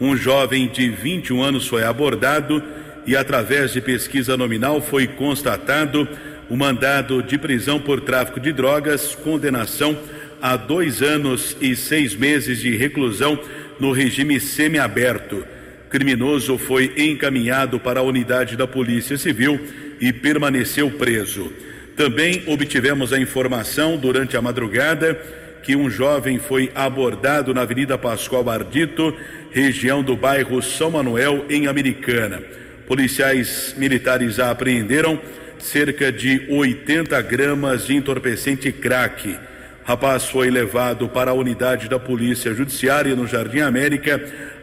Um 0.00 0.16
jovem 0.16 0.68
de 0.68 0.88
21 0.88 1.42
anos 1.42 1.66
foi 1.66 1.84
abordado 1.84 2.62
e, 3.06 3.14
através 3.14 3.74
de 3.74 3.82
pesquisa 3.82 4.34
nominal, 4.34 4.80
foi 4.80 5.06
constatado 5.06 6.08
o 6.48 6.56
mandado 6.56 7.22
de 7.22 7.36
prisão 7.36 7.78
por 7.78 8.00
tráfico 8.00 8.40
de 8.40 8.54
drogas, 8.54 9.14
condenação 9.14 9.98
a 10.40 10.56
dois 10.56 11.02
anos 11.02 11.54
e 11.60 11.76
seis 11.76 12.16
meses 12.16 12.58
de 12.58 12.74
reclusão 12.74 13.38
no 13.78 13.92
regime 13.92 14.40
semiaberto. 14.40 15.44
Criminoso 15.90 16.56
foi 16.56 16.94
encaminhado 16.96 17.80
para 17.80 17.98
a 17.98 18.04
unidade 18.04 18.56
da 18.56 18.66
Polícia 18.66 19.18
Civil 19.18 19.60
e 20.00 20.12
permaneceu 20.12 20.88
preso. 20.92 21.52
Também 21.96 22.44
obtivemos 22.46 23.12
a 23.12 23.18
informação 23.18 23.96
durante 23.96 24.36
a 24.36 24.40
madrugada 24.40 25.20
que 25.62 25.76
um 25.76 25.90
jovem 25.90 26.38
foi 26.38 26.70
abordado 26.74 27.52
na 27.52 27.62
Avenida 27.62 27.98
Pascoal 27.98 28.42
Bardito, 28.42 29.14
região 29.50 30.02
do 30.02 30.16
bairro 30.16 30.62
São 30.62 30.92
Manuel, 30.92 31.44
em 31.50 31.66
Americana. 31.66 32.40
Policiais 32.86 33.74
militares 33.76 34.38
a 34.38 34.50
apreenderam 34.50 35.20
cerca 35.58 36.10
de 36.10 36.46
80 36.48 37.20
gramas 37.22 37.86
de 37.86 37.94
entorpecente 37.94 38.72
crack. 38.72 39.36
Rapaz 39.84 40.24
foi 40.24 40.50
levado 40.50 41.08
para 41.08 41.32
a 41.32 41.34
unidade 41.34 41.88
da 41.88 41.98
Polícia 41.98 42.54
Judiciária 42.54 43.14
no 43.14 43.26
Jardim 43.26 43.60
América. 43.60 44.20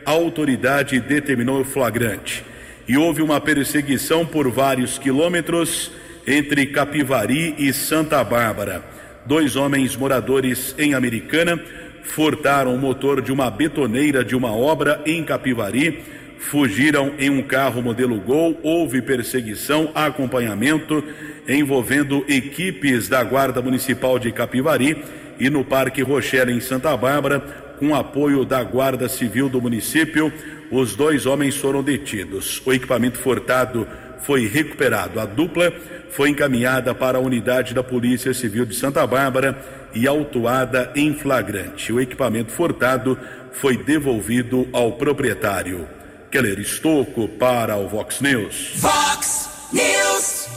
Autoridade 0.09 0.99
determinou 0.99 1.61
o 1.61 1.65
flagrante. 1.65 2.43
E 2.87 2.97
houve 2.97 3.21
uma 3.21 3.39
perseguição 3.39 4.25
por 4.25 4.49
vários 4.49 4.97
quilômetros 4.97 5.91
entre 6.25 6.65
Capivari 6.67 7.53
e 7.57 7.71
Santa 7.73 8.23
Bárbara. 8.23 8.83
Dois 9.25 9.55
homens 9.55 9.95
moradores 9.95 10.73
em 10.77 10.93
Americana 10.93 11.59
furtaram 12.03 12.73
o 12.73 12.79
motor 12.79 13.21
de 13.21 13.31
uma 13.31 13.51
betoneira 13.51 14.23
de 14.23 14.35
uma 14.35 14.51
obra 14.51 15.01
em 15.05 15.23
Capivari 15.23 16.01
fugiram 16.39 17.13
em 17.19 17.29
um 17.29 17.41
carro 17.41 17.81
modelo 17.81 18.19
Gol, 18.19 18.59
houve 18.63 19.01
perseguição, 19.01 19.91
acompanhamento 19.93 21.03
envolvendo 21.47 22.25
equipes 22.27 23.07
da 23.07 23.23
Guarda 23.23 23.61
Municipal 23.61 24.19
de 24.19 24.31
Capivari 24.31 25.03
e 25.39 25.49
no 25.49 25.63
Parque 25.63 26.01
Rochelle 26.01 26.51
em 26.51 26.59
Santa 26.59 26.95
Bárbara, 26.95 27.66
com 27.79 27.95
apoio 27.95 28.43
da 28.43 28.63
Guarda 28.63 29.07
Civil 29.07 29.49
do 29.49 29.61
município, 29.61 30.31
os 30.71 30.95
dois 30.95 31.25
homens 31.25 31.55
foram 31.55 31.81
detidos. 31.81 32.61
O 32.65 32.73
equipamento 32.73 33.19
furtado 33.19 33.87
foi 34.23 34.47
recuperado. 34.47 35.19
A 35.19 35.25
dupla 35.25 35.71
foi 36.09 36.29
encaminhada 36.29 36.93
para 36.93 37.17
a 37.17 37.21
unidade 37.21 37.73
da 37.73 37.83
Polícia 37.83 38.33
Civil 38.33 38.65
de 38.65 38.75
Santa 38.75 39.05
Bárbara 39.05 39.57
e 39.93 40.07
autuada 40.07 40.91
em 40.95 41.13
flagrante. 41.13 41.93
O 41.93 41.99
equipamento 41.99 42.51
furtado 42.51 43.17
foi 43.53 43.77
devolvido 43.77 44.67
ao 44.73 44.93
proprietário. 44.93 45.87
Keller 46.29 46.59
Estocco 46.59 47.27
para 47.27 47.77
o 47.77 47.87
Vox 47.87 48.19
News. 48.19 48.73
Vox 48.75 49.49
News. 49.71 50.47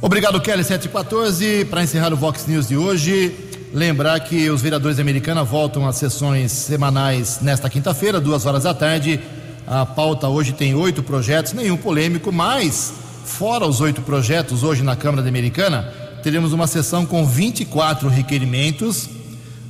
Obrigado, 0.00 0.40
Kelly 0.40 0.62
714. 0.62 1.64
Para 1.66 1.82
encerrar 1.82 2.12
o 2.12 2.16
Vox 2.16 2.46
News 2.46 2.68
de 2.68 2.76
hoje, 2.76 3.34
lembrar 3.76 4.18
que 4.20 4.48
os 4.48 4.62
vereadores 4.62 4.98
americana 4.98 5.44
voltam 5.44 5.86
às 5.86 5.96
sessões 5.96 6.50
semanais 6.50 7.40
nesta 7.42 7.68
quinta-feira, 7.68 8.18
duas 8.18 8.46
horas 8.46 8.62
da 8.62 8.72
tarde. 8.72 9.20
A 9.66 9.84
pauta 9.84 10.28
hoje 10.28 10.54
tem 10.54 10.74
oito 10.74 11.02
projetos, 11.02 11.52
nenhum 11.52 11.76
polêmico, 11.76 12.32
mas 12.32 12.94
fora 13.26 13.66
os 13.66 13.82
oito 13.82 14.00
projetos 14.00 14.62
hoje 14.62 14.82
na 14.82 14.96
Câmara 14.96 15.28
Americana, 15.28 15.92
teremos 16.22 16.54
uma 16.54 16.66
sessão 16.66 17.04
com 17.04 17.26
24 17.26 18.08
requerimentos 18.08 19.10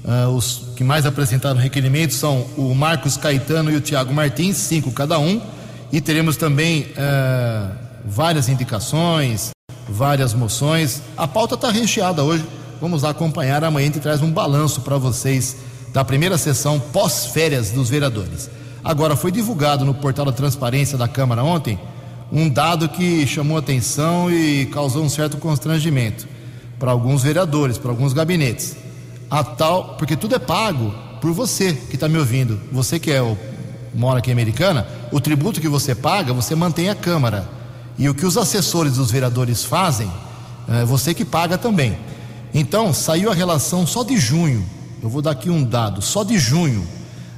Uh, 0.06 0.28
os 0.28 0.62
que 0.76 0.84
mais 0.84 1.04
apresentaram 1.04 1.58
requerimentos 1.58 2.16
são 2.16 2.46
o 2.56 2.72
Marcos 2.76 3.16
Caetano 3.16 3.72
e 3.72 3.74
o 3.74 3.80
Tiago 3.80 4.14
Martins, 4.14 4.56
cinco 4.56 4.92
cada 4.92 5.18
um, 5.18 5.40
e 5.92 6.00
teremos 6.00 6.36
também 6.36 6.82
uh, 6.92 7.72
várias 8.04 8.48
indicações, 8.48 9.50
várias 9.88 10.32
moções. 10.32 11.02
A 11.16 11.26
pauta 11.26 11.56
está 11.56 11.72
recheada 11.72 12.22
hoje. 12.22 12.44
Vamos 12.80 13.04
acompanhar. 13.04 13.64
Amanhã 13.64 13.86
gente 13.86 14.00
traz 14.00 14.22
um 14.22 14.30
balanço 14.30 14.80
para 14.82 14.98
vocês 14.98 15.56
da 15.92 16.04
primeira 16.04 16.36
sessão 16.36 16.78
pós-férias 16.78 17.70
dos 17.70 17.88
vereadores. 17.88 18.50
Agora, 18.84 19.16
foi 19.16 19.32
divulgado 19.32 19.84
no 19.84 19.94
portal 19.94 20.24
da 20.24 20.32
transparência 20.32 20.96
da 20.96 21.08
Câmara 21.08 21.42
ontem 21.42 21.78
um 22.30 22.48
dado 22.48 22.88
que 22.88 23.26
chamou 23.26 23.56
atenção 23.56 24.30
e 24.30 24.66
causou 24.66 25.04
um 25.04 25.08
certo 25.08 25.36
constrangimento 25.36 26.26
para 26.78 26.90
alguns 26.90 27.22
vereadores, 27.22 27.78
para 27.78 27.90
alguns 27.90 28.12
gabinetes 28.12 28.76
a 29.30 29.42
tal, 29.42 29.96
porque 29.96 30.16
tudo 30.16 30.34
é 30.34 30.38
pago 30.38 30.94
por 31.20 31.32
você 31.32 31.72
que 31.72 31.96
está 31.96 32.08
me 32.08 32.18
ouvindo, 32.18 32.60
você 32.70 32.98
que 32.98 33.10
é 33.10 33.20
o, 33.20 33.36
mora 33.94 34.18
aqui 34.18 34.30
em 34.30 34.32
Americana, 34.32 34.86
o 35.10 35.20
tributo 35.20 35.60
que 35.60 35.68
você 35.68 35.94
paga, 35.94 36.32
você 36.32 36.54
mantém 36.54 36.90
a 36.90 36.94
Câmara. 36.94 37.48
E 37.98 38.08
o 38.08 38.14
que 38.14 38.26
os 38.26 38.36
assessores 38.36 38.94
dos 38.94 39.10
vereadores 39.10 39.64
fazem, 39.64 40.10
é 40.68 40.84
você 40.84 41.14
que 41.14 41.24
paga 41.24 41.56
também. 41.56 41.96
Então, 42.58 42.90
saiu 42.94 43.30
a 43.30 43.34
relação 43.34 43.86
só 43.86 44.02
de 44.02 44.16
junho, 44.16 44.64
eu 45.02 45.10
vou 45.10 45.20
dar 45.20 45.32
aqui 45.32 45.50
um 45.50 45.62
dado, 45.62 46.00
só 46.00 46.24
de 46.24 46.38
junho, 46.38 46.88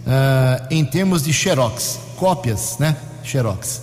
é, 0.06 0.68
em 0.70 0.84
termos 0.84 1.24
de 1.24 1.32
xerox, 1.32 1.98
cópias, 2.16 2.76
né? 2.78 2.96
Xerox. 3.24 3.82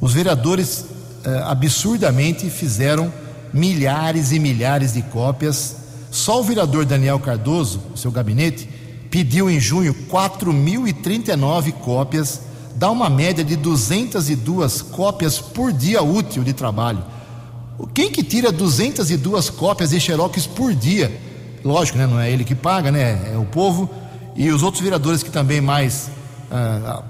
Os 0.00 0.12
vereadores 0.12 0.86
é, 1.24 1.42
absurdamente 1.44 2.50
fizeram 2.50 3.12
milhares 3.52 4.32
e 4.32 4.40
milhares 4.40 4.94
de 4.94 5.02
cópias 5.02 5.76
só 6.10 6.40
o 6.40 6.42
vereador 6.42 6.84
Daniel 6.84 7.20
Cardoso, 7.20 7.80
seu 7.94 8.10
gabinete, 8.10 8.68
pediu 9.12 9.48
em 9.48 9.60
junho 9.60 9.94
4.039 10.10 11.70
cópias, 11.74 12.40
dá 12.74 12.90
uma 12.90 13.08
média 13.08 13.44
de 13.44 13.54
202 13.54 14.82
cópias 14.82 15.38
por 15.38 15.72
dia 15.72 16.02
útil 16.02 16.42
de 16.42 16.52
trabalho. 16.52 17.13
Quem 17.92 18.10
que 18.10 18.22
tira 18.22 18.52
202 18.52 19.50
cópias 19.50 19.90
de 19.90 20.00
xerox 20.00 20.46
por 20.46 20.74
dia? 20.74 21.20
Lógico, 21.64 21.98
né? 21.98 22.06
não 22.06 22.20
é 22.20 22.30
ele 22.30 22.44
que 22.44 22.54
paga, 22.54 22.90
né? 22.90 23.32
é 23.32 23.38
o 23.38 23.44
povo. 23.44 23.90
E 24.36 24.50
os 24.50 24.62
outros 24.62 24.82
vereadores 24.82 25.22
que 25.22 25.30
também 25.30 25.60
mais 25.60 26.10
ah, 26.50 27.02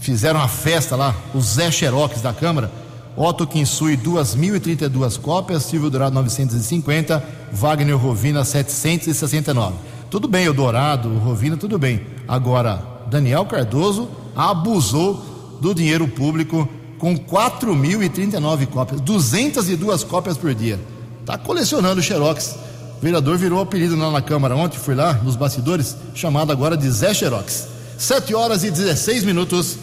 fizeram 0.00 0.40
a 0.40 0.48
festa 0.48 0.96
lá, 0.96 1.14
os 1.34 1.54
Zé 1.54 1.70
Xerox 1.70 2.20
da 2.20 2.32
Câmara, 2.32 2.70
Otto 3.16 3.46
Kinsui 3.46 3.96
2.032 3.96 5.20
cópias, 5.20 5.64
Silvio 5.64 5.90
Dourado 5.90 6.14
950, 6.14 7.22
Wagner 7.52 7.96
Rovina 7.96 8.44
769. 8.44 9.74
Tudo 10.08 10.26
bem, 10.26 10.48
o 10.48 10.54
Dourado, 10.54 11.08
o 11.08 11.18
Rovina, 11.18 11.56
tudo 11.56 11.78
bem. 11.78 12.00
Agora, 12.26 12.82
Daniel 13.10 13.44
Cardoso 13.44 14.08
abusou 14.34 15.58
do 15.60 15.74
dinheiro 15.74 16.08
público 16.08 16.68
com 17.00 17.16
4.039 17.16 18.66
cópias, 18.66 19.00
202 19.00 20.04
cópias 20.04 20.36
por 20.36 20.54
dia. 20.54 20.78
Está 21.20 21.38
colecionando 21.38 22.02
Xerox. 22.02 22.56
O 22.98 23.02
vereador 23.02 23.38
virou 23.38 23.60
apelido 23.60 23.96
lá 23.96 24.10
na 24.10 24.20
Câmara 24.20 24.54
ontem, 24.54 24.78
fui 24.78 24.94
lá 24.94 25.14
nos 25.14 25.34
bastidores, 25.34 25.96
chamado 26.14 26.52
agora 26.52 26.76
de 26.76 26.88
Zé 26.90 27.14
Xerox. 27.14 27.66
7 27.96 28.34
horas 28.34 28.64
e 28.64 28.70
16 28.70 29.24
minutos. 29.24 29.78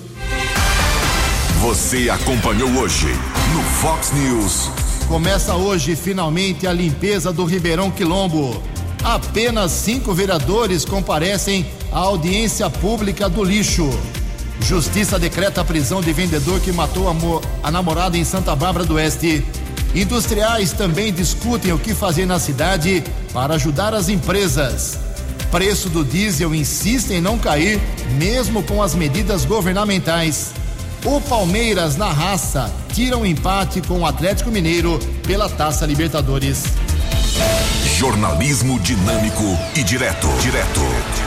Você 1.62 2.08
acompanhou 2.08 2.70
hoje 2.78 3.08
no 3.54 3.64
Fox 3.82 4.12
News. 4.14 4.70
Começa 5.08 5.56
hoje 5.56 5.96
finalmente 5.96 6.68
a 6.68 6.74
limpeza 6.74 7.34
do 7.34 7.46
Ribeirão 7.46 7.90
Quilombo. 7.90 8.62
Apenas 9.04 9.72
cinco 9.72 10.14
vereadores 10.14 10.86
comparecem 10.86 11.66
à 11.92 11.98
audiência 11.98 12.70
pública 12.70 13.28
do 13.28 13.44
lixo. 13.44 13.90
Justiça 14.62 15.18
decreta 15.18 15.62
a 15.62 15.66
prisão 15.66 16.02
de 16.02 16.12
vendedor 16.12 16.60
que 16.60 16.72
matou 16.72 17.10
a, 17.10 17.68
a 17.68 17.72
namorada 17.72 18.18
em 18.18 18.24
Santa 18.24 18.56
Bárbara 18.56 18.86
do 18.86 18.96
Oeste. 18.96 19.46
Industriais 19.96 20.74
também 20.74 21.14
discutem 21.14 21.72
o 21.72 21.80
que 21.80 21.94
fazer 21.94 22.26
na 22.26 22.40
cidade 22.40 23.04
para 23.34 23.56
ajudar 23.56 23.94
as 23.94 24.10
empresas. 24.10 25.00
Preço 25.50 25.90
do 25.90 26.04
diesel 26.04 26.54
insiste 26.54 27.12
em 27.12 27.22
não 27.22 27.38
cair, 27.38 27.80
mesmo 28.18 28.62
com 28.64 28.84
as 28.84 28.94
medidas 28.94 29.46
governamentais. 29.46 30.52
O 31.06 31.22
Palmeiras, 31.22 31.96
na 31.96 32.12
raça, 32.12 32.72
tira 32.94 33.18
um 33.18 33.26
empate 33.26 33.82
com 33.82 34.02
o 34.02 34.06
Atlético 34.06 34.52
Mineiro 34.52 35.00
pela 35.26 35.48
Taça 35.48 35.86
Libertadores. 35.86 36.66
Jornalismo 37.98 38.80
dinâmico 38.80 39.58
e 39.76 39.84
direto. 39.84 40.28
Direto. 40.42 41.27